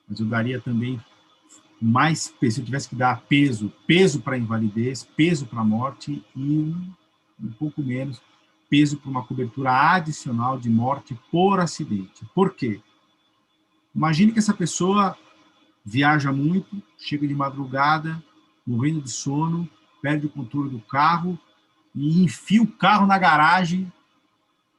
mas 0.07 0.19
eu 0.19 0.25
daria 0.25 0.59
também 0.59 0.99
mais, 1.81 2.33
se 2.41 2.59
eu 2.59 2.65
tivesse 2.65 2.89
que 2.89 2.95
dar 2.95 3.21
peso, 3.21 3.71
peso 3.87 4.19
para 4.19 4.37
invalidez, 4.37 5.03
peso 5.15 5.45
para 5.45 5.63
morte 5.63 6.23
e 6.35 6.75
um 7.41 7.51
pouco 7.57 7.81
menos 7.81 8.21
peso 8.69 8.97
para 8.97 9.09
uma 9.09 9.23
cobertura 9.23 9.71
adicional 9.93 10.59
de 10.59 10.69
morte 10.69 11.17
por 11.31 11.59
acidente. 11.59 12.25
Por 12.35 12.53
quê? 12.53 12.81
Imagine 13.95 14.31
que 14.31 14.39
essa 14.39 14.53
pessoa 14.53 15.17
viaja 15.83 16.31
muito, 16.31 16.81
chega 16.97 17.27
de 17.27 17.33
madrugada, 17.33 18.23
morrendo 18.65 19.01
de 19.01 19.09
sono, 19.09 19.67
perde 20.01 20.27
o 20.27 20.29
controle 20.29 20.69
do 20.69 20.79
carro 20.79 21.39
e 21.95 22.23
enfia 22.23 22.61
o 22.61 22.67
carro 22.67 23.07
na 23.07 23.17
garagem, 23.17 23.91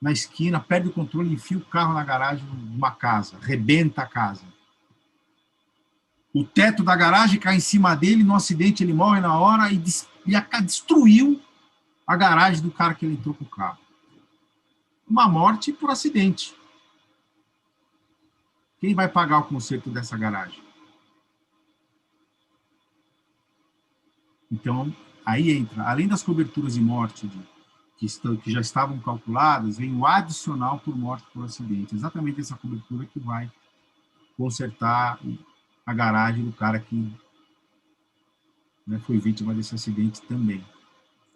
na 0.00 0.10
esquina, 0.10 0.58
perde 0.58 0.88
o 0.88 0.92
controle 0.92 1.32
enfia 1.32 1.58
o 1.58 1.64
carro 1.64 1.92
na 1.92 2.02
garagem 2.02 2.44
de 2.46 2.76
uma 2.76 2.90
casa, 2.90 3.38
rebenta 3.40 4.02
a 4.02 4.06
casa. 4.06 4.44
O 6.32 6.44
teto 6.44 6.82
da 6.82 6.96
garagem 6.96 7.38
cai 7.38 7.56
em 7.56 7.60
cima 7.60 7.94
dele, 7.94 8.24
no 8.24 8.34
acidente 8.34 8.82
ele 8.82 8.94
morre 8.94 9.20
na 9.20 9.38
hora 9.38 9.70
e 9.70 9.76
destruiu 9.76 11.42
a 12.06 12.16
garagem 12.16 12.62
do 12.62 12.70
cara 12.70 12.94
que 12.94 13.04
ele 13.04 13.14
entrou 13.14 13.34
com 13.34 13.44
o 13.44 13.48
carro. 13.48 13.78
Uma 15.08 15.28
morte 15.28 15.72
por 15.72 15.90
acidente. 15.90 16.54
Quem 18.80 18.94
vai 18.94 19.08
pagar 19.08 19.40
o 19.40 19.44
conserto 19.44 19.90
dessa 19.90 20.16
garagem? 20.16 20.62
Então, 24.50 24.94
aí 25.24 25.50
entra, 25.50 25.84
além 25.84 26.08
das 26.08 26.22
coberturas 26.22 26.74
de 26.74 26.80
morte 26.80 27.26
de, 27.26 27.38
que, 28.00 28.06
estão, 28.06 28.34
que 28.34 28.50
já 28.50 28.62
estavam 28.62 28.98
calculadas, 28.98 29.76
vem 29.76 29.94
o 29.94 30.06
adicional 30.06 30.80
por 30.80 30.96
morte 30.96 31.26
por 31.34 31.44
acidente. 31.44 31.94
Exatamente 31.94 32.40
essa 32.40 32.56
cobertura 32.56 33.04
que 33.04 33.20
vai 33.20 33.52
consertar 34.38 35.20
a 35.84 35.92
garagem 35.92 36.46
do 36.46 36.52
cara 36.52 36.80
que 36.80 37.14
né, 38.86 38.98
foi 39.00 39.18
vítima 39.18 39.54
desse 39.54 39.74
acidente 39.74 40.22
também. 40.22 40.64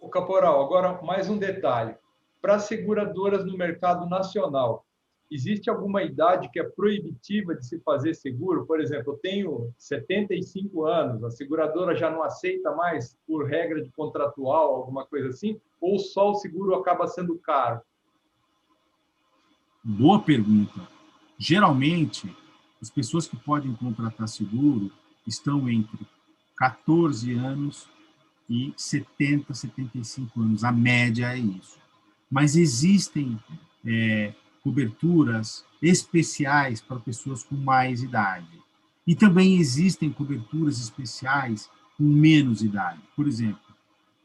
O 0.01 0.09
caporal, 0.09 0.65
agora 0.65 1.03
mais 1.03 1.29
um 1.29 1.37
detalhe. 1.37 1.95
Para 2.41 2.59
seguradoras 2.59 3.45
no 3.45 3.59
mercado 3.59 4.07
nacional, 4.07 4.87
existe 5.31 5.69
alguma 5.71 6.03
idade 6.03 6.51
que 6.51 6.61
é 6.61 6.65
proibitiva 6.65 7.55
de 7.55 7.67
se 7.67 7.81
fazer 7.81 8.15
seguro? 8.15 8.67
Por 8.67 8.81
exemplo, 8.81 9.15
eu 9.15 9.19
tenho 9.19 9.73
75 9.79 10.85
anos, 10.85 11.25
a 11.25 11.31
seguradora 11.31 11.97
já 11.97 12.11
não 12.11 12.23
aceita 12.23 12.75
mais 12.75 13.17
por 13.27 13.47
regra 13.47 13.83
de 13.83 13.91
contratual, 13.91 14.75
alguma 14.75 15.05
coisa 15.07 15.29
assim? 15.29 15.61
Ou 15.81 15.99
só 15.99 16.31
o 16.31 16.37
seguro 16.37 16.75
acaba 16.75 17.07
sendo 17.07 17.39
caro? 17.39 17.81
Boa 19.83 20.23
pergunta. 20.23 20.89
Geralmente, 21.39 22.35
as 22.81 22.91
pessoas 22.91 23.27
que 23.27 23.37
podem 23.37 23.75
contratar 23.75 24.29
seguro 24.29 24.91
estão 25.27 25.69
entre 25.69 26.07
14 26.57 27.33
anos 27.35 27.89
e 28.49 28.73
70, 28.77 29.53
75 29.53 30.41
anos. 30.41 30.65
A 30.65 30.73
média 30.73 31.33
é 31.33 31.39
isso. 31.39 31.79
Mas 32.31 32.57
existem 32.57 33.39
é, 33.85 34.33
coberturas 34.65 35.63
especiais 35.83 36.81
para 36.81 36.99
pessoas 36.99 37.45
com 37.45 37.55
mais 37.55 38.03
idade. 38.03 38.49
E 39.07 39.15
também 39.15 39.59
existem 39.59 40.11
coberturas 40.11 40.81
especiais 40.81 41.71
com 41.99 42.05
menos 42.05 42.63
idade. 42.63 43.01
Por 43.15 43.29
exemplo, 43.29 43.61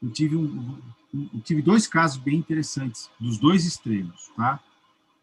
eu 0.01 0.09
tive, 0.09 0.37
um, 0.37 0.79
eu 1.13 1.41
tive 1.41 1.61
dois 1.61 1.85
casos 1.85 2.17
bem 2.17 2.35
interessantes, 2.37 3.11
dos 3.19 3.37
dois 3.37 3.65
extremos. 3.65 4.31
Tá? 4.37 4.61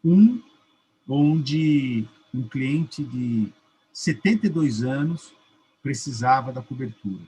Um, 0.04 0.42
onde 1.08 2.06
um 2.34 2.46
cliente 2.46 3.02
de 3.02 3.50
72 3.92 4.82
anos 4.82 5.32
precisava 5.82 6.52
da 6.52 6.60
cobertura. 6.60 7.22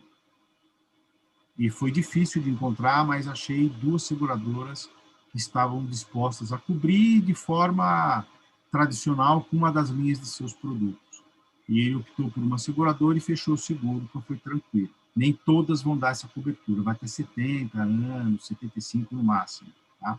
E 1.58 1.70
foi 1.70 1.90
difícil 1.90 2.42
de 2.42 2.50
encontrar, 2.50 3.04
mas 3.06 3.26
achei 3.26 3.68
duas 3.68 4.02
seguradoras 4.02 4.90
estavam 5.34 5.84
dispostas 5.84 6.52
a 6.52 6.58
cobrir 6.58 7.20
de 7.20 7.34
forma 7.34 8.26
tradicional 8.70 9.42
com 9.42 9.56
uma 9.56 9.72
das 9.72 9.90
linhas 9.90 10.20
de 10.20 10.26
seus 10.26 10.52
produtos. 10.52 11.22
E 11.68 11.80
ele 11.80 11.96
optou 11.96 12.30
por 12.30 12.42
uma 12.42 12.58
seguradora 12.58 13.18
e 13.18 13.20
fechou 13.20 13.54
o 13.54 13.58
seguro, 13.58 14.06
então 14.08 14.22
foi 14.22 14.36
tranquilo. 14.36 14.90
Nem 15.14 15.32
todas 15.32 15.82
vão 15.82 15.96
dar 15.96 16.10
essa 16.10 16.28
cobertura, 16.28 16.82
vai 16.82 16.94
ter 16.94 17.08
70 17.08 17.78
anos, 17.78 18.46
75 18.46 19.14
no 19.14 19.22
máximo. 19.22 19.70
Tá? 20.00 20.18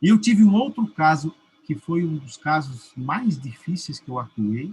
E 0.00 0.08
eu 0.08 0.18
tive 0.20 0.44
um 0.44 0.54
outro 0.54 0.86
caso 0.88 1.34
que 1.64 1.74
foi 1.74 2.04
um 2.04 2.16
dos 2.16 2.36
casos 2.36 2.92
mais 2.96 3.38
difíceis 3.38 3.98
que 3.98 4.08
eu 4.08 4.18
atuei, 4.18 4.72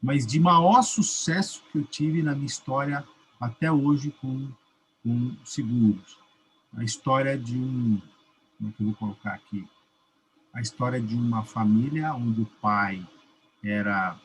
mas 0.00 0.26
de 0.26 0.38
maior 0.38 0.82
sucesso 0.82 1.62
que 1.72 1.78
eu 1.78 1.84
tive 1.84 2.22
na 2.22 2.34
minha 2.34 2.46
história 2.46 3.04
até 3.40 3.72
hoje 3.72 4.14
com, 4.20 4.48
com 5.02 5.34
seguros. 5.44 6.16
A 6.76 6.84
história 6.84 7.36
de 7.36 7.56
um 7.56 8.00
eu 8.60 8.72
vou 8.78 8.94
colocar 8.94 9.34
aqui? 9.34 9.66
A 10.52 10.60
história 10.60 11.00
de 11.00 11.14
uma 11.14 11.44
família 11.44 12.14
onde 12.14 12.42
o 12.42 12.46
pai 12.60 13.06
era 13.62 14.18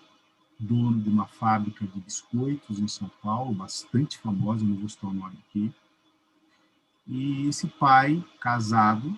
dono 0.59 1.01
de 1.01 1.09
uma 1.09 1.25
fábrica 1.25 1.87
de 1.87 1.99
biscoitos 1.99 2.79
em 2.79 2.87
São 2.87 3.09
Paulo, 3.21 3.53
bastante 3.53 4.17
famosa, 4.17 4.65
não 4.65 4.75
vou 4.75 4.89
citar 4.89 5.09
o 5.09 5.13
nome 5.13 5.37
aqui. 5.47 5.73
E 7.07 7.47
esse 7.47 7.67
pai, 7.67 8.23
casado, 8.39 9.17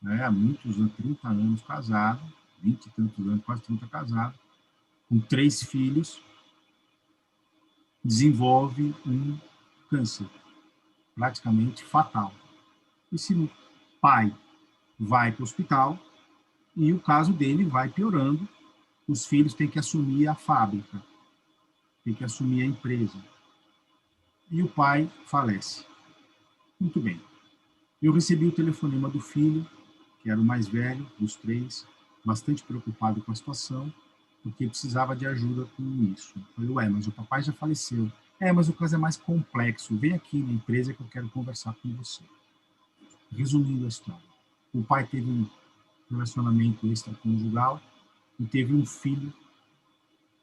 né, 0.00 0.24
há 0.24 0.30
muitos 0.30 0.78
anos, 0.78 0.94
30 0.94 1.28
anos 1.28 1.62
casado, 1.62 2.22
20 2.62 2.86
e 2.86 2.90
tantos 2.90 3.26
anos, 3.26 3.44
quase 3.44 3.62
30 3.62 3.86
casado, 3.88 4.38
com 5.08 5.20
três 5.20 5.62
filhos, 5.62 6.22
desenvolve 8.02 8.94
um 9.04 9.38
câncer 9.90 10.26
praticamente 11.14 11.84
fatal. 11.84 12.32
Esse 13.12 13.50
pai 14.00 14.34
vai 14.98 15.32
para 15.32 15.42
o 15.42 15.44
hospital 15.44 15.98
e 16.76 16.92
o 16.92 17.00
caso 17.00 17.32
dele 17.32 17.64
vai 17.64 17.88
piorando. 17.88 18.48
Os 19.06 19.26
filhos 19.26 19.54
têm 19.54 19.68
que 19.68 19.78
assumir 19.78 20.28
a 20.28 20.34
fábrica, 20.34 21.02
têm 22.04 22.14
que 22.14 22.24
assumir 22.24 22.62
a 22.62 22.66
empresa. 22.66 23.18
E 24.50 24.62
o 24.62 24.68
pai 24.68 25.10
falece. 25.26 25.84
Muito 26.78 27.00
bem. 27.00 27.20
Eu 28.00 28.12
recebi 28.12 28.46
o 28.46 28.52
telefonema 28.52 29.08
do 29.08 29.20
filho, 29.20 29.66
que 30.22 30.30
era 30.30 30.40
o 30.40 30.44
mais 30.44 30.66
velho 30.66 31.06
dos 31.18 31.36
três, 31.36 31.86
bastante 32.24 32.62
preocupado 32.62 33.20
com 33.22 33.32
a 33.32 33.34
situação, 33.34 33.92
porque 34.42 34.66
precisava 34.66 35.14
de 35.14 35.26
ajuda 35.26 35.66
com 35.76 35.82
isso. 36.12 36.32
Eu 36.36 36.42
falei, 36.54 36.70
ué, 36.70 36.88
mas 36.88 37.06
o 37.06 37.12
papai 37.12 37.42
já 37.42 37.52
faleceu. 37.52 38.10
É, 38.38 38.52
mas 38.52 38.68
o 38.68 38.72
caso 38.72 38.94
é 38.94 38.98
mais 38.98 39.16
complexo. 39.16 39.94
Vem 39.96 40.14
aqui 40.14 40.40
na 40.42 40.52
empresa 40.52 40.94
que 40.94 41.00
eu 41.00 41.08
quero 41.08 41.28
conversar 41.28 41.74
com 41.74 41.94
você. 41.94 42.22
Resumindo 43.30 43.84
a 43.84 43.88
história, 43.88 44.22
o 44.72 44.82
pai 44.82 45.06
teve 45.06 45.30
um 45.30 45.48
relacionamento 46.10 46.86
extraconjugal 46.86 47.80
e 48.38 48.44
teve 48.44 48.74
um 48.74 48.84
filho. 48.84 49.32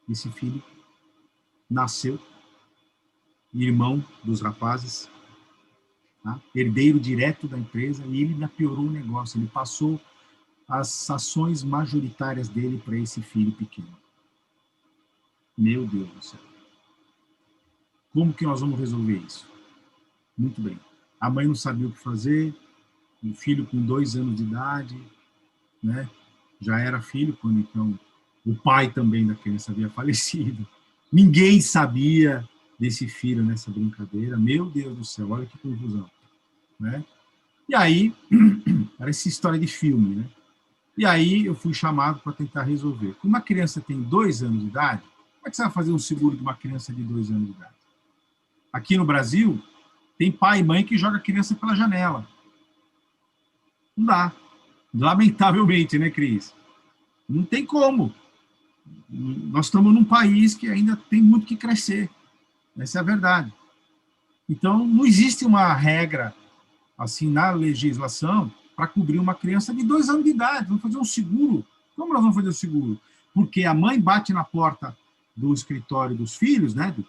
Esse 0.10 0.32
filho 0.32 0.64
nasceu, 1.70 2.18
irmão 3.54 4.04
dos 4.24 4.40
rapazes, 4.40 5.10
tá? 6.24 6.42
herdeiro 6.56 7.00
direto 7.00 7.48
da 7.48 7.58
empresa, 7.58 8.06
e 8.06 8.22
ele 8.22 8.34
ainda 8.34 8.48
piorou 8.48 8.86
o 8.86 8.92
negócio. 8.92 9.40
Ele 9.40 9.48
passou 9.48 10.00
as 10.68 11.10
ações 11.10 11.64
majoritárias 11.64 12.48
dele 12.50 12.78
para 12.78 12.98
esse 12.98 13.22
filho 13.22 13.52
pequeno. 13.52 13.98
Meu 15.58 15.86
Deus 15.88 16.10
do 16.10 16.24
céu. 16.24 16.40
Como 18.14 18.34
que 18.34 18.46
nós 18.46 18.62
vamos 18.62 18.80
resolver 18.80 19.18
isso? 19.18 19.48
Muito 20.38 20.62
bem. 20.62 20.80
A 21.20 21.30
mãe 21.30 21.48
não 21.48 21.56
sabia 21.56 21.88
o 21.88 21.92
que 21.92 21.98
fazer, 21.98 22.56
um 23.24 23.34
filho 23.34 23.66
com 23.66 23.82
dois 23.82 24.16
anos 24.16 24.36
de 24.36 24.44
idade, 24.44 24.98
né? 25.82 26.10
Já 26.60 26.80
era 26.80 27.02
filho 27.02 27.38
quando 27.40 27.60
então 27.60 28.00
o 28.46 28.56
pai 28.56 28.92
também 28.92 29.26
da 29.26 29.36
criança 29.36 29.72
havia 29.72 29.90
falecido. 29.92 30.68
Ninguém 31.12 31.62
sabia 31.62 32.48
desse 32.80 33.08
filho 33.08 33.44
nessa 33.44 33.72
brincadeira. 33.72 34.38
Meu 34.38 34.66
Deus 34.66 34.98
do 34.98 35.06
céu, 35.06 35.32
olha 35.32 35.46
que 35.46 35.58
confusão, 35.58 36.10
né? 36.80 37.04
E 37.68 37.76
aí, 37.76 38.14
era 39.00 39.10
essa 39.10 39.28
história 39.28 39.60
de 39.60 39.68
filme, 39.68 40.16
né? 40.16 40.26
E 40.98 41.06
aí 41.06 41.46
eu 41.46 41.54
fui 41.54 41.74
chamado 41.74 42.20
para 42.22 42.34
tentar 42.34 42.64
resolver. 42.64 43.14
Como 43.22 43.34
uma 43.34 43.42
criança 43.42 43.82
tem 43.82 44.02
dois 44.02 44.42
anos 44.42 44.62
de 44.62 44.68
idade, 44.68 45.02
como 45.02 45.48
é 45.48 45.50
que 45.50 45.56
você 45.56 45.64
vai 45.64 45.72
fazer 45.72 45.92
um 45.92 46.00
seguro 46.00 46.36
de 46.36 46.42
uma 46.42 46.56
criança 46.56 46.94
de 46.94 47.04
dois 47.04 47.30
anos 47.30 47.46
de 47.46 47.52
idade? 47.52 47.74
Aqui 48.74 48.98
no 48.98 49.06
Brasil, 49.06 49.62
tem 50.18 50.32
pai 50.32 50.60
e 50.60 50.64
mãe 50.64 50.84
que 50.84 50.98
joga 50.98 51.18
a 51.18 51.22
criança 51.22 51.56
pela 51.56 51.76
janela. 51.76 52.28
Não 53.98 54.06
dá. 54.06 54.32
Lamentavelmente, 54.94 55.98
né, 55.98 56.10
Cris? 56.10 56.54
Não 57.28 57.44
tem 57.44 57.66
como. 57.66 58.14
Nós 59.10 59.66
estamos 59.66 59.94
num 59.94 60.06
país 60.06 60.54
que 60.54 60.70
ainda 60.70 60.96
tem 60.96 61.22
muito 61.22 61.46
que 61.46 61.58
crescer. 61.58 62.10
Essa 62.78 63.00
é 63.00 63.02
a 63.02 63.04
verdade. 63.04 63.54
Então, 64.48 64.86
não 64.86 65.06
existe 65.06 65.46
uma 65.46 65.74
regra 65.74 66.34
assim 66.98 67.30
na 67.30 67.52
legislação 67.52 68.52
para 68.76 68.88
cobrir 68.88 69.20
uma 69.20 69.34
criança 69.34 69.74
de 69.74 69.84
dois 69.84 70.08
anos 70.10 70.24
de 70.24 70.30
idade. 70.30 70.68
Vamos 70.68 70.84
fazer 70.84 70.98
um 70.98 71.04
seguro. 71.04 71.66
Como 71.96 72.14
nós 72.14 72.22
vamos 72.22 72.36
fazer 72.36 72.50
o 72.50 72.54
seguro? 72.54 73.00
Porque 73.34 73.66
a 73.66 73.74
mãe 73.74 74.00
bate 74.00 74.32
na 74.32 74.44
porta 74.44 74.96
do 75.36 75.54
escritório 75.54 76.16
dos 76.16 76.36
filhos, 76.36 76.74
né, 76.74 76.92
do 76.92 77.06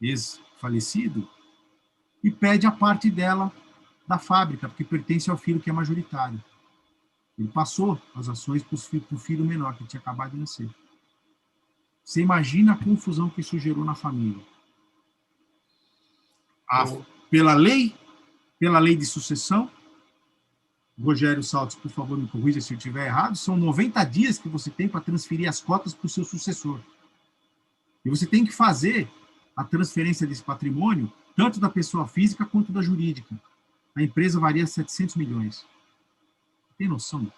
ex-falecido, 0.00 1.28
e 2.22 2.30
pede 2.30 2.66
a 2.66 2.70
parte 2.70 3.10
dela 3.10 3.52
da 4.08 4.18
fábrica, 4.18 4.68
porque 4.68 4.82
pertence 4.82 5.30
ao 5.30 5.36
filho 5.36 5.60
que 5.60 5.68
é 5.68 5.72
majoritário. 5.72 6.42
Ele 7.38 7.48
passou 7.48 8.00
as 8.14 8.28
ações 8.28 8.62
para 8.62 8.74
o 8.74 9.18
filho 9.18 9.44
menor, 9.44 9.76
que 9.76 9.84
tinha 9.84 10.00
acabado 10.00 10.32
de 10.32 10.38
nascer. 10.38 10.68
Você 12.02 12.22
imagina 12.22 12.72
a 12.72 12.76
confusão 12.76 13.28
que 13.28 13.42
isso 13.42 13.58
gerou 13.58 13.84
na 13.84 13.94
família. 13.94 14.42
A, 16.68 16.84
pela 17.30 17.54
lei, 17.54 17.94
pela 18.58 18.78
lei 18.78 18.96
de 18.96 19.04
sucessão, 19.04 19.70
Rogério 20.98 21.42
Saltos, 21.42 21.76
por 21.76 21.90
favor, 21.90 22.18
me 22.18 22.26
corrija 22.26 22.60
se 22.60 22.72
eu 22.72 22.78
estiver 22.78 23.06
errado, 23.06 23.36
são 23.36 23.56
90 23.56 24.02
dias 24.04 24.38
que 24.38 24.48
você 24.48 24.70
tem 24.70 24.88
para 24.88 25.00
transferir 25.00 25.48
as 25.48 25.60
cotas 25.60 25.94
para 25.94 26.06
o 26.06 26.08
seu 26.08 26.24
sucessor. 26.24 26.80
E 28.04 28.10
você 28.10 28.26
tem 28.26 28.44
que 28.44 28.52
fazer 28.52 29.08
a 29.54 29.62
transferência 29.62 30.26
desse 30.26 30.42
patrimônio, 30.42 31.12
tanto 31.36 31.60
da 31.60 31.68
pessoa 31.68 32.08
física 32.08 32.44
quanto 32.44 32.72
da 32.72 32.82
jurídica 32.82 33.38
a 34.02 34.04
empresa 34.04 34.40
varia 34.40 34.66
700 34.66 35.16
milhões. 35.16 35.66
Tem 36.76 36.88
noção 36.88 37.30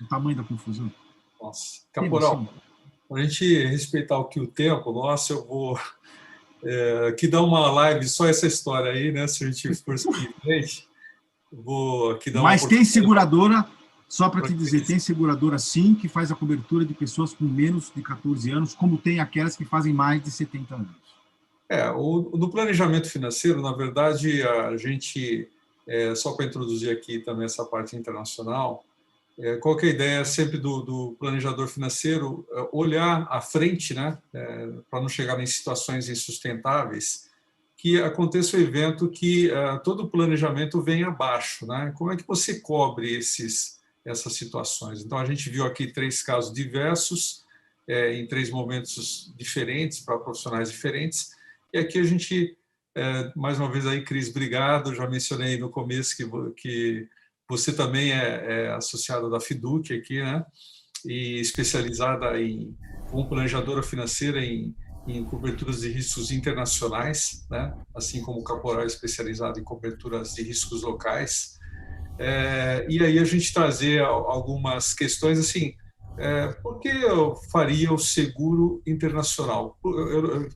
do 0.00 0.08
tamanho 0.08 0.36
da 0.36 0.44
confusão? 0.44 0.92
Nossa, 1.40 1.80
Caporal, 1.92 2.48
para 3.08 3.20
a 3.20 3.24
gente 3.24 3.66
respeitar 3.66 4.18
aqui 4.20 4.40
o 4.40 4.46
tempo 4.46 4.92
nosso, 4.92 5.32
eu 5.32 5.46
vou 5.46 5.78
é, 6.64 7.08
aqui 7.08 7.28
dar 7.28 7.42
uma 7.42 7.70
live 7.70 8.08
só 8.08 8.26
essa 8.26 8.46
história 8.46 8.92
aí, 8.92 9.12
né? 9.12 9.26
Se 9.26 9.44
a 9.44 9.50
gente 9.50 9.74
for 9.76 9.98
seguir 9.98 10.34
frente, 10.40 10.88
vou 11.52 12.12
aqui 12.12 12.30
dar 12.30 12.42
Mas 12.42 12.64
tem 12.64 12.84
seguradora 12.84 13.66
Só 14.08 14.28
para 14.28 14.42
te 14.42 14.54
dizer, 14.54 14.84
tem 14.84 14.98
seguradora 14.98 15.58
sim 15.58 15.94
que 15.94 16.08
faz 16.08 16.30
a 16.30 16.36
cobertura 16.36 16.84
de 16.84 16.94
pessoas 16.94 17.34
com 17.34 17.44
menos 17.44 17.92
de 17.94 18.02
14 18.02 18.50
anos, 18.50 18.74
como 18.74 18.98
tem 18.98 19.18
aquelas 19.18 19.56
que 19.56 19.64
fazem 19.64 19.92
mais 19.92 20.22
de 20.22 20.30
70 20.30 20.74
anos. 20.74 21.06
É, 21.68 21.90
o, 21.90 22.30
no 22.34 22.48
planejamento 22.48 23.10
financeiro, 23.10 23.60
na 23.60 23.72
verdade, 23.72 24.42
a 24.42 24.76
gente, 24.76 25.48
é, 25.86 26.14
só 26.14 26.32
para 26.32 26.46
introduzir 26.46 26.90
aqui 26.90 27.18
também 27.18 27.44
essa 27.44 27.64
parte 27.64 27.96
internacional, 27.96 28.84
é, 29.38 29.56
qual 29.56 29.78
é 29.80 29.84
a 29.84 29.90
ideia 29.90 30.24
sempre 30.24 30.56
do, 30.56 30.80
do 30.80 31.16
planejador 31.18 31.68
financeiro? 31.68 32.46
É, 32.52 32.68
olhar 32.72 33.26
à 33.30 33.40
frente, 33.40 33.92
né, 33.92 34.18
é, 34.32 34.68
para 34.90 35.00
não 35.00 35.08
chegar 35.08 35.38
em 35.40 35.46
situações 35.46 36.08
insustentáveis, 36.08 37.28
que 37.76 38.00
aconteça 38.00 38.56
o 38.56 38.60
evento 38.60 39.10
que 39.10 39.50
é, 39.50 39.78
todo 39.78 40.04
o 40.04 40.08
planejamento 40.08 40.80
vem 40.80 41.04
abaixo. 41.04 41.66
Né? 41.66 41.92
Como 41.96 42.10
é 42.10 42.16
que 42.16 42.26
você 42.26 42.60
cobre 42.60 43.14
esses, 43.14 43.78
essas 44.04 44.32
situações? 44.32 45.04
Então, 45.04 45.18
a 45.18 45.26
gente 45.26 45.50
viu 45.50 45.66
aqui 45.66 45.92
três 45.92 46.22
casos 46.22 46.52
diversos, 46.52 47.44
é, 47.86 48.14
em 48.14 48.26
três 48.26 48.50
momentos 48.50 49.32
diferentes, 49.36 50.00
para 50.00 50.18
profissionais 50.18 50.70
diferentes, 50.70 51.36
e 51.72 51.78
aqui 51.78 51.98
a 51.98 52.04
gente, 52.04 52.56
é, 52.96 53.30
mais 53.36 53.60
uma 53.60 53.70
vez 53.70 53.86
aí, 53.86 54.02
Cris, 54.02 54.30
obrigado. 54.30 54.94
Já 54.94 55.06
mencionei 55.06 55.58
no 55.58 55.68
começo 55.68 56.16
que, 56.16 56.26
que 56.56 57.06
você 57.48 57.70
também 57.70 58.10
é, 58.10 58.46
é 58.68 58.72
associada 58.72 59.28
da 59.28 59.38
Fiduc 59.38 59.92
aqui, 59.92 60.18
né? 60.22 60.42
E 61.04 61.38
especializada 61.38 62.40
em, 62.40 62.74
como 63.10 63.28
planejadora 63.28 63.82
financeira 63.82 64.42
em, 64.42 64.74
em 65.06 65.22
coberturas 65.24 65.82
de 65.82 65.90
riscos 65.90 66.32
internacionais, 66.32 67.46
né? 67.50 67.76
Assim 67.94 68.22
como 68.22 68.40
o 68.40 68.44
Caporal 68.44 68.86
especializado 68.86 69.60
em 69.60 69.64
coberturas 69.64 70.32
de 70.32 70.42
riscos 70.42 70.82
locais. 70.82 71.58
É, 72.18 72.86
e 72.88 73.04
aí 73.04 73.18
a 73.18 73.24
gente 73.24 73.52
trazer 73.52 74.00
algumas 74.00 74.94
questões 74.94 75.38
assim, 75.38 75.74
é, 76.16 76.48
por 76.62 76.80
que 76.80 76.88
eu 76.88 77.36
faria 77.52 77.92
o 77.92 77.98
seguro 77.98 78.82
internacional? 78.86 79.78
Eu, 79.84 80.08
eu, 80.08 80.48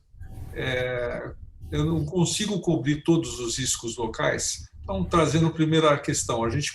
é, 0.54 1.34
eu 1.70 1.84
não 1.84 2.04
consigo 2.04 2.60
cobrir 2.60 3.02
todos 3.02 3.38
os 3.38 3.58
riscos 3.58 3.96
locais. 3.96 4.68
Então, 4.82 5.04
trazendo 5.04 5.46
a 5.46 5.50
primeira 5.50 5.96
questão, 5.98 6.44
a 6.44 6.50
gente 6.50 6.72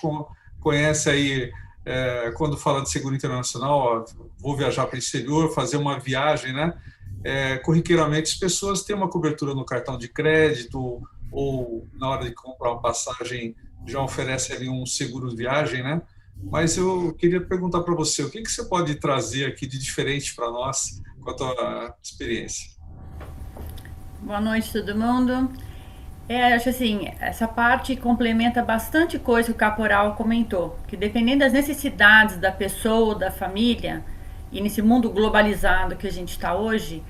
conhece 0.60 1.10
aí, 1.10 1.52
é, 1.86 2.32
quando 2.36 2.58
fala 2.58 2.82
de 2.82 2.90
seguro 2.90 3.16
internacional, 3.16 3.80
ó, 3.80 4.06
vou 4.40 4.56
viajar 4.56 4.88
para 4.88 4.96
o 4.96 5.00
exterior, 5.00 5.54
fazer 5.54 5.78
uma 5.78 6.00
viagem, 6.00 6.54
né? 6.54 6.74
É, 7.24 7.58
corriqueiramente, 7.58 8.32
as 8.32 8.36
pessoas 8.36 8.84
têm 8.84 8.96
uma 8.96 9.10
cobertura 9.10 9.54
no 9.54 9.66
cartão 9.66 9.98
de 9.98 10.08
crédito 10.08 11.02
ou 11.32 11.88
na 11.94 12.10
hora 12.10 12.26
de 12.26 12.34
comprar 12.34 12.72
uma 12.72 12.82
passagem 12.82 13.56
já 13.88 14.02
oferece 14.02 14.54
ali 14.54 14.70
um 14.70 14.86
seguro 14.86 15.30
de 15.30 15.36
viagem, 15.36 15.84
né? 15.84 16.02
Mas 16.44 16.78
eu 16.78 17.14
queria 17.14 17.42
perguntar 17.42 17.82
para 17.82 17.96
você, 17.96 18.24
o 18.24 18.30
que, 18.30 18.42
que 18.42 18.52
você 18.52 18.66
pode 18.66 18.96
trazer 18.96 19.46
aqui 19.46 19.66
de 19.66 19.78
diferente 19.78 20.36
para 20.36 20.52
nós 20.52 21.02
a 21.26 21.34
tua 21.34 21.96
experiência? 22.04 22.75
Boa 24.26 24.42
noite, 24.42 24.74
todo 24.74 24.98
mundo. 24.98 25.52
É, 26.28 26.56
acho 26.56 26.70
assim, 26.70 27.12
essa 27.20 27.48
parte 27.48 27.96
complementa 27.96 28.64
bastante 28.64 29.20
coisa 29.20 29.50
que 29.50 29.52
o 29.52 29.56
caporal 29.56 30.16
comentou, 30.16 30.80
que 30.88 30.98
dependendo 30.98 31.42
das 31.42 31.54
necessidades 31.54 32.38
da 32.38 32.52
pessoa, 32.52 33.14
da 33.14 33.30
família, 33.30 34.04
e 34.52 34.60
nesse 34.62 34.82
mundo 34.82 35.12
globalizado 35.12 35.96
que 35.96 36.08
a 36.08 36.12
gente 36.12 36.30
está 36.30 36.56
hoje, 36.56 37.04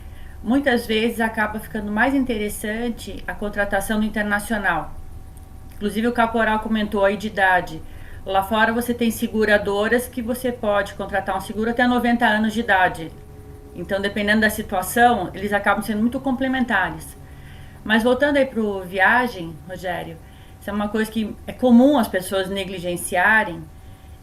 muitas 0.44 0.86
vezes 0.86 1.22
acaba 1.22 1.58
ficando 1.58 1.90
mais 1.90 2.14
interessante 2.14 3.24
a 3.26 3.34
contratação 3.34 4.02
do 4.02 4.06
internacional. 4.06 4.94
Inclusive 5.78 6.10
o 6.10 6.12
caporal 6.12 6.60
comentou 6.60 7.06
aí 7.06 7.16
de 7.16 7.28
idade. 7.28 7.82
Lá 8.26 8.44
fora 8.44 8.74
você 8.74 8.94
tem 8.94 9.10
seguradoras 9.10 10.06
que 10.06 10.22
você 10.22 10.52
pode 10.52 10.96
contratar 10.96 11.38
um 11.38 11.42
seguro 11.42 11.70
até 11.70 11.88
90 11.88 12.26
anos 12.26 12.54
de 12.54 12.60
idade. 12.60 13.10
Então, 13.76 14.02
dependendo 14.02 14.42
da 14.42 14.50
situação, 14.50 15.30
eles 15.34 15.52
acabam 15.52 15.84
sendo 15.84 16.00
muito 16.00 16.20
complementares. 16.20 17.18
Mas 17.84 18.02
voltando 18.02 18.38
aí 18.38 18.46
para 18.46 18.62
o 18.62 18.82
viagem, 18.82 19.54
Rogério, 19.68 20.18
isso 20.60 20.70
é 20.70 20.74
uma 20.74 20.88
coisa 20.88 21.12
que 21.12 21.36
é 21.46 21.52
comum 21.52 22.00
as 22.00 22.08
pessoas 22.08 22.50
negligenciarem. 22.50 23.62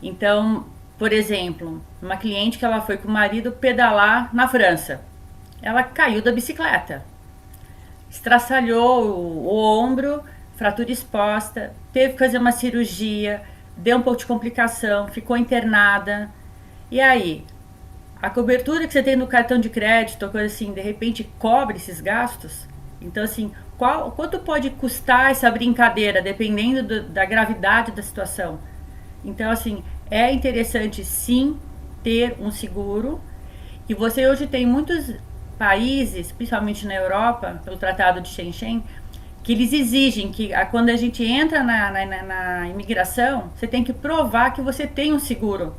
Então, 0.03 0.66
por 0.98 1.12
exemplo, 1.12 1.84
uma 2.00 2.16
cliente 2.16 2.59
que 2.59 2.64
ela 2.64 2.80
foi 2.80 2.96
com 2.96 3.09
o 3.09 3.11
marido 3.11 3.53
pedalar 3.53 4.34
na 4.34 4.48
França. 4.48 5.03
Ela 5.61 5.82
caiu 5.84 6.22
da 6.22 6.32
bicicleta, 6.32 7.05
estraçalhou 8.11 9.07
o, 9.07 9.46
o 9.46 9.57
ombro, 9.57 10.22
fratura 10.57 10.90
exposta, 10.90 11.72
teve 11.92 12.14
que 12.14 12.18
fazer 12.18 12.38
uma 12.38 12.53
cirurgia, 12.53 13.42
deu 13.76 13.98
um 13.98 14.03
pouco 14.03 14.18
de 14.18 14.26
complicação, 14.26 15.07
ficou 15.09 15.36
internada. 15.36 16.30
E 16.90 17.00
aí, 17.00 17.44
a 18.23 18.31
cobertura 18.31 18.87
que 18.87 18.93
você 18.93 19.03
tem 19.03 19.16
no 19.16 19.27
cartão 19.27 19.59
de 19.59 19.68
crédito, 19.68 20.31
coisa 20.31 20.47
assim, 20.47 20.73
de 20.73 20.81
repente 20.81 21.29
cobre 21.41 21.77
esses 21.77 22.01
gastos. 22.01 22.68
Então, 23.01 23.25
assim, 23.25 23.51
qual, 23.77 24.12
quanto 24.12 24.39
pode 24.39 24.70
custar 24.70 25.33
essa 25.33 25.51
brincadeira, 25.51 26.23
dependendo 26.23 26.85
do, 26.85 27.03
da 27.09 27.25
gravidade 27.25 27.91
da 27.91 28.01
situação? 28.01 28.61
Então, 29.25 29.51
assim, 29.51 29.83
é 30.09 30.33
interessante 30.33 31.05
sim 31.05 31.59
ter 32.05 32.37
um 32.39 32.53
seguro. 32.53 33.20
E 33.89 33.95
você 33.95 34.29
hoje 34.29 34.47
tem 34.47 34.64
muitos 34.64 35.12
países, 35.59 36.31
principalmente 36.31 36.87
na 36.87 36.95
Europa, 36.95 37.61
pelo 37.64 37.77
Tratado 37.77 38.20
de 38.20 38.29
Schengen, 38.29 38.85
que 39.43 39.53
eles 39.53 39.73
exigem 39.73 40.31
que 40.31 40.51
quando 40.70 40.91
a 40.91 40.97
gente 40.97 41.25
entra 41.25 41.64
na, 41.64 41.91
na, 41.91 42.23
na 42.23 42.68
imigração, 42.68 43.51
você 43.57 43.66
tem 43.66 43.83
que 43.83 43.93
provar 43.93 44.53
que 44.53 44.62
você 44.62 44.87
tem 44.87 45.12
um 45.12 45.18
seguro 45.18 45.75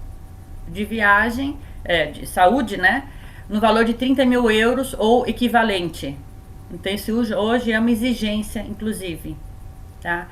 de 0.67 0.83
viagem 0.83 1.57
é, 1.83 2.07
de 2.07 2.25
saúde, 2.25 2.77
né? 2.77 3.03
No 3.49 3.59
valor 3.59 3.85
de 3.85 3.93
30 3.93 4.25
mil 4.25 4.49
euros 4.49 4.95
ou 4.97 5.27
equivalente. 5.27 6.17
Então, 6.71 6.91
isso 6.91 7.13
hoje 7.35 7.71
é 7.71 7.79
uma 7.79 7.91
exigência, 7.91 8.61
inclusive, 8.61 9.37
tá? 10.01 10.27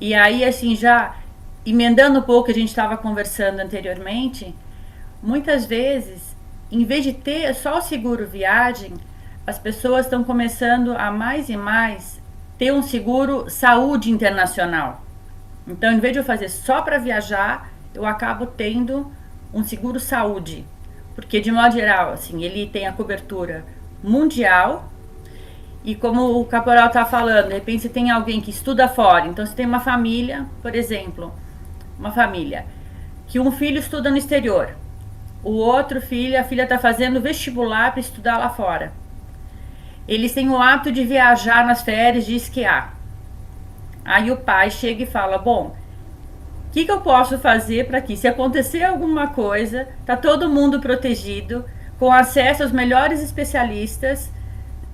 E 0.00 0.14
aí, 0.14 0.44
assim, 0.44 0.76
já 0.76 1.16
emendando 1.64 2.18
um 2.18 2.22
pouco 2.22 2.46
que 2.46 2.52
a 2.52 2.54
gente 2.54 2.68
estava 2.68 2.96
conversando 2.96 3.60
anteriormente, 3.60 4.54
muitas 5.22 5.64
vezes, 5.64 6.36
em 6.70 6.84
vez 6.84 7.04
de 7.04 7.12
ter 7.12 7.54
só 7.54 7.78
o 7.78 7.82
seguro 7.82 8.26
viagem, 8.26 8.94
as 9.46 9.58
pessoas 9.58 10.06
estão 10.06 10.22
começando 10.22 10.92
a 10.96 11.10
mais 11.10 11.48
e 11.48 11.56
mais 11.56 12.20
ter 12.58 12.72
um 12.72 12.82
seguro 12.82 13.48
saúde 13.50 14.10
internacional. 14.10 15.02
Então, 15.66 15.92
em 15.92 15.98
vez 15.98 16.12
de 16.12 16.18
eu 16.20 16.24
fazer 16.24 16.48
só 16.48 16.82
para 16.82 16.98
viajar, 16.98 17.72
eu 17.94 18.06
acabo 18.06 18.46
tendo 18.46 19.10
um 19.52 19.64
seguro 19.64 19.98
saúde. 20.00 20.64
Porque, 21.14 21.40
de 21.40 21.50
modo 21.52 21.72
geral, 21.74 22.12
assim, 22.12 22.42
ele 22.42 22.66
tem 22.66 22.86
a 22.86 22.92
cobertura 22.92 23.64
mundial. 24.02 24.90
E 25.84 25.94
como 25.94 26.40
o 26.40 26.44
caporal 26.44 26.86
está 26.86 27.04
falando, 27.04 27.48
de 27.48 27.54
repente 27.54 27.82
você 27.82 27.88
tem 27.88 28.10
alguém 28.10 28.40
que 28.40 28.50
estuda 28.50 28.88
fora. 28.88 29.26
Então, 29.26 29.44
você 29.44 29.54
tem 29.54 29.66
uma 29.66 29.80
família, 29.80 30.46
por 30.62 30.74
exemplo, 30.74 31.34
uma 31.98 32.12
família, 32.12 32.66
que 33.26 33.40
um 33.40 33.50
filho 33.50 33.78
estuda 33.78 34.10
no 34.10 34.16
exterior. 34.16 34.76
O 35.42 35.50
outro 35.52 36.00
filho, 36.00 36.38
a 36.38 36.44
filha 36.44 36.62
está 36.62 36.78
fazendo 36.78 37.20
vestibular 37.20 37.90
para 37.90 38.00
estudar 38.00 38.38
lá 38.38 38.48
fora. 38.48 38.92
Eles 40.06 40.32
têm 40.32 40.48
o 40.48 40.60
hábito 40.60 40.92
de 40.92 41.04
viajar 41.04 41.66
nas 41.66 41.82
férias, 41.82 42.26
de 42.26 42.34
esquiar. 42.34 42.96
Aí 44.04 44.30
o 44.30 44.36
pai 44.36 44.70
chega 44.70 45.02
e 45.02 45.06
fala: 45.06 45.38
Bom, 45.38 45.76
o 46.72 46.74
que, 46.74 46.86
que 46.86 46.90
eu 46.90 47.02
posso 47.02 47.38
fazer 47.38 47.86
para 47.86 48.00
que, 48.00 48.16
se 48.16 48.26
acontecer 48.26 48.82
alguma 48.82 49.28
coisa, 49.28 49.86
tá 50.06 50.16
todo 50.16 50.48
mundo 50.48 50.80
protegido, 50.80 51.66
com 51.98 52.10
acesso 52.10 52.62
aos 52.62 52.72
melhores 52.72 53.22
especialistas, 53.22 54.32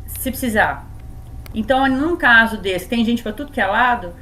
se 0.05 0.29
precisar. 0.29 0.85
Então, 1.55 1.87
num 1.87 2.17
caso 2.17 2.59
desse, 2.59 2.89
tem 2.89 3.05
gente 3.05 3.23
para 3.23 3.33
tudo 3.33 3.53
que 3.53 3.61
é 3.61 3.67
lado, 3.67 4.13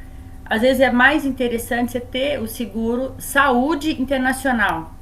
às 0.45 0.61
vezes 0.61 0.83
é 0.83 0.93
mais 0.93 1.25
interessante 1.25 1.93
você 1.93 2.01
ter 2.01 2.39
o 2.43 2.47
seguro 2.47 3.15
saúde 3.19 4.03
internacional, 4.03 4.93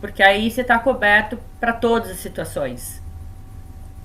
porque 0.00 0.22
aí 0.22 0.50
você 0.50 0.62
está 0.62 0.78
coberto 0.78 1.38
para 1.60 1.74
todas 1.74 2.10
as 2.12 2.16
situações. 2.16 3.02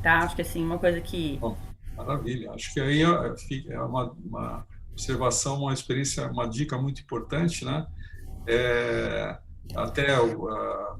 Tá? 0.03 0.17
Acho 0.17 0.35
que 0.35 0.41
assim, 0.41 0.61
uma 0.61 0.77
coisa 0.77 0.99
que. 0.99 1.37
Bom, 1.39 1.55
maravilha. 1.95 2.51
Acho 2.51 2.73
que 2.73 2.81
aí 2.81 3.03
é, 3.03 3.73
é 3.73 3.79
uma, 3.79 4.13
uma 4.25 4.67
observação, 4.95 5.61
uma 5.61 5.73
experiência, 5.73 6.25
uma 6.31 6.47
dica 6.47 6.77
muito 6.77 7.01
importante, 7.01 7.65
né? 7.65 7.85
É, 8.47 9.37
até 9.75 10.19
uh, 10.19 10.99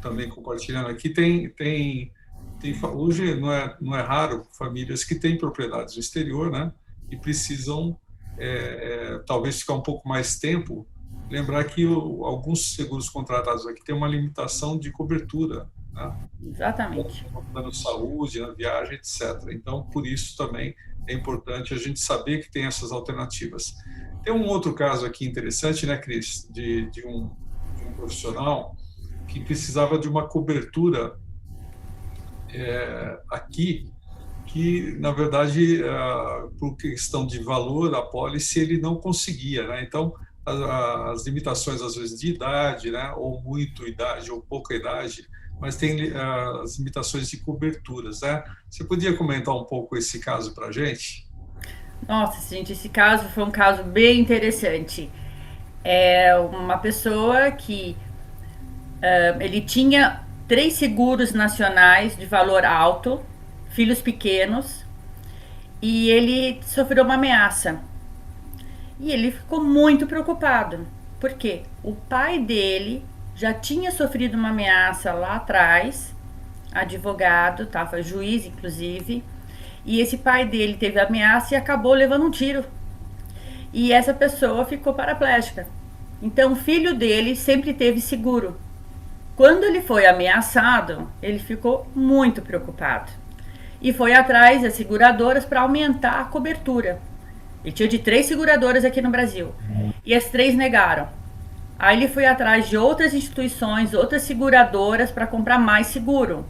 também 0.00 0.28
compartilhando 0.28 0.88
aqui, 0.88 1.08
tem, 1.10 1.50
tem, 1.50 2.12
tem 2.60 2.78
hoje 2.84 3.34
não 3.34 3.52
é, 3.52 3.76
não 3.80 3.96
é 3.96 4.02
raro 4.02 4.46
famílias 4.56 5.02
que 5.04 5.16
têm 5.16 5.36
propriedades 5.36 5.94
no 5.94 6.00
exterior, 6.00 6.50
né? 6.50 6.72
E 7.10 7.16
precisam 7.16 7.98
é, 8.38 8.46
é, 8.46 9.18
talvez 9.26 9.60
ficar 9.60 9.74
um 9.74 9.82
pouco 9.82 10.08
mais 10.08 10.38
tempo. 10.38 10.86
Lembrar 11.28 11.64
que 11.64 11.84
o, 11.84 12.24
alguns 12.24 12.74
seguros 12.74 13.08
contratados 13.08 13.66
aqui 13.66 13.84
têm 13.84 13.94
uma 13.94 14.08
limitação 14.08 14.78
de 14.78 14.92
cobertura, 14.92 15.68
né? 15.92 16.28
Exatamente. 16.42 17.24
Plano 17.52 17.72
saúde, 17.72 18.40
na 18.40 18.52
viagem, 18.52 18.94
etc. 18.94 19.48
Então, 19.50 19.84
por 19.84 20.06
isso 20.06 20.36
também 20.36 20.74
é 21.08 21.14
importante 21.14 21.74
a 21.74 21.76
gente 21.76 22.00
saber 22.00 22.42
que 22.42 22.50
tem 22.50 22.64
essas 22.64 22.92
alternativas. 22.92 23.74
Tem 24.22 24.32
um 24.32 24.46
outro 24.46 24.72
caso 24.72 25.04
aqui 25.04 25.26
interessante, 25.26 25.86
né, 25.86 25.96
Cris, 25.96 26.48
de, 26.50 26.88
de, 26.90 27.06
um, 27.06 27.30
de 27.76 27.84
um 27.84 27.92
profissional 27.92 28.76
que 29.26 29.40
precisava 29.40 29.98
de 29.98 30.08
uma 30.08 30.28
cobertura 30.28 31.18
é, 32.52 33.18
aqui 33.30 33.90
que, 34.46 34.96
na 34.98 35.10
verdade, 35.10 35.82
uh, 35.82 36.50
por 36.58 36.76
questão 36.76 37.26
de 37.26 37.42
valor, 37.42 37.94
a 37.94 38.02
pólice 38.02 38.60
ele 38.60 38.78
não 38.78 38.96
conseguia. 38.96 39.66
Né? 39.66 39.82
Então, 39.82 40.14
as 40.44 41.24
limitações, 41.24 41.80
às 41.80 41.94
vezes, 41.94 42.18
de 42.18 42.34
idade, 42.34 42.90
né? 42.90 43.12
ou 43.16 43.40
muito 43.40 43.88
idade, 43.88 44.30
ou 44.30 44.42
pouca 44.42 44.74
idade, 44.74 45.26
mas 45.62 45.76
tem 45.76 46.10
uh, 46.10 46.62
as 46.62 46.76
limitações 46.76 47.30
de 47.30 47.36
coberturas. 47.36 48.22
Né? 48.22 48.42
Você 48.68 48.82
podia 48.82 49.16
comentar 49.16 49.54
um 49.54 49.62
pouco 49.62 49.96
esse 49.96 50.18
caso 50.18 50.52
para 50.52 50.66
a 50.66 50.72
gente? 50.72 51.24
Nossa, 52.08 52.52
gente, 52.52 52.72
esse 52.72 52.88
caso 52.88 53.28
foi 53.28 53.44
um 53.44 53.50
caso 53.50 53.84
bem 53.84 54.18
interessante. 54.18 55.08
É 55.84 56.36
uma 56.36 56.78
pessoa 56.78 57.52
que 57.52 57.96
uh, 58.96 59.40
ele 59.40 59.60
tinha 59.60 60.24
três 60.48 60.72
seguros 60.72 61.32
nacionais 61.32 62.16
de 62.16 62.26
valor 62.26 62.64
alto, 62.64 63.22
filhos 63.70 64.00
pequenos, 64.00 64.84
e 65.80 66.10
ele 66.10 66.60
sofreu 66.64 67.04
uma 67.04 67.14
ameaça. 67.14 67.80
E 68.98 69.12
ele 69.12 69.30
ficou 69.30 69.62
muito 69.62 70.08
preocupado, 70.08 70.88
porque 71.20 71.62
o 71.84 71.94
pai 71.94 72.40
dele 72.40 73.04
já 73.42 73.52
tinha 73.52 73.90
sofrido 73.90 74.36
uma 74.36 74.50
ameaça 74.50 75.12
lá 75.12 75.34
atrás, 75.34 76.14
advogado, 76.72 77.64
estava 77.64 78.00
juiz 78.00 78.46
inclusive, 78.46 79.24
e 79.84 80.00
esse 80.00 80.18
pai 80.18 80.46
dele 80.46 80.76
teve 80.76 81.00
ameaça 81.00 81.52
e 81.52 81.56
acabou 81.56 81.92
levando 81.92 82.24
um 82.24 82.30
tiro. 82.30 82.64
E 83.72 83.92
essa 83.92 84.14
pessoa 84.14 84.64
ficou 84.64 84.94
paraplégica. 84.94 85.66
Então 86.22 86.52
o 86.52 86.56
filho 86.56 86.94
dele 86.94 87.34
sempre 87.34 87.74
teve 87.74 88.00
seguro. 88.00 88.56
Quando 89.34 89.64
ele 89.64 89.82
foi 89.82 90.06
ameaçado, 90.06 91.10
ele 91.20 91.40
ficou 91.40 91.90
muito 91.96 92.42
preocupado 92.42 93.10
e 93.80 93.92
foi 93.92 94.14
atrás 94.14 94.62
das 94.62 94.74
seguradoras 94.74 95.44
para 95.44 95.62
aumentar 95.62 96.20
a 96.20 96.26
cobertura. 96.26 97.00
Ele 97.64 97.72
tinha 97.72 97.88
de 97.88 97.98
três 97.98 98.26
seguradoras 98.26 98.84
aqui 98.84 99.02
no 99.02 99.10
Brasil 99.10 99.52
e 100.06 100.14
as 100.14 100.26
três 100.26 100.54
negaram. 100.54 101.21
Aí 101.78 101.96
ele 101.96 102.08
foi 102.08 102.26
atrás 102.26 102.68
de 102.68 102.76
outras 102.76 103.14
instituições, 103.14 103.92
outras 103.94 104.22
seguradoras 104.22 105.10
para 105.10 105.26
comprar 105.26 105.58
mais 105.58 105.88
seguro. 105.88 106.46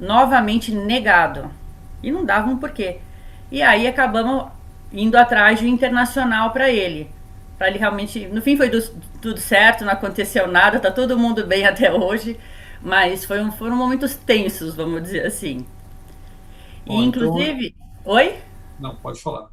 Novamente 0.00 0.74
negado. 0.74 1.50
E 2.02 2.10
não 2.10 2.24
davam 2.24 2.54
um 2.54 2.58
porquê. 2.58 2.98
E 3.50 3.62
aí 3.62 3.86
acabamos 3.86 4.50
indo 4.92 5.16
atrás 5.16 5.58
de 5.58 5.66
um 5.66 5.68
internacional 5.68 6.50
para 6.52 6.70
ele. 6.70 7.10
Para 7.58 7.68
ele 7.68 7.78
realmente. 7.78 8.26
No 8.26 8.42
fim 8.42 8.56
foi 8.56 8.70
do, 8.70 8.80
tudo 9.20 9.38
certo, 9.38 9.84
não 9.84 9.92
aconteceu 9.92 10.46
nada, 10.48 10.80
tá 10.80 10.90
todo 10.90 11.18
mundo 11.18 11.46
bem 11.46 11.64
até 11.68 11.92
hoje. 11.92 12.38
Mas 12.80 13.24
foi 13.24 13.40
um, 13.40 13.52
foram 13.52 13.76
momentos 13.76 14.16
tensos, 14.16 14.74
vamos 14.74 15.02
dizer 15.02 15.26
assim. 15.26 15.66
E, 16.86 16.92
então 16.94 17.02
inclusive. 17.02 17.76
Então... 18.00 18.14
Oi? 18.14 18.38
Não, 18.78 18.96
pode 18.96 19.20
falar. 19.20 19.51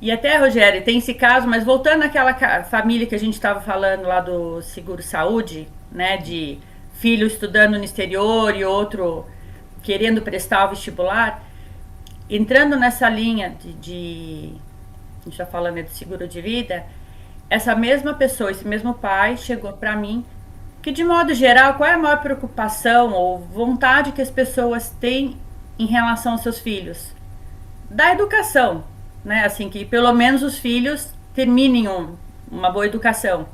E 0.00 0.10
até, 0.10 0.36
Rogério, 0.36 0.82
tem 0.82 0.98
esse 0.98 1.14
caso, 1.14 1.46
mas 1.46 1.64
voltando 1.64 2.02
àquela 2.02 2.34
família 2.64 3.06
que 3.06 3.14
a 3.14 3.18
gente 3.18 3.34
estava 3.34 3.60
falando 3.60 4.02
lá 4.02 4.20
do 4.20 4.60
seguro 4.62 5.02
saúde, 5.02 5.68
né, 5.90 6.16
de 6.16 6.58
filho 6.94 7.26
estudando 7.26 7.78
no 7.78 7.84
exterior 7.84 8.54
e 8.54 8.64
outro 8.64 9.26
querendo 9.82 10.22
prestar 10.22 10.66
o 10.66 10.70
vestibular, 10.70 11.42
entrando 12.28 12.76
nessa 12.76 13.08
linha 13.08 13.50
de, 13.50 13.72
de 13.74 14.54
está 15.26 15.46
falando 15.46 15.82
de 15.82 15.90
seguro 15.90 16.26
de 16.28 16.40
vida, 16.40 16.84
essa 17.48 17.74
mesma 17.74 18.14
pessoa, 18.14 18.50
esse 18.50 18.66
mesmo 18.66 18.94
pai 18.94 19.36
chegou 19.36 19.72
para 19.74 19.96
mim 19.96 20.24
que 20.84 20.92
de 20.92 21.02
modo 21.02 21.32
geral, 21.32 21.74
qual 21.74 21.88
é 21.88 21.94
a 21.94 21.98
maior 21.98 22.20
preocupação 22.20 23.10
ou 23.14 23.38
vontade 23.38 24.12
que 24.12 24.20
as 24.20 24.30
pessoas 24.30 24.90
têm 24.90 25.34
em 25.78 25.86
relação 25.86 26.32
aos 26.32 26.42
seus 26.42 26.58
filhos? 26.58 27.10
Da 27.88 28.12
educação, 28.12 28.84
né? 29.24 29.44
Assim, 29.44 29.68
que 29.70 29.84
pelo 29.84 30.12
menos 30.12 30.42
os 30.42 30.58
filhos 30.58 31.12
terminem 31.32 31.88
um, 31.88 32.16
uma 32.50 32.70
boa 32.70 32.86
educação. 32.86 33.46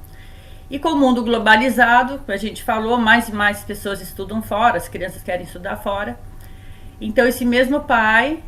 E 0.70 0.78
com 0.78 0.90
o 0.90 0.96
mundo 0.96 1.24
globalizado, 1.24 2.20
a 2.28 2.36
gente 2.36 2.62
falou, 2.62 2.96
mais 2.96 3.28
e 3.28 3.32
mais 3.32 3.64
pessoas 3.64 4.00
estudam 4.00 4.40
fora, 4.40 4.76
as 4.76 4.88
crianças 4.88 5.22
querem 5.22 5.44
estudar 5.44 5.76
fora. 5.76 6.18
Então, 7.00 7.26
esse 7.26 7.44
mesmo 7.44 7.80
pai, 7.80 8.42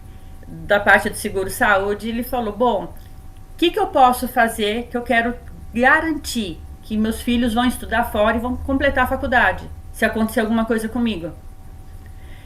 da 0.46 0.78
parte 0.78 1.08
do 1.08 1.16
seguro 1.16 1.50
saúde, 1.50 2.08
ele 2.08 2.22
falou: 2.22 2.54
Bom, 2.54 2.84
o 2.84 3.56
que, 3.56 3.70
que 3.70 3.78
eu 3.78 3.86
posso 3.86 4.28
fazer 4.28 4.88
que 4.90 4.96
eu 4.96 5.02
quero 5.02 5.34
garantir 5.72 6.60
que 6.82 6.96
meus 6.96 7.20
filhos 7.22 7.54
vão 7.54 7.64
estudar 7.64 8.04
fora 8.04 8.36
e 8.36 8.40
vão 8.40 8.56
completar 8.56 9.04
a 9.04 9.08
faculdade, 9.08 9.68
se 9.92 10.04
acontecer 10.04 10.40
alguma 10.40 10.64
coisa 10.64 10.88
comigo? 10.88 11.32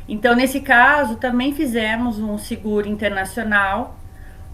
Então, 0.09 0.37
nesse 0.37 0.61
caso, 0.61 1.17
também 1.17 1.53
fizemos 1.53 2.21
um 2.21 2.39
seguro 2.39 2.89
internacional, 2.89 3.99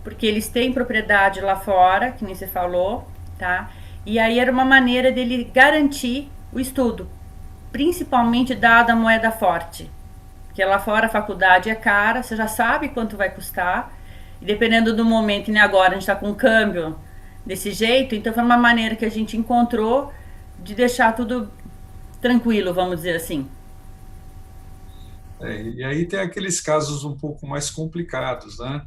porque 0.02 0.26
eles 0.26 0.48
têm 0.48 0.72
propriedade 0.72 1.40
lá 1.40 1.56
fora, 1.56 2.12
que 2.12 2.24
nem 2.24 2.34
você 2.34 2.46
falou, 2.46 3.08
tá? 3.38 3.70
E 4.04 4.18
aí 4.18 4.38
era 4.38 4.50
uma 4.50 4.64
maneira 4.64 5.12
dele 5.12 5.44
garantir 5.52 6.30
o 6.52 6.58
estudo, 6.58 7.08
principalmente 7.70 8.54
dada 8.54 8.92
a 8.92 8.96
moeda 8.96 9.30
forte. 9.30 9.90
Porque 10.46 10.64
lá 10.64 10.78
fora 10.78 11.06
a 11.06 11.10
faculdade 11.10 11.70
é 11.70 11.74
cara, 11.74 12.22
você 12.22 12.36
já 12.36 12.46
sabe 12.48 12.88
quanto 12.90 13.16
vai 13.16 13.30
custar, 13.30 13.92
e 14.40 14.44
dependendo 14.44 14.94
do 14.94 15.04
momento, 15.04 15.50
e 15.50 15.58
agora 15.58 15.90
a 15.90 15.92
gente 15.94 16.02
está 16.02 16.16
com 16.16 16.30
um 16.30 16.34
câmbio 16.34 16.98
desse 17.46 17.72
jeito, 17.72 18.14
então 18.14 18.32
foi 18.32 18.42
uma 18.42 18.56
maneira 18.56 18.96
que 18.96 19.04
a 19.04 19.10
gente 19.10 19.36
encontrou 19.36 20.12
de 20.58 20.74
deixar 20.74 21.14
tudo 21.14 21.50
tranquilo, 22.20 22.74
vamos 22.74 22.96
dizer 22.96 23.16
assim. 23.16 23.48
É, 25.40 25.62
e 25.62 25.84
aí 25.84 26.06
tem 26.06 26.20
aqueles 26.20 26.60
casos 26.60 27.04
um 27.04 27.16
pouco 27.16 27.46
mais 27.46 27.70
complicados, 27.70 28.58
né? 28.58 28.82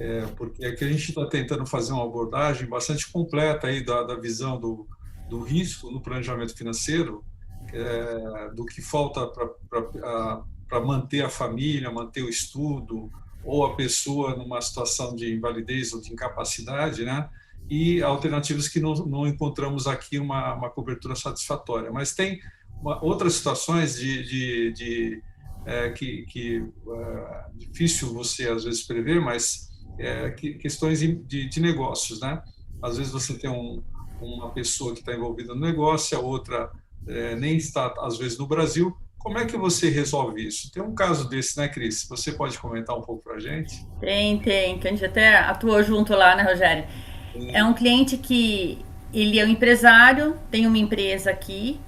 É, 0.00 0.22
porque 0.34 0.64
aqui 0.64 0.82
a 0.82 0.88
gente 0.88 1.10
está 1.10 1.26
tentando 1.26 1.66
fazer 1.66 1.92
uma 1.92 2.04
abordagem 2.04 2.66
bastante 2.66 3.12
completa 3.12 3.66
aí 3.66 3.84
da, 3.84 4.02
da 4.02 4.14
visão 4.14 4.58
do, 4.58 4.88
do 5.28 5.42
risco 5.42 5.90
no 5.90 6.00
planejamento 6.00 6.56
financeiro, 6.56 7.22
é, 7.70 8.50
do 8.54 8.64
que 8.64 8.80
falta 8.80 9.26
para 9.28 10.80
manter 10.80 11.22
a 11.22 11.28
família, 11.28 11.90
manter 11.90 12.22
o 12.22 12.30
estudo, 12.30 13.10
ou 13.44 13.66
a 13.66 13.76
pessoa 13.76 14.34
numa 14.34 14.62
situação 14.62 15.14
de 15.14 15.34
invalidez 15.34 15.92
ou 15.92 16.00
de 16.00 16.10
incapacidade, 16.10 17.04
né? 17.04 17.28
E 17.68 18.02
alternativas 18.02 18.68
que 18.68 18.80
não, 18.80 18.94
não 18.94 19.26
encontramos 19.26 19.86
aqui 19.86 20.18
uma, 20.18 20.54
uma 20.54 20.70
cobertura 20.70 21.14
satisfatória. 21.14 21.92
Mas 21.92 22.14
tem 22.14 22.40
uma, 22.80 23.04
outras 23.04 23.34
situações 23.34 23.96
de, 23.96 24.22
de, 24.24 24.72
de 24.72 25.22
é, 25.66 25.90
que, 25.90 26.22
que 26.22 26.64
é 26.88 27.44
difícil 27.54 28.14
você 28.14 28.48
às 28.48 28.64
vezes 28.64 28.82
prever, 28.82 29.20
mas 29.20 29.69
é, 30.00 30.30
que, 30.30 30.54
questões 30.54 31.00
de, 31.00 31.48
de, 31.48 31.60
negócios, 31.60 32.20
né? 32.20 32.42
Às 32.82 32.96
vezes 32.96 33.12
você 33.12 33.34
tem 33.34 33.50
um, 33.50 33.82
uma 34.20 34.50
pessoa 34.50 34.94
que 34.94 35.00
está 35.00 35.14
envolvida 35.14 35.54
no 35.54 35.60
negócio, 35.60 36.16
a 36.16 36.20
outra 36.20 36.70
é, 37.06 37.36
nem 37.36 37.56
está 37.56 37.94
às 38.00 38.16
vezes 38.16 38.38
no 38.38 38.46
Brasil. 38.46 38.96
Como 39.18 39.36
é 39.36 39.44
que 39.44 39.56
você 39.56 39.90
resolve 39.90 40.46
isso? 40.46 40.72
Tem 40.72 40.82
um 40.82 40.94
caso 40.94 41.28
desse, 41.28 41.58
né, 41.58 41.68
Cris? 41.68 42.06
Você 42.08 42.32
pode 42.32 42.58
comentar 42.58 42.96
um 42.96 43.02
pouco 43.02 43.22
para 43.22 43.34
a 43.34 43.40
gente? 43.40 43.86
Tem, 44.00 44.38
tem, 44.38 44.78
que 44.78 44.88
a 44.88 44.90
gente 44.90 45.04
até 45.04 45.38
atuou 45.40 45.82
junto 45.82 46.14
lá, 46.14 46.34
né, 46.34 46.42
Rogério? 46.42 46.86
Sim. 47.34 47.50
É 47.52 47.62
um 47.62 47.74
cliente 47.74 48.16
que 48.16 48.78
ele 49.12 49.38
é 49.38 49.44
um 49.44 49.48
empresário, 49.48 50.36
tem 50.50 50.66
uma 50.66 50.78
empresa 50.78 51.30
aqui 51.30 51.78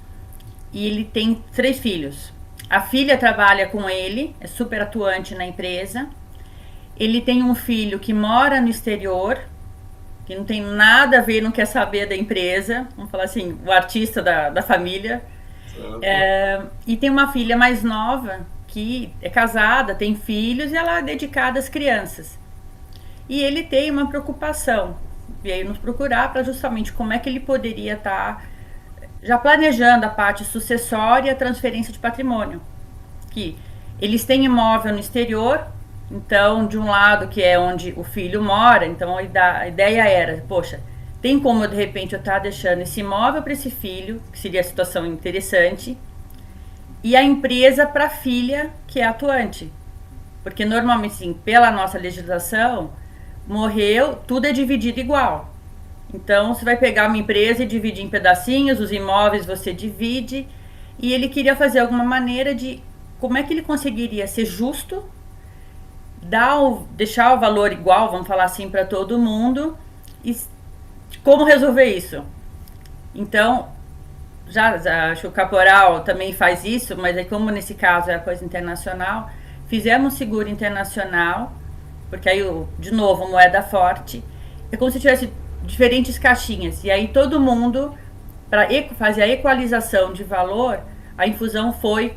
e 0.73 0.87
ele 0.87 1.05
tem 1.05 1.43
três 1.53 1.79
filhos. 1.79 2.33
A 2.69 2.83
filha 2.83 3.17
trabalha 3.17 3.67
com 3.69 3.89
ele, 3.89 4.35
é 4.39 4.47
super 4.47 4.83
atuante 4.83 5.35
na 5.35 5.47
empresa. 5.47 6.11
Ele 7.03 7.21
tem 7.21 7.43
um 7.43 7.53
filho 7.53 7.99
que 7.99 8.15
mora 8.15 8.61
no 8.61 8.69
exterior, 8.69 9.37
que 10.25 10.37
não 10.37 10.45
tem 10.45 10.63
nada 10.63 11.19
a 11.19 11.21
ver, 11.21 11.41
não 11.41 11.51
quer 11.51 11.65
saber 11.65 12.07
da 12.07 12.15
empresa, 12.15 12.87
vamos 12.97 13.11
falar 13.11 13.25
assim, 13.25 13.59
o 13.67 13.73
artista 13.73 14.23
da, 14.23 14.51
da 14.51 14.63
família. 14.63 15.21
É, 16.01 16.63
e 16.87 16.97
tem 16.97 17.11
uma 17.11 17.33
filha 17.33 17.57
mais 17.57 17.83
nova 17.83 18.47
que 18.69 19.13
é 19.21 19.29
casada, 19.29 19.97
tem 19.97 20.15
filhos 20.15 20.71
e 20.71 20.77
ela 20.77 21.01
é 21.01 21.03
dedicada 21.03 21.59
às 21.59 21.69
crianças. 21.69 22.39
E 23.29 23.43
ele 23.43 23.65
tem 23.65 23.91
uma 23.91 24.09
preocupação, 24.09 24.97
veio 25.43 25.67
nos 25.67 25.79
procurar 25.79 26.33
para 26.33 26.45
justamente 26.45 26.93
como 26.93 27.13
é 27.13 27.19
que 27.19 27.29
ele 27.29 27.41
poderia 27.41 27.95
estar 27.95 28.37
tá 28.37 28.43
já 29.21 29.37
planejando 29.37 30.07
a 30.07 30.09
parte 30.09 30.45
sucessória 30.45 31.31
e 31.31 31.33
a 31.33 31.35
transferência 31.35 31.93
de 31.93 31.99
patrimônio. 31.99 32.63
Que 33.33 33.59
eles 34.01 34.25
têm 34.25 34.45
imóvel 34.45 34.93
no 34.93 35.01
exterior, 35.01 35.67
então, 36.13 36.67
de 36.67 36.77
um 36.79 36.87
lado 36.87 37.29
que 37.29 37.43
é 37.43 37.59
onde 37.59 37.95
o 37.97 38.05
filho 38.05 38.43
mora, 38.43 38.85
então 38.85 39.17
a 39.17 39.67
ideia 39.67 40.07
era, 40.07 40.45
poxa, 40.47 40.79
tem 41.23 41.41
como 41.41 41.67
de 41.67 41.75
repente 41.75 42.13
eu 42.13 42.19
estar 42.19 42.35
tá 42.35 42.39
deixando 42.41 42.83
esse 42.83 43.01
imóvel 43.01 43.43
para 43.43 43.55
esse 43.55 43.71
filho, 43.71 44.21
que 44.31 44.39
seria 44.39 44.61
a 44.61 44.65
situação 44.65 45.07
interessante, 45.07 45.97
e 47.03 47.17
a 47.17 47.23
empresa 47.23 47.87
para 47.87 48.07
a 48.07 48.11
filha, 48.11 48.71
que 48.87 49.01
é 49.01 49.05
atuante. 49.05 49.73
Porque 50.43 50.65
normalmente, 50.65 51.15
sim, 51.15 51.33
pela 51.33 51.71
nossa 51.71 51.99
legislação, 51.99 52.93
morreu, 53.47 54.17
tudo 54.27 54.47
é 54.47 54.53
dividido 54.53 55.01
igual. 55.01 55.51
Então, 56.13 56.55
você 56.55 56.65
vai 56.65 56.77
pegar 56.77 57.09
uma 57.09 57.17
empresa 57.17 57.63
e 57.63 57.67
dividir 57.67 58.05
em 58.05 58.09
pedacinhos, 58.09 58.81
os 58.81 58.93
imóveis 58.93 59.47
você 59.47 59.73
divide, 59.73 60.47
e 60.99 61.13
ele 61.13 61.29
queria 61.29 61.57
fazer 61.57 61.79
alguma 61.79 62.05
maneira 62.05 62.55
de 62.55 62.83
como 63.19 63.39
é 63.39 63.43
que 63.43 63.53
ele 63.53 63.63
conseguiria 63.63 64.27
ser 64.27 64.45
justo, 64.45 65.05
dar 66.23 66.61
o, 66.61 66.87
deixar 66.93 67.35
o 67.35 67.41
valor 67.41 67.73
igual, 67.73 68.11
vamos 68.11 68.27
falar 68.27 68.45
assim, 68.45 68.71
para 68.71 68.85
todo 68.85 69.19
mundo, 69.19 69.77
e 70.25 70.37
como 71.25 71.45
resolver 71.45 71.85
isso. 71.85 72.23
Então, 73.15 73.69
já, 74.49 74.77
já 74.79 75.11
acho 75.11 75.23
que 75.23 75.27
o 75.27 75.33
caporal 75.33 76.01
também 76.01 76.33
faz 76.33 76.65
isso, 76.65 76.97
mas 76.97 77.17
é 77.17 77.25
como 77.25 77.51
nesse 77.51 77.75
caso 77.75 78.11
é 78.11 78.15
a 78.15 78.19
coisa 78.19 78.45
internacional, 78.45 79.31
fizemos 79.67 80.15
um 80.15 80.17
seguro 80.17 80.49
internacional, 80.49 81.53
porque 82.09 82.29
aí, 82.29 82.43
de 82.79 82.93
novo, 82.93 83.29
moeda 83.29 83.63
forte, 83.63 84.23
é 84.71 84.77
como 84.77 84.91
se 84.91 85.01
tivesse 85.01 85.33
diferentes 85.65 86.19
caixinhas, 86.19 86.85
e 86.85 86.91
aí 86.91 87.09
todo 87.09 87.41
mundo, 87.41 87.95
para 88.49 88.69
fazer 88.97 89.23
a 89.23 89.29
equalização 89.29 90.13
de 90.13 90.23
valor, 90.23 90.81
a 91.17 91.27
infusão 91.27 91.73
foi 91.73 92.17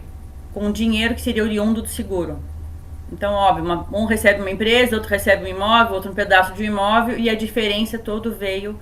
com 0.53 0.67
o 0.67 0.73
dinheiro 0.73 1.15
que 1.15 1.21
seria 1.21 1.43
oriundo 1.43 1.81
do 1.81 1.87
seguro. 1.87 2.39
Então, 3.11 3.33
óbvio, 3.33 3.63
uma, 3.63 3.87
um 3.93 4.05
recebe 4.05 4.39
uma 4.41 4.49
empresa, 4.49 4.95
outro 4.95 5.09
recebe 5.09 5.45
um 5.45 5.47
imóvel, 5.47 5.95
outro 5.95 6.11
um 6.11 6.15
pedaço 6.15 6.53
de 6.53 6.63
um 6.63 6.65
imóvel, 6.65 7.17
e 7.17 7.29
a 7.29 7.35
diferença 7.35 7.99
todo 7.99 8.33
veio 8.33 8.79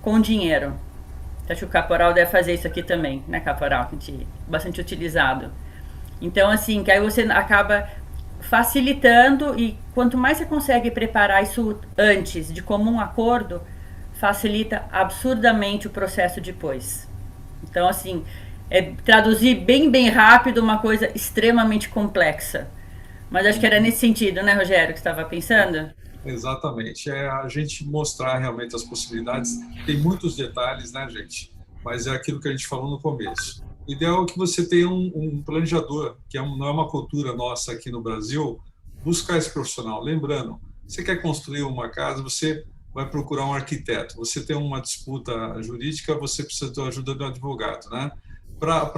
com 0.00 0.20
dinheiro. 0.20 0.74
Acho 1.48 1.60
que 1.60 1.66
o 1.66 1.68
caporal 1.68 2.12
deve 2.12 2.30
fazer 2.30 2.54
isso 2.54 2.66
aqui 2.66 2.82
também, 2.82 3.22
né, 3.28 3.40
caporal? 3.40 3.86
Que 3.86 4.26
bastante 4.48 4.80
utilizado. 4.80 5.52
Então, 6.20 6.50
assim, 6.50 6.82
que 6.82 6.90
aí 6.90 7.00
você 7.00 7.22
acaba 7.22 7.88
facilitando 8.40 9.58
e 9.58 9.78
quanto 9.94 10.16
mais 10.16 10.38
você 10.38 10.46
consegue 10.46 10.90
preparar 10.90 11.42
isso 11.42 11.78
antes 11.96 12.52
de 12.52 12.62
comum 12.62 13.00
acordo, 13.00 13.60
facilita 14.14 14.84
absurdamente 14.90 15.86
o 15.86 15.90
processo 15.90 16.40
depois. 16.40 17.08
Então, 17.62 17.88
assim, 17.88 18.24
é 18.70 18.82
traduzir 19.04 19.54
bem, 19.56 19.90
bem 19.90 20.08
rápido 20.08 20.58
uma 20.58 20.78
coisa 20.78 21.10
extremamente 21.14 21.88
complexa. 21.88 22.68
Mas 23.30 23.46
acho 23.46 23.60
que 23.60 23.66
era 23.66 23.80
nesse 23.80 23.98
sentido, 23.98 24.42
né, 24.42 24.54
Rogério, 24.54 24.92
que 24.92 25.00
estava 25.00 25.24
pensando? 25.24 25.90
Exatamente. 26.24 27.10
É 27.10 27.28
a 27.28 27.48
gente 27.48 27.84
mostrar 27.84 28.38
realmente 28.38 28.74
as 28.74 28.82
possibilidades. 28.82 29.58
Tem 29.84 29.98
muitos 29.98 30.36
detalhes, 30.36 30.92
né, 30.92 31.08
gente? 31.08 31.52
Mas 31.84 32.06
é 32.06 32.10
aquilo 32.10 32.40
que 32.40 32.48
a 32.48 32.50
gente 32.50 32.66
falou 32.66 32.90
no 32.90 33.00
começo. 33.00 33.64
O 33.86 33.92
ideal 33.92 34.24
é 34.24 34.26
que 34.26 34.36
você 34.36 34.68
tenha 34.68 34.88
um, 34.88 35.12
um 35.14 35.42
planejador, 35.42 36.16
que 36.28 36.36
é 36.36 36.42
um, 36.42 36.56
não 36.56 36.66
é 36.66 36.70
uma 36.70 36.88
cultura 36.88 37.32
nossa 37.34 37.72
aqui 37.72 37.90
no 37.90 38.02
Brasil, 38.02 38.58
buscar 39.04 39.38
esse 39.38 39.50
profissional. 39.50 40.02
Lembrando, 40.02 40.60
você 40.86 41.04
quer 41.04 41.22
construir 41.22 41.62
uma 41.62 41.88
casa, 41.88 42.22
você 42.22 42.64
vai 42.92 43.08
procurar 43.08 43.46
um 43.46 43.52
arquiteto. 43.52 44.16
Você 44.16 44.44
tem 44.44 44.56
uma 44.56 44.80
disputa 44.80 45.62
jurídica, 45.62 46.14
você 46.16 46.42
precisa 46.42 46.72
da 46.72 46.84
ajuda 46.84 47.14
do 47.14 47.24
advogado, 47.24 47.88
né? 47.90 48.10
Para 48.58 48.90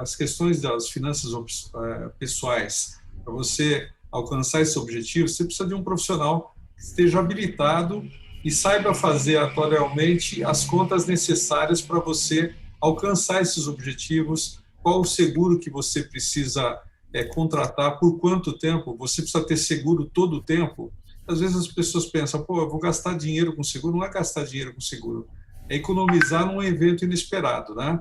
as 0.00 0.14
questões 0.14 0.60
das 0.60 0.90
finanças 0.90 1.32
eh, 1.74 2.10
pessoais, 2.18 3.00
para 3.28 3.36
você 3.36 3.86
alcançar 4.10 4.62
esse 4.62 4.78
objetivo, 4.78 5.28
você 5.28 5.44
precisa 5.44 5.68
de 5.68 5.74
um 5.74 5.84
profissional 5.84 6.56
que 6.74 6.82
esteja 6.82 7.20
habilitado 7.20 8.02
e 8.42 8.50
saiba 8.50 8.94
fazer 8.94 9.36
atualmente 9.36 10.42
as 10.42 10.64
contas 10.64 11.06
necessárias 11.06 11.82
para 11.82 12.00
você 12.00 12.54
alcançar 12.80 13.42
esses 13.42 13.68
objetivos, 13.68 14.60
qual 14.82 15.00
o 15.00 15.04
seguro 15.04 15.58
que 15.58 15.68
você 15.68 16.02
precisa 16.02 16.80
é, 17.12 17.24
contratar, 17.24 17.98
por 17.98 18.18
quanto 18.18 18.56
tempo, 18.56 18.96
você 18.96 19.20
precisa 19.20 19.44
ter 19.44 19.58
seguro 19.58 20.06
todo 20.06 20.36
o 20.36 20.42
tempo. 20.42 20.90
Às 21.26 21.40
vezes 21.40 21.56
as 21.56 21.68
pessoas 21.68 22.06
pensam, 22.06 22.42
pô, 22.42 22.62
eu 22.62 22.70
vou 22.70 22.78
gastar 22.78 23.18
dinheiro 23.18 23.54
com 23.54 23.62
seguro. 23.62 23.96
Não 23.96 24.04
é 24.04 24.10
gastar 24.10 24.44
dinheiro 24.44 24.72
com 24.72 24.80
seguro, 24.80 25.26
é 25.68 25.76
economizar 25.76 26.46
num 26.46 26.62
evento 26.62 27.04
inesperado, 27.04 27.74
né? 27.74 28.00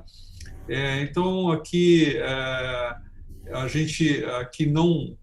É, 0.70 1.02
então, 1.02 1.52
aqui, 1.52 2.16
é, 2.16 2.96
a 3.54 3.68
gente 3.68 4.24
aqui 4.26 4.66
não 4.66 5.18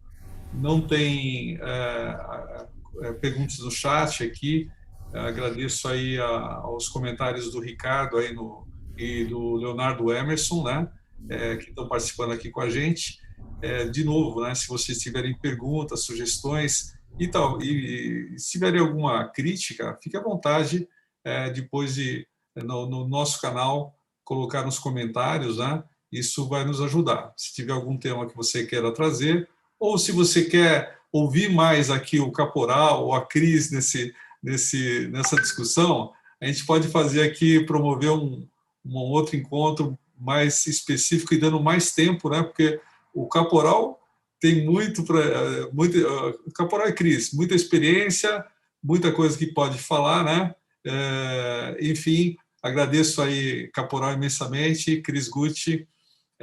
não 0.53 0.81
tem 0.81 1.59
é, 1.61 2.66
é, 3.03 3.12
perguntas 3.14 3.59
no 3.59 3.70
chat 3.70 4.22
aqui. 4.22 4.70
Agradeço 5.12 5.89
aí 5.89 6.18
a, 6.18 6.27
aos 6.27 6.89
comentários 6.89 7.51
do 7.51 7.61
Ricardo 7.61 8.18
aí 8.18 8.33
no, 8.33 8.66
e 8.97 9.25
do 9.25 9.57
Leonardo 9.57 10.12
Emerson, 10.12 10.62
né, 10.62 10.89
é, 11.29 11.57
que 11.57 11.70
estão 11.70 11.89
participando 11.89 12.33
aqui 12.33 12.51
com 12.51 12.61
a 12.61 12.70
gente. 12.70 13.18
É, 13.61 13.89
de 13.89 14.05
novo, 14.05 14.43
né, 14.43 14.55
se 14.55 14.68
vocês 14.68 14.99
tiverem 14.99 15.37
perguntas, 15.39 16.05
sugestões 16.05 16.95
e 17.18 17.29
tal, 17.29 17.62
e, 17.62 18.35
e 18.35 18.39
se 18.39 18.53
tiverem 18.53 18.81
alguma 18.81 19.29
crítica, 19.29 19.99
fique 20.03 20.16
à 20.16 20.22
vontade 20.22 20.89
é, 21.25 21.51
depois 21.51 21.95
de 21.95 22.27
no, 22.57 22.89
no, 22.89 23.09
nosso 23.09 23.41
canal 23.41 23.95
colocar 24.25 24.64
nos 24.64 24.79
comentários, 24.79 25.59
né? 25.59 25.83
Isso 26.15 26.49
vai 26.49 26.65
nos 26.65 26.81
ajudar. 26.81 27.33
Se 27.37 27.53
tiver 27.53 27.73
algum 27.73 27.97
tema 27.97 28.29
que 28.29 28.37
você 28.37 28.65
queira 28.65 28.95
trazer, 28.95 29.49
ou 29.81 29.99
se 29.99 30.12
você 30.12 30.45
quer 30.45 30.97
ouvir 31.12 31.51
mais 31.51 31.91
aqui 31.91 32.21
o 32.21 32.31
Caporal 32.31 33.05
ou 33.05 33.15
a 33.15 33.27
Cris 33.27 33.71
nesse, 33.73 34.15
nesse, 34.41 35.09
nessa 35.09 35.35
discussão, 35.37 36.12
a 36.41 36.47
gente 36.47 36.65
pode 36.65 36.87
fazer 36.89 37.23
aqui, 37.23 37.65
promover 37.65 38.11
um, 38.11 38.47
um 38.85 38.97
outro 38.97 39.35
encontro 39.35 39.99
mais 40.17 40.67
específico 40.67 41.35
e 41.35 41.39
dando 41.39 41.61
mais 41.61 41.93
tempo, 41.93 42.29
né? 42.29 42.43
Porque 42.43 42.81
o 43.12 43.27
Caporal 43.27 44.01
tem 44.41 44.65
muito 44.65 45.03
para 45.05 45.69
muito 45.73 45.99
o 46.47 46.53
Caporal 46.53 46.89
e 46.89 46.93
Cris, 46.93 47.33
muita 47.33 47.55
experiência, 47.55 48.45
muita 48.83 49.11
coisa 49.11 49.37
que 49.37 49.47
pode 49.47 49.79
falar, 49.79 50.23
né? 50.23 50.55
É, 50.87 51.77
enfim, 51.81 52.37
agradeço 52.62 53.21
aí 53.21 53.69
Caporal 53.73 54.12
imensamente, 54.12 55.01
Cris 55.01 55.29
Gucci, 55.29 55.89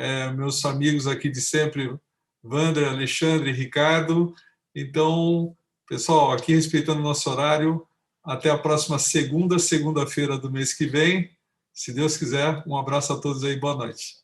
é, 0.02 0.32
meus 0.32 0.66
amigos 0.66 1.06
aqui 1.06 1.30
de 1.30 1.40
sempre, 1.40 1.96
Wander, 2.44 2.90
Alexandre, 2.90 3.52
Ricardo. 3.52 4.34
Então, 4.76 5.56
pessoal, 5.88 6.32
aqui 6.32 6.56
respeitando 6.56 7.00
o 7.00 7.04
nosso 7.04 7.30
horário, 7.30 7.86
até 8.24 8.50
a 8.50 8.58
próxima 8.58 8.98
segunda, 8.98 9.60
segunda-feira 9.60 10.38
do 10.38 10.52
mês 10.52 10.74
que 10.74 10.88
vem. 10.88 11.30
Se 11.74 11.94
Deus 11.94 12.18
quiser, 12.18 12.64
um 12.66 12.76
abraço 12.76 13.14
a 13.14 13.20
todos 13.20 13.44
aí, 13.44 13.56
boa 13.56 13.76
noite. 13.76 14.16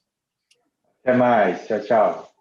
Até 1.02 1.16
mais, 1.16 1.68
tchau, 1.68 1.80
tchau. 1.82 2.37